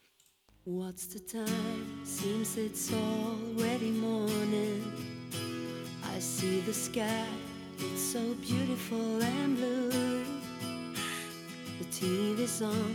What's 0.64 1.08
the 1.08 1.18
time? 1.18 2.04
Seems 2.04 2.56
it's 2.56 2.92
already 2.92 3.90
morning. 3.90 4.92
I 6.04 6.20
see 6.20 6.60
the 6.60 6.72
sky, 6.72 7.26
it's 7.78 8.12
so 8.12 8.20
beautiful 8.46 9.20
and 9.20 9.56
blue. 9.56 10.24
The 11.80 11.84
TV's 11.90 12.62
on, 12.62 12.94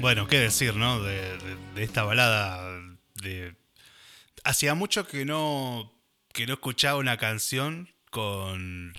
Bueno, 0.00 0.26
qué 0.26 0.38
decir, 0.38 0.76
¿no? 0.76 1.02
De, 1.02 1.36
esta 1.76 2.04
balada. 2.04 2.80
De... 3.22 3.54
Hacía 4.44 4.74
mucho 4.74 5.06
que 5.06 5.26
no, 5.26 5.92
que 6.32 6.46
no 6.46 6.54
escuchaba 6.54 6.98
una 6.98 7.18
canción 7.18 7.90
con, 8.10 8.94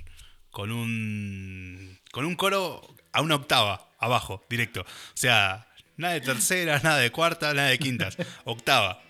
con, 0.51 0.71
un, 0.71 1.97
con 2.11 2.25
un 2.25 2.35
coro 2.35 2.95
a 3.13 3.21
una 3.21 3.35
octava, 3.35 3.89
abajo, 3.97 4.43
directo. 4.47 4.81
O 4.81 5.15
sea, 5.15 5.67
nada 5.97 6.13
de 6.13 6.21
terceras, 6.21 6.83
nada 6.83 6.99
de 6.99 7.11
cuartas, 7.11 7.55
nada 7.55 7.69
de 7.69 7.79
quintas. 7.79 8.15
Octava. 8.45 9.01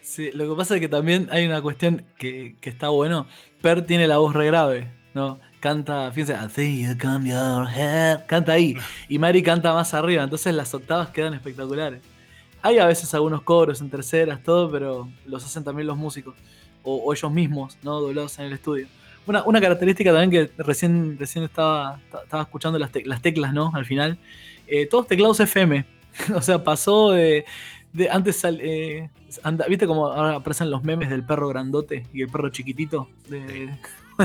Sí, 0.00 0.30
lo 0.32 0.48
que 0.48 0.56
pasa 0.56 0.76
es 0.76 0.80
que 0.80 0.88
también 0.88 1.28
hay 1.30 1.44
una 1.44 1.60
cuestión 1.60 2.06
que, 2.16 2.56
que 2.58 2.70
está 2.70 2.88
bueno. 2.88 3.28
Per 3.60 3.84
tiene 3.84 4.08
la 4.08 4.16
voz 4.16 4.34
re 4.34 4.46
grave, 4.46 4.90
¿no? 5.12 5.40
Canta, 5.60 6.10
fíjense, 6.10 6.80
you 6.80 6.96
come 6.98 7.28
your 7.28 7.68
head, 7.68 8.24
canta 8.26 8.52
ahí. 8.52 8.78
Y 9.10 9.18
Mari 9.18 9.42
canta 9.42 9.74
más 9.74 9.92
arriba, 9.92 10.22
entonces 10.22 10.54
las 10.54 10.72
octavas 10.72 11.10
quedan 11.10 11.34
espectaculares. 11.34 12.00
Hay 12.62 12.78
a 12.78 12.86
veces 12.86 13.12
algunos 13.12 13.42
coros 13.42 13.82
en 13.82 13.90
terceras, 13.90 14.42
todo, 14.42 14.70
pero 14.70 15.08
los 15.26 15.44
hacen 15.44 15.62
también 15.62 15.86
los 15.86 15.98
músicos. 15.98 16.34
O, 16.82 17.12
ellos 17.12 17.30
mismos, 17.30 17.76
¿no? 17.82 18.00
Doblados 18.00 18.38
en 18.38 18.46
el 18.46 18.54
estudio. 18.54 18.86
Una, 19.26 19.42
una, 19.44 19.60
característica 19.60 20.14
también 20.14 20.30
que 20.30 20.62
recién, 20.62 21.18
recién 21.18 21.44
estaba, 21.44 22.00
estaba 22.24 22.42
escuchando 22.42 22.78
las, 22.78 22.90
las 23.04 23.20
teclas, 23.20 23.52
¿no? 23.52 23.70
Al 23.74 23.84
final. 23.84 24.18
Eh, 24.66 24.86
todos 24.86 25.06
teclados 25.06 25.40
FM. 25.40 25.84
o 26.34 26.40
sea, 26.40 26.64
pasó 26.64 27.10
de. 27.10 27.44
de 27.92 28.08
antes 28.08 28.42
eh, 28.44 29.10
¿Viste 29.68 29.86
cómo 29.86 30.06
ahora 30.06 30.36
aparecen 30.36 30.70
los 30.70 30.82
memes 30.82 31.10
del 31.10 31.22
perro 31.22 31.48
grandote 31.48 32.06
y 32.14 32.22
el 32.22 32.28
perro 32.28 32.48
chiquitito? 32.48 33.08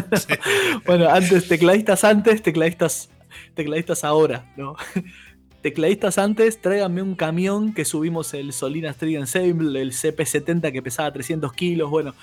bueno, 0.85 1.09
antes, 1.09 1.47
tecladistas 1.47 2.03
antes, 2.03 2.41
tecladistas, 2.41 3.09
tecladistas 3.53 4.03
ahora, 4.03 4.51
¿no? 4.55 4.75
tecladistas 5.61 6.17
antes, 6.17 6.61
tráiganme 6.61 7.01
un 7.01 7.15
camión 7.15 7.73
que 7.73 7.85
subimos 7.85 8.33
el 8.33 8.53
Solina 8.53 8.91
Street 8.91 9.17
Ensemble, 9.17 9.81
el 9.81 9.91
CP70 9.91 10.71
que 10.71 10.81
pesaba 10.81 11.11
300 11.11 11.51
kilos, 11.53 11.89
bueno. 11.89 12.13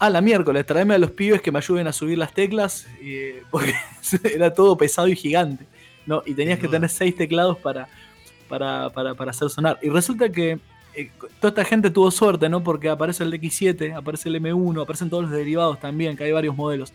A 0.00 0.10
la 0.10 0.20
miércoles, 0.20 0.64
tráeme 0.64 0.94
a 0.94 0.98
los 0.98 1.10
pibes 1.10 1.42
que 1.42 1.50
me 1.50 1.58
ayuden 1.58 1.88
a 1.88 1.92
subir 1.92 2.16
las 2.18 2.32
teclas, 2.32 2.86
porque 3.50 3.74
era 4.32 4.54
todo 4.54 4.76
pesado 4.76 5.08
y 5.08 5.16
gigante, 5.16 5.66
¿no? 6.06 6.22
Y 6.24 6.34
tenías 6.34 6.60
que 6.60 6.68
tener 6.68 6.88
seis 6.88 7.16
teclados 7.16 7.58
para, 7.58 7.88
para, 8.48 8.90
para, 8.90 9.14
para 9.14 9.32
hacer 9.32 9.50
sonar. 9.50 9.78
Y 9.82 9.88
resulta 9.88 10.28
que 10.30 10.60
eh, 10.98 11.12
toda 11.40 11.50
esta 11.50 11.64
gente 11.64 11.90
tuvo 11.90 12.10
suerte, 12.10 12.48
¿no? 12.48 12.64
Porque 12.64 12.88
aparece 12.88 13.22
el 13.22 13.32
X7, 13.32 13.94
aparece 13.94 14.28
el 14.28 14.42
M1, 14.42 14.82
aparecen 14.82 15.08
todos 15.08 15.22
los 15.22 15.32
derivados 15.32 15.78
también, 15.78 16.16
que 16.16 16.24
hay 16.24 16.32
varios 16.32 16.56
modelos. 16.56 16.92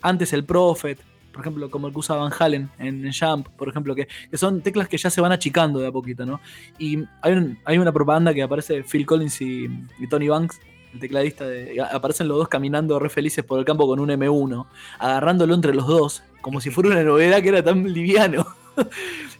Antes 0.00 0.32
el 0.32 0.44
Prophet, 0.44 1.00
por 1.32 1.40
ejemplo, 1.40 1.68
como 1.68 1.88
el 1.88 1.92
que 1.92 1.98
usa 1.98 2.14
Van 2.14 2.32
Halen 2.38 2.70
en, 2.78 3.10
Jump, 3.12 3.48
por 3.48 3.68
ejemplo, 3.68 3.96
que, 3.96 4.06
son 4.34 4.60
teclas 4.60 4.86
que 4.86 4.96
ya 4.96 5.10
se 5.10 5.20
van 5.20 5.32
achicando 5.32 5.80
de 5.80 5.88
a 5.88 5.92
poquito, 5.92 6.24
¿no? 6.24 6.40
Y 6.78 6.98
hay, 7.20 7.58
hay 7.64 7.78
una 7.78 7.90
propaganda 7.90 8.32
que 8.32 8.44
aparece 8.44 8.84
Phil 8.84 9.04
Collins 9.04 9.40
y, 9.40 9.68
Tony 10.08 10.28
Banks, 10.28 10.60
el 10.94 11.00
tecladista, 11.00 11.44
de, 11.44 11.80
aparecen 11.80 12.28
los 12.28 12.36
dos 12.36 12.48
caminando 12.48 13.00
re 13.00 13.08
felices 13.08 13.44
por 13.44 13.58
el 13.58 13.64
campo 13.64 13.88
con 13.88 13.98
un 13.98 14.10
M1, 14.10 14.66
agarrándolo 15.00 15.54
entre 15.54 15.74
los 15.74 15.88
dos, 15.88 16.22
como 16.42 16.60
si 16.60 16.70
fuera 16.70 16.90
una 16.90 17.02
novedad 17.02 17.42
que 17.42 17.48
era 17.48 17.64
tan 17.64 17.92
liviano. 17.92 18.46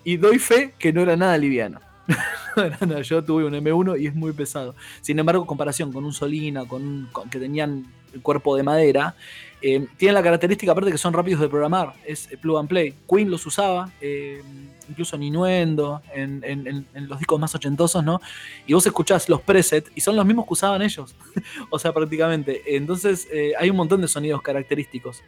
y 0.03 0.16
doy 0.16 0.40
fe 0.40 0.74
que 0.76 0.92
no 0.92 1.03
era 1.03 1.16
nada 1.16 1.38
liviano. 1.38 1.78
yo 3.05 3.24
tuve 3.24 3.44
un 3.44 3.55
M1 3.55 4.00
y 4.00 4.07
es 4.07 4.14
muy 4.14 4.32
pesado. 4.32 4.74
Sin 5.00 5.18
embargo, 5.18 5.46
comparación 5.46 5.92
con 5.92 6.05
un 6.05 6.12
Solina, 6.12 6.66
con, 6.66 7.09
que 7.30 7.38
tenían 7.38 7.86
el 8.12 8.20
cuerpo 8.20 8.57
de 8.57 8.62
madera, 8.62 9.14
eh, 9.62 9.86
tienen 9.96 10.14
la 10.14 10.22
característica 10.24 10.72
aparte 10.72 10.90
que 10.90 10.98
son 10.98 11.12
rápidos 11.12 11.40
de 11.40 11.48
programar, 11.48 11.94
es 12.04 12.28
plug 12.40 12.58
and 12.58 12.68
play. 12.68 12.94
Queen 13.08 13.30
los 13.30 13.46
usaba, 13.46 13.92
eh, 14.00 14.42
incluso 14.88 15.14
en 15.14 15.22
Innuendo, 15.22 16.02
en, 16.12 16.86
los 16.94 17.18
discos 17.18 17.38
más 17.38 17.54
ochentosos, 17.54 18.02
¿no? 18.02 18.20
Y 18.66 18.74
vos 18.74 18.84
escuchás 18.84 19.28
los 19.28 19.40
presets 19.40 19.90
y 19.94 20.00
son 20.00 20.16
los 20.16 20.26
mismos 20.26 20.46
que 20.46 20.54
usaban 20.54 20.82
ellos, 20.82 21.14
o 21.70 21.78
sea, 21.78 21.92
prácticamente. 21.92 22.76
Entonces 22.76 23.28
eh, 23.32 23.52
hay 23.56 23.70
un 23.70 23.76
montón 23.76 24.00
de 24.00 24.08
sonidos 24.08 24.42
característicos 24.42 25.22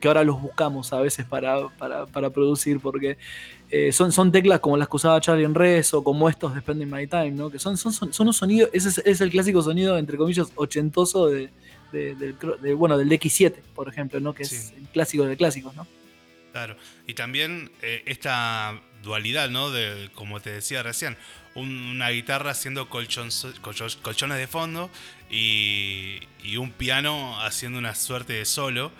que 0.00 0.08
ahora 0.08 0.24
los 0.24 0.40
buscamos 0.40 0.92
a 0.92 1.00
veces 1.00 1.26
para, 1.26 1.68
para, 1.76 2.30
producir, 2.30 2.78
porque 2.80 3.18
son, 3.90 4.12
son 4.12 4.30
teclas 4.30 4.60
como 4.60 4.76
las 4.76 4.88
que 4.88 4.96
usaba 4.96 5.20
Charlie 5.20 5.44
en 5.44 5.52
Res 5.52 5.92
o 5.94 6.04
como 6.04 6.28
estos 6.28 6.54
de 6.54 6.60
Spending 6.60 6.88
My 6.88 7.08
Time, 7.08 7.32
¿no? 7.32 7.50
Que 7.50 7.58
son, 7.58 7.76
son, 7.76 7.92
son, 7.92 8.26
un 8.28 8.32
sonido, 8.32 8.68
ese 8.72 9.02
es, 9.04 9.20
el 9.20 9.30
clásico 9.30 9.60
sonido, 9.62 9.98
entre 9.98 10.16
comillas, 10.16 10.52
ochentoso 10.54 11.26
de, 11.26 11.50
del, 11.92 12.36
bueno, 12.76 12.98
del 12.98 13.10
X7, 13.10 13.54
por 13.74 13.88
ejemplo, 13.88 14.20
¿no? 14.20 14.34
Que 14.34 14.44
es 14.44 14.72
el 14.76 14.88
clásico 14.88 15.24
de 15.24 15.36
clásicos, 15.36 15.74
¿no? 15.74 15.86
Claro, 16.52 16.76
y 17.06 17.14
también 17.14 17.72
eh, 17.82 18.02
esta 18.06 18.80
dualidad, 19.02 19.50
¿no? 19.50 19.70
De, 19.70 20.08
como 20.14 20.40
te 20.40 20.50
decía 20.50 20.82
recién, 20.82 21.16
una 21.54 22.10
guitarra 22.10 22.50
haciendo 22.50 22.88
colchones 22.88 23.42
de 23.42 24.46
fondo 24.46 24.90
y, 25.30 26.20
un 26.56 26.70
piano 26.70 27.40
haciendo 27.40 27.78
una 27.78 27.94
suerte 27.94 28.34
de 28.34 28.44
solo, 28.44 28.92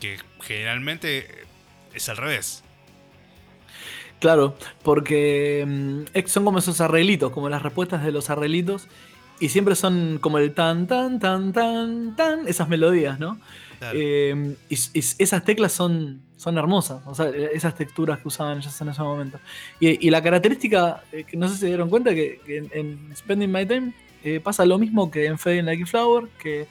que 0.00 0.18
generalmente 0.40 1.28
es 1.94 2.08
al 2.08 2.16
revés. 2.16 2.64
Claro, 4.20 4.56
porque 4.82 5.64
mm, 5.66 6.26
son 6.26 6.44
como 6.44 6.58
esos 6.58 6.80
arreglitos, 6.80 7.30
como 7.30 7.48
las 7.48 7.62
respuestas 7.62 8.04
de 8.04 8.10
los 8.10 8.30
arreglitos, 8.30 8.88
y 9.40 9.48
siempre 9.48 9.74
son 9.74 10.18
como 10.20 10.38
el 10.38 10.52
tan, 10.52 10.86
tan, 10.86 11.18
tan, 11.18 11.52
tan, 11.52 12.16
tan, 12.16 12.48
esas 12.48 12.68
melodías, 12.68 13.18
¿no? 13.18 13.38
Eh, 13.94 14.56
y, 14.68 14.74
esas 14.74 15.44
teclas 15.44 15.72
son, 15.72 16.20
son 16.36 16.58
hermosas, 16.58 17.00
o 17.06 17.14
sea, 17.14 17.28
esas 17.28 17.76
texturas 17.76 18.18
que 18.18 18.28
usaban 18.28 18.58
ellos 18.58 18.80
en 18.80 18.88
ese 18.88 19.02
momento. 19.02 19.38
Y, 19.80 20.10
la 20.10 20.22
característica, 20.22 21.02
eh, 21.12 21.24
que 21.24 21.36
no 21.36 21.48
sé 21.48 21.54
si 21.54 21.60
se 21.60 21.66
dieron 21.66 21.88
cuenta, 21.88 22.14
que, 22.14 22.40
en, 22.46 23.14
Spending 23.16 23.50
My 23.50 23.66
Time 23.66 23.92
eh, 24.24 24.40
pasa 24.40 24.64
lo 24.66 24.78
mismo 24.78 25.10
que 25.10 25.26
en 25.26 25.38
Fading 25.38 25.66
Like 25.66 25.84
a 25.84 25.86
Flower, 25.86 26.28
que, 26.42 26.66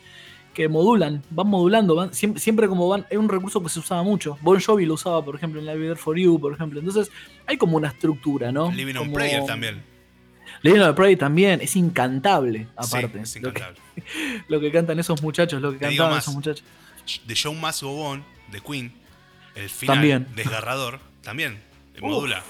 que 0.54 0.68
modulan, 0.68 1.24
van 1.30 1.48
modulando, 1.48 1.96
van, 1.96 2.14
siempre, 2.14 2.42
siempre, 2.42 2.68
como 2.68 2.90
van, 2.90 3.06
es 3.10 3.18
un 3.18 3.30
recurso 3.30 3.64
que 3.64 3.70
se 3.70 3.80
usaba 3.80 4.04
mucho. 4.04 4.38
Bon 4.42 4.60
Jovi 4.60 4.86
lo 4.86 4.96
usaba, 4.96 5.24
por 5.24 5.36
ejemplo, 5.36 5.62
en 5.62 5.66
Live 5.66 5.80
There 5.80 5.96
For 5.96 6.18
You, 6.18 6.40
por 6.40 6.54
ejemplo. 6.54 6.80
Entonces, 6.80 7.10
hay 7.46 7.58
como 7.58 7.78
una 7.78 7.88
estructura, 7.90 8.52
¿no? 8.52 8.72
Living 8.72 8.96
on 8.96 9.14
Prayer 9.14 9.46
también. 9.46 9.97
Living 10.68 10.82
on 10.82 10.96
Prayer 10.96 11.18
también, 11.18 11.62
es 11.62 11.76
incantable, 11.76 12.68
aparte. 12.76 13.22
es 13.22 13.36
incantable. 13.38 13.78
Lo 14.48 14.60
que, 14.60 14.72
cantan 14.72 15.00
esos 15.00 15.22
muchachos, 15.22 15.62
lo 15.62 15.72
que 15.72 15.80
cantaban 15.80 16.18
esos 16.18 16.34
muchachos. 16.34 16.64
The 17.26 17.34
Show 17.34 17.54
Must 17.54 17.82
Go 17.82 18.06
On, 18.06 18.24
de 18.52 18.60
Queen, 18.62 18.92
el 19.56 19.70
final 19.70 20.28
desgarrador, 20.36 21.00
también, 21.24 21.60
modula. 22.00 22.44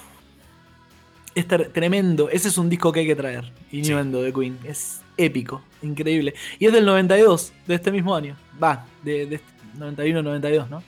Es 1.36 1.48
tremendo, 1.48 2.30
ese 2.30 2.48
es 2.48 2.58
un 2.58 2.70
disco 2.70 2.92
que 2.92 3.02
hay 3.02 3.08
que 3.08 3.16
traer, 3.16 3.52
Innuendo 3.72 4.22
de 4.22 4.34
Queen, 4.34 4.58
es 4.64 5.02
épico, 5.16 5.64
increíble. 5.82 6.34
Y 6.60 6.66
es 6.66 6.74
del 6.74 6.86
92, 6.86 7.54
de 7.68 7.76
este 7.76 7.92
mismo 7.92 8.16
año, 8.16 8.36
va, 8.62 8.86
de, 9.04 9.40
91-92, 9.78 10.68
¿no? 10.68 10.84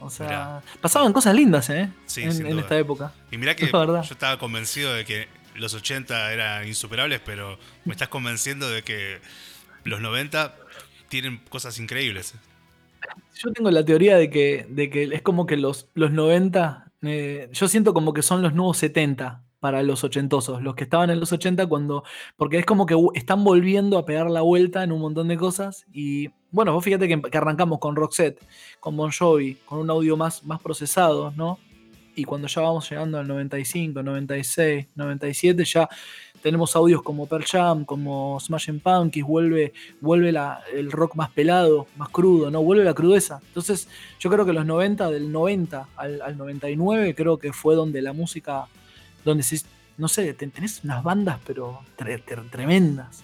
O 0.00 0.10
sea, 0.10 0.62
pasaban 0.80 1.12
cosas 1.12 1.34
lindas, 1.34 1.70
¿eh? 1.70 1.88
en, 2.16 2.58
esta 2.58 2.76
época. 2.76 3.12
Y 3.30 3.36
mirá 3.36 3.54
que 3.54 3.66
yo 3.72 4.00
estaba 4.02 4.38
convencido 4.38 4.92
de 4.92 5.04
que 5.04 5.28
los 5.56 5.74
80 5.74 6.32
eran 6.32 6.66
insuperables, 6.66 7.20
pero 7.24 7.58
me 7.84 7.92
estás 7.92 8.08
convenciendo 8.08 8.68
de 8.68 8.82
que 8.82 9.20
los 9.84 10.00
90 10.00 10.56
tienen 11.08 11.40
cosas 11.48 11.78
increíbles. 11.78 12.34
Yo 13.34 13.52
tengo 13.52 13.70
la 13.70 13.84
teoría 13.84 14.16
de 14.16 14.30
que, 14.30 14.66
de 14.68 14.90
que 14.90 15.04
es 15.04 15.22
como 15.22 15.46
que 15.46 15.56
los, 15.56 15.88
los 15.94 16.12
90, 16.12 16.92
eh, 17.02 17.48
yo 17.52 17.68
siento 17.68 17.92
como 17.92 18.12
que 18.12 18.22
son 18.22 18.42
los 18.42 18.54
nuevos 18.54 18.78
70 18.78 19.42
para 19.62 19.82
los 19.82 20.02
ochentosos, 20.02 20.60
los 20.62 20.74
que 20.74 20.84
estaban 20.84 21.10
en 21.10 21.20
los 21.20 21.32
80 21.32 21.66
cuando, 21.66 22.02
porque 22.36 22.58
es 22.58 22.66
como 22.66 22.84
que 22.84 22.96
están 23.14 23.44
volviendo 23.44 23.96
a 23.96 24.04
pegar 24.04 24.28
la 24.28 24.40
vuelta 24.40 24.82
en 24.82 24.90
un 24.90 25.00
montón 25.00 25.28
de 25.28 25.36
cosas 25.36 25.86
y 25.92 26.30
bueno, 26.50 26.72
vos 26.72 26.84
fíjate 26.84 27.08
que, 27.08 27.38
arrancamos 27.38 27.78
con 27.78 27.94
Roxette, 27.94 28.44
con 28.80 28.96
Bon 28.96 29.10
Jovi, 29.10 29.54
con 29.64 29.78
un 29.78 29.90
audio 29.90 30.16
más, 30.16 30.44
más 30.44 30.60
procesado, 30.60 31.32
¿no? 31.36 31.58
Y 32.14 32.24
cuando 32.24 32.48
ya 32.48 32.60
vamos 32.60 32.88
llegando 32.90 33.18
al 33.18 33.26
95, 33.26 34.02
96, 34.02 34.86
97, 34.94 35.64
ya 35.64 35.88
tenemos 36.42 36.74
audios 36.76 37.02
como 37.02 37.26
Pearl 37.26 37.44
Jam, 37.44 37.84
como 37.84 38.38
Smashing 38.38 38.80
Pumpkins, 38.80 39.26
vuelve, 39.26 39.72
vuelve 40.00 40.34
el 40.74 40.90
rock 40.90 41.14
más 41.14 41.30
pelado, 41.30 41.86
más 41.96 42.08
crudo, 42.10 42.50
¿no? 42.50 42.62
Vuelve 42.62 42.84
la 42.84 42.94
crudeza. 42.94 43.40
Entonces, 43.46 43.88
yo 44.18 44.28
creo 44.28 44.44
que 44.44 44.52
los 44.52 44.66
90, 44.66 45.10
del 45.10 45.30
90 45.30 45.88
al, 45.96 46.36
99, 46.36 47.14
creo 47.14 47.38
que 47.38 47.52
fue 47.52 47.74
donde 47.76 48.02
la 48.02 48.12
música, 48.12 48.66
donde 49.24 49.44
se, 49.44 49.62
no 49.96 50.08
sé, 50.08 50.34
tenés 50.34 50.82
unas 50.84 51.02
bandas, 51.02 51.38
pero 51.46 51.80
tremendas. 52.50 53.22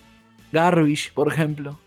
Garbage, 0.53 1.11
por 1.13 1.31
ejemplo, 1.31 1.79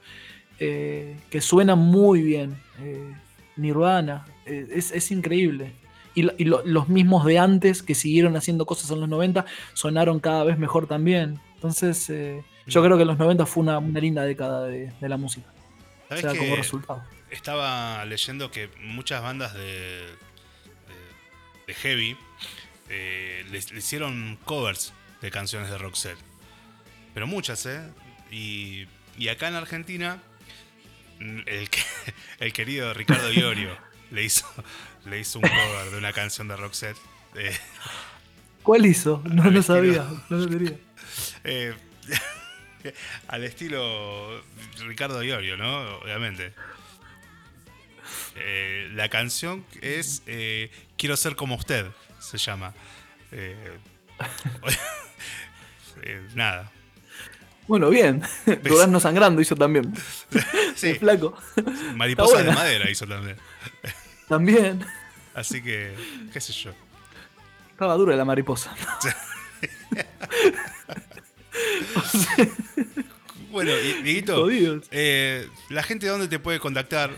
eh, 0.60 1.18
que 1.30 1.42
suenan 1.42 1.80
muy 1.80 2.22
bien. 2.22 2.58
Eh, 2.80 3.16
Nirvana, 3.56 4.26
eh, 4.46 4.68
es 4.76 5.12
increíble 5.12 5.81
y, 6.14 6.46
los 6.46 6.90
mismos 6.90 7.26
de 7.26 7.40
antes 7.40 7.84
que 7.84 7.96
siguieron 7.96 8.36
haciendo 8.36 8.66
cosas 8.66 8.92
en 8.92 9.00
los 9.00 9.10
90 9.10 9.46
sonaron 9.74 10.20
cada 10.20 10.44
vez 10.44 10.58
mejor 10.58 10.88
también. 10.88 11.40
Entonces, 11.56 12.10
eh, 12.10 12.44
yo 12.68 12.84
creo 12.84 12.98
que 12.98 13.04
en 13.04 13.08
los 13.08 13.18
90 13.18 13.46
fue 13.46 13.64
una, 13.64 13.80
linda 13.80 14.24
década 14.24 14.66
de, 14.66 14.92
la 15.02 15.18
música. 15.18 15.48
O 16.10 16.18
sea, 16.18 16.36
como 16.36 16.56
resultado. 16.56 17.04
Estaba 17.30 18.04
leyendo 18.06 18.52
que 18.52 18.70
muchas 18.82 19.22
bandas 19.24 19.54
de, 19.54 20.08
de, 21.68 21.74
heavy 21.74 22.18
eh, 22.90 23.46
le, 23.50 23.58
hicieron 23.58 24.38
covers 24.44 24.94
de 25.22 25.32
canciones 25.32 25.70
de 25.70 25.78
Roxette. 25.78 26.20
Pero 27.14 27.28
muchas, 27.28 27.66
¿eh? 27.66 27.82
Y, 28.32 28.86
y 29.18 29.30
acá 29.30 29.48
en 29.48 29.56
Argentina, 29.56 30.22
el, 31.20 31.70
el 32.40 32.54
querido 32.54 32.94
Ricardo 32.94 33.32
Iorio 33.32 33.78
le 34.12 34.24
hizo, 34.24 34.46
le 35.06 35.20
hizo 35.20 35.40
un 35.40 35.44
cover 35.44 35.92
de 35.92 35.98
una 35.98 36.14
canción 36.14 36.48
de 36.48 36.56
Roxette. 36.56 36.98
Eh, 37.36 37.58
¿Cuál 38.64 38.86
hizo? 38.86 39.22
No 39.26 39.50
lo 39.50 39.62
sabía, 39.64 40.06
no 40.30 40.38
lo 40.38 40.48
tenía. 40.50 40.78
Eh, 41.44 41.74
al 43.28 43.44
estilo 43.44 44.42
Ricardo 44.86 45.22
Iorio, 45.24 45.58
¿no? 45.58 45.98
Obviamente. 45.98 46.54
Eh, 48.36 48.90
la 48.94 49.10
canción 49.10 49.66
es 49.82 50.24
Quiero 50.98 51.18
ser 51.18 51.36
como 51.36 51.56
usted, 51.56 51.88
se 52.20 52.38
llama. 52.38 52.74
nada. 56.36 56.72
Bueno, 57.68 57.90
bien. 57.90 58.22
no 58.90 59.00
sangrando 59.00 59.42
hizo 59.42 59.56
también. 59.56 59.94
Sí. 60.76 60.96
flaco. 60.96 61.38
Mariposa 61.96 62.44
de 62.44 62.52
madera 62.52 62.90
hizo 62.90 63.08
también. 63.08 63.38
También. 64.32 64.80
Así 65.34 65.62
que, 65.62 65.94
qué 66.32 66.40
sé 66.40 66.54
yo. 66.54 66.72
Estaba 67.72 67.96
dura 67.96 68.16
la 68.16 68.24
mariposa. 68.24 68.72
bueno, 73.52 73.76
Dieguito, 73.76 74.48
eh, 74.50 75.50
la 75.68 75.84
gente 75.84 76.06
de 76.06 76.14
dónde 76.14 76.30
te 76.30 76.40
puede 76.40 76.62
contactar. 76.62 77.12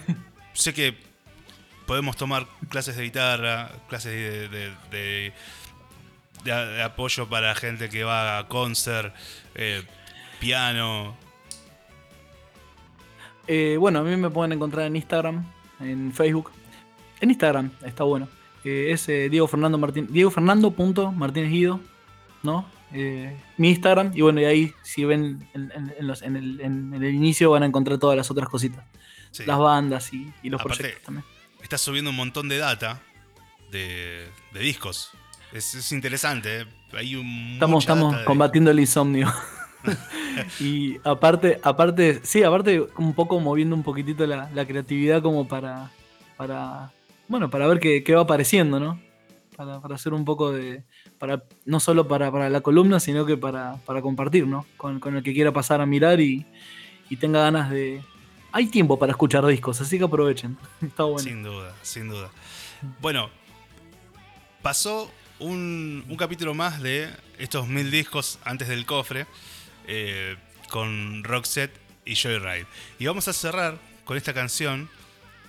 Sé 0.53 0.73
que 0.73 0.97
podemos 1.85 2.17
tomar 2.17 2.47
clases 2.69 2.95
de 2.95 3.03
guitarra, 3.03 3.69
clases 3.89 4.49
de, 4.49 5.31
de, 6.43 6.81
apoyo 6.81 7.29
para 7.29 7.53
gente 7.53 7.89
que 7.89 8.03
va 8.03 8.39
a 8.39 8.47
concert, 8.47 9.13
eh, 9.53 9.83
piano. 10.39 11.15
Eh, 13.45 13.77
bueno, 13.79 13.99
a 13.99 14.01
mí 14.01 14.17
me 14.17 14.31
pueden 14.31 14.53
encontrar 14.53 14.87
en 14.87 14.95
Instagram, 14.95 15.45
en 15.79 16.11
Facebook. 16.11 16.49
En 17.23 17.31
Instagram, 17.31 17.71
está 17.83 18.03
bueno 18.03 18.27
es 18.63 19.09
eh, 19.09 19.29
Diego 19.29 19.47
Fernando 19.47 19.77
Martín, 19.77 20.07
Diego 20.09 20.31
Fernando 20.31 20.73
Martínez 21.15 21.51
Guido, 21.51 21.79
¿no? 22.43 22.69
Eh, 22.93 23.35
mi 23.57 23.69
Instagram, 23.69 24.11
y 24.13 24.21
bueno, 24.21 24.39
y 24.39 24.45
ahí 24.45 24.73
si 24.83 25.03
ven 25.03 25.47
en, 25.53 26.93
el, 26.93 27.13
inicio 27.13 27.51
van 27.51 27.63
a 27.63 27.65
encontrar 27.65 27.97
todas 27.97 28.15
las 28.15 28.29
otras 28.29 28.47
cositas. 28.47 28.85
Las 29.45 29.57
bandas 29.57 30.13
y, 30.13 30.31
los 30.43 30.61
proyectos 30.61 31.01
también. 31.01 31.25
Estás 31.61 31.81
subiendo 31.81 32.11
un 32.11 32.15
montón 32.15 32.47
de 32.49 32.59
data 32.59 33.01
de, 33.71 34.27
discos. 34.53 35.09
Es, 35.51 35.91
interesante, 35.91 36.61
¿eh? 36.61 36.65
Hay 36.93 37.15
un 37.15 37.53
estamos 37.53 37.83
estamos 37.83 38.15
combatiendo 38.25 38.69
el 38.69 38.79
insomnio. 38.79 39.33
y 40.59 40.97
aparte, 41.03 41.59
aparte, 41.63 42.21
sí, 42.23 42.43
aparte 42.43 42.85
un 42.97 43.15
poco 43.15 43.39
moviendo 43.39 43.75
un 43.75 43.83
poquitito 43.83 44.27
la, 44.27 44.51
la 44.53 44.67
creatividad 44.67 45.23
como 45.23 45.47
para, 45.47 45.89
para 46.37 46.91
bueno, 47.27 47.49
para 47.49 47.67
ver 47.67 47.79
qué, 47.79 48.15
va 48.15 48.21
apareciendo, 48.21 48.79
¿no? 48.79 49.01
Para, 49.55 49.79
hacer 49.93 50.13
un 50.13 50.25
poco 50.25 50.51
de. 50.51 50.83
Para, 51.19 51.43
no 51.65 51.79
solo 51.79 52.07
para, 52.07 52.49
la 52.49 52.61
columna, 52.61 52.99
sino 52.99 53.25
que 53.25 53.37
para, 53.37 53.79
compartir, 54.01 54.47
¿no? 54.47 54.65
Con, 54.77 54.99
el 55.15 55.23
que 55.23 55.33
quiera 55.33 55.51
pasar 55.51 55.81
a 55.81 55.85
mirar 55.85 56.19
y, 56.19 56.45
tenga 57.19 57.41
ganas 57.41 57.69
de. 57.69 58.01
Hay 58.51 58.67
tiempo 58.67 58.99
para 58.99 59.11
escuchar 59.11 59.45
discos, 59.45 59.81
así 59.81 59.97
que 59.97 60.05
aprovechen. 60.05 60.57
Está 60.81 61.03
bueno. 61.03 61.19
Sin 61.19 61.43
duda, 61.43 61.75
sin 61.81 62.09
duda. 62.09 62.29
Bueno, 63.01 63.29
pasó 64.61 65.11
un, 65.39 66.03
capítulo 66.17 66.53
más 66.53 66.81
de 66.81 67.09
estos 67.37 67.67
mil 67.67 67.91
discos 67.91 68.39
antes 68.43 68.67
del 68.67 68.85
cofre 68.85 69.25
eh, 69.87 70.37
con 70.69 71.23
Roxette 71.23 71.75
y 72.05 72.15
Joyride. 72.15 72.67
Y 72.99 73.05
vamos 73.05 73.27
a 73.27 73.33
cerrar 73.33 73.77
con 74.05 74.17
esta 74.17 74.33
canción 74.33 74.89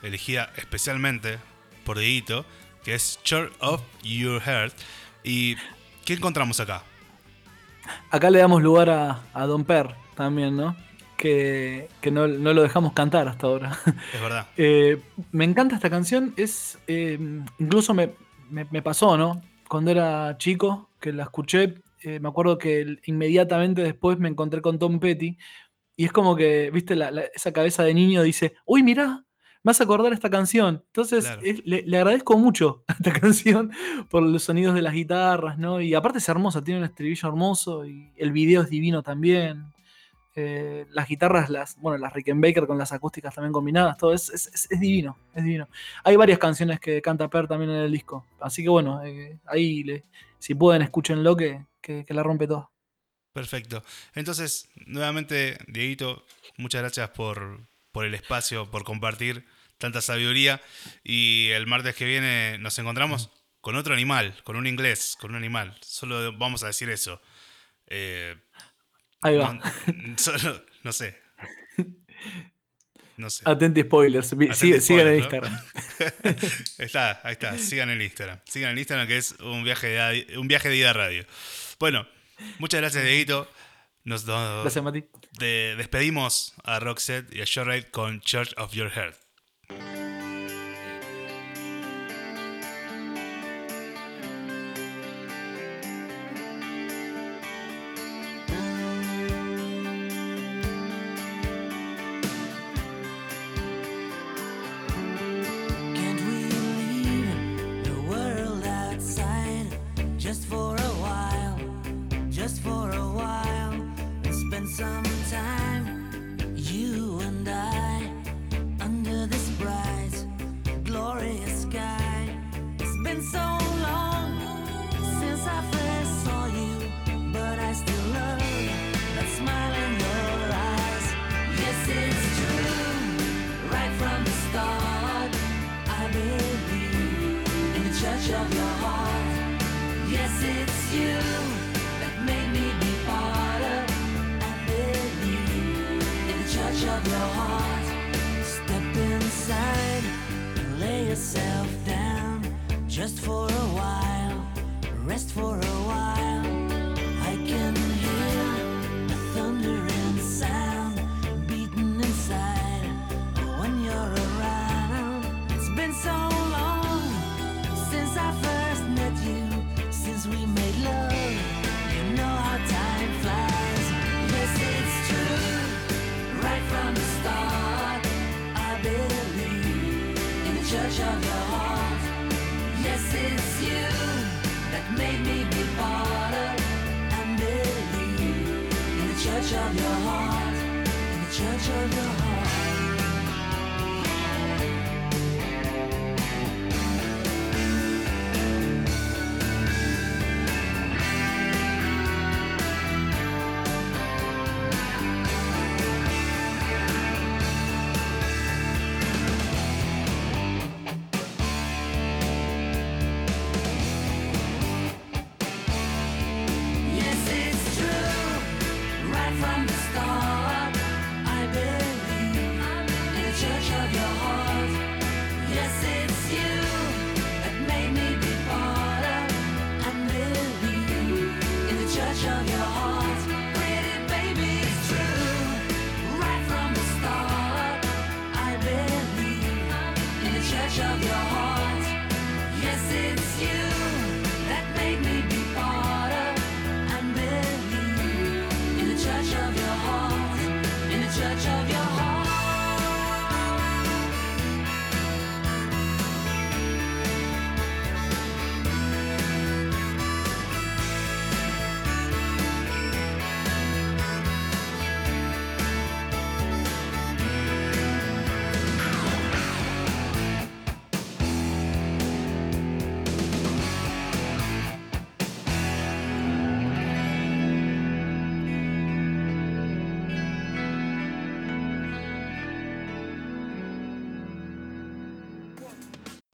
elegida 0.02 0.52
especialmente 0.56 1.38
por 1.84 1.98
dedito, 1.98 2.44
que 2.82 2.94
es 2.94 3.20
Church 3.22 3.52
of 3.60 3.82
Your 4.02 4.40
Heart. 4.40 4.74
¿Y 5.22 5.56
qué 6.04 6.14
encontramos 6.14 6.58
acá? 6.60 6.82
Acá 8.10 8.30
le 8.30 8.38
damos 8.38 8.62
lugar 8.62 8.90
a, 8.90 9.46
Don 9.46 9.64
Per 9.64 9.94
también, 10.14 10.56
¿no? 10.56 10.76
Que, 11.16 11.88
no, 12.12 12.26
lo 12.26 12.62
dejamos 12.62 12.92
cantar 12.92 13.28
hasta 13.28 13.46
ahora. 13.46 13.78
Es 14.12 14.20
verdad. 14.20 14.46
Eh, 14.56 15.00
me 15.32 15.44
encanta 15.44 15.76
esta 15.76 15.88
canción. 15.88 16.34
Es. 16.36 16.78
Eh, 16.86 17.18
incluso 17.58 17.94
me, 17.94 18.12
pasó, 18.82 19.16
¿no? 19.16 19.40
Cuando 19.68 19.90
era 19.90 20.36
chico, 20.38 20.90
que 21.00 21.12
la 21.12 21.24
escuché. 21.24 21.82
Eh, 22.02 22.20
me 22.20 22.28
acuerdo 22.28 22.58
que 22.58 22.98
inmediatamente 23.06 23.82
después 23.82 24.18
me 24.18 24.28
encontré 24.28 24.60
con 24.60 24.78
Tom 24.78 25.00
Petty. 25.00 25.38
Y 25.96 26.04
es 26.04 26.12
como 26.12 26.36
que, 26.36 26.70
viste, 26.70 26.96
esa 27.34 27.52
cabeza 27.52 27.84
de 27.84 27.94
niño 27.94 28.22
dice: 28.22 28.56
Uy, 28.66 28.82
mirá, 28.82 29.23
me 29.64 29.72
a 29.72 29.82
acordar 29.82 30.12
esta 30.12 30.30
canción. 30.30 30.84
Entonces, 30.88 31.26
le, 31.64 31.96
agradezco 31.96 32.38
mucho 32.38 32.84
a 32.86 32.92
esta 32.98 33.12
canción 33.12 33.72
por 34.10 34.22
los 34.22 34.44
sonidos 34.44 34.74
de 34.74 34.82
las 34.82 34.92
guitarras, 34.92 35.58
¿no? 35.58 35.80
Y 35.80 35.94
aparte 35.94 36.18
es 36.18 36.28
hermosa, 36.28 36.62
tiene 36.62 36.80
un 36.80 36.86
estribillo 36.86 37.28
hermoso 37.28 37.86
y 37.86 38.12
el 38.16 38.30
video 38.30 38.62
es 38.62 38.70
divino 38.70 39.02
también. 39.02 39.64
Eh, 40.36 40.86
las 40.90 41.08
guitarras, 41.08 41.48
las, 41.48 41.76
bueno, 41.80 41.96
las 41.96 42.12
Rickenbacker 42.12 42.66
con 42.66 42.76
las 42.76 42.92
acústicas 42.92 43.34
también 43.34 43.52
combinadas, 43.52 43.96
todo 43.96 44.12
es, 44.12 44.28
es, 44.30 44.80
divino, 44.80 45.16
es 45.32 45.44
divino. 45.44 45.68
Hay 46.02 46.16
varias 46.16 46.40
canciones 46.40 46.80
que 46.80 47.00
canta 47.00 47.30
Per 47.30 47.46
también 47.46 47.70
en 47.70 47.76
el 47.76 47.92
disco, 47.92 48.26
así 48.40 48.62
que 48.64 48.68
bueno, 48.68 49.00
eh, 49.04 49.38
ahí 49.46 49.84
le, 49.84 50.04
si 50.38 50.56
pueden 50.56 50.82
escúchenlo 50.82 51.36
que, 51.36 51.64
que, 51.80 52.04
que 52.04 52.14
la 52.14 52.24
rompe 52.24 52.48
todo. 52.48 52.72
Perfecto. 53.32 53.84
Entonces, 54.14 54.68
nuevamente, 54.86 55.56
Dieguito, 55.68 56.24
muchas 56.58 56.82
gracias 56.82 57.10
por, 57.10 57.60
por 57.92 58.04
el 58.04 58.14
espacio, 58.14 58.68
por 58.72 58.82
compartir 58.82 59.46
tanta 59.78 60.00
sabiduría. 60.00 60.60
Y 61.02 61.48
el 61.50 61.66
martes 61.66 61.94
que 61.94 62.04
viene 62.04 62.58
nos 62.58 62.78
encontramos 62.78 63.30
con 63.60 63.76
otro 63.76 63.94
animal, 63.94 64.34
con 64.44 64.56
un 64.56 64.66
inglés, 64.66 65.16
con 65.20 65.30
un 65.30 65.36
animal. 65.36 65.76
Solo 65.80 66.32
vamos 66.36 66.62
a 66.64 66.68
decir 66.68 66.90
eso. 66.90 67.20
Eh, 67.86 68.36
ahí 69.22 69.36
va. 69.36 69.54
No, 69.54 69.62
no 70.84 70.92
sé. 70.92 71.18
No 73.16 73.30
sé. 73.30 73.44
Atenti 73.46 73.82
spoilers. 73.82 74.34
sigan 74.84 75.06
en 75.06 75.18
Instagram. 75.18 75.60
está, 76.78 77.20
ahí 77.22 77.32
está. 77.32 77.56
Sigan 77.58 77.90
en 77.90 78.02
Instagram. 78.02 78.40
Sigan 78.44 78.72
en 78.72 78.78
Instagram 78.78 79.06
que 79.06 79.16
es 79.16 79.32
un 79.40 79.62
viaje 79.62 79.88
de, 79.88 80.38
un 80.38 80.48
viaje 80.48 80.68
de 80.68 80.76
ida 80.76 80.90
a 80.90 80.94
radio. 80.94 81.24
Bueno, 81.78 82.06
muchas 82.58 82.80
gracias, 82.80 83.04
Dieguito. 83.04 83.48
Nos 84.04 84.26
Gracias, 84.26 84.84
Mati. 84.84 85.04
despedimos 85.38 86.52
a 86.62 86.78
Roxette 86.78 87.34
y 87.34 87.40
a 87.40 87.44
Shortide 87.46 87.90
con 87.90 88.20
Church 88.20 88.52
of 88.58 88.72
Your 88.72 88.90
Heart. 88.90 89.23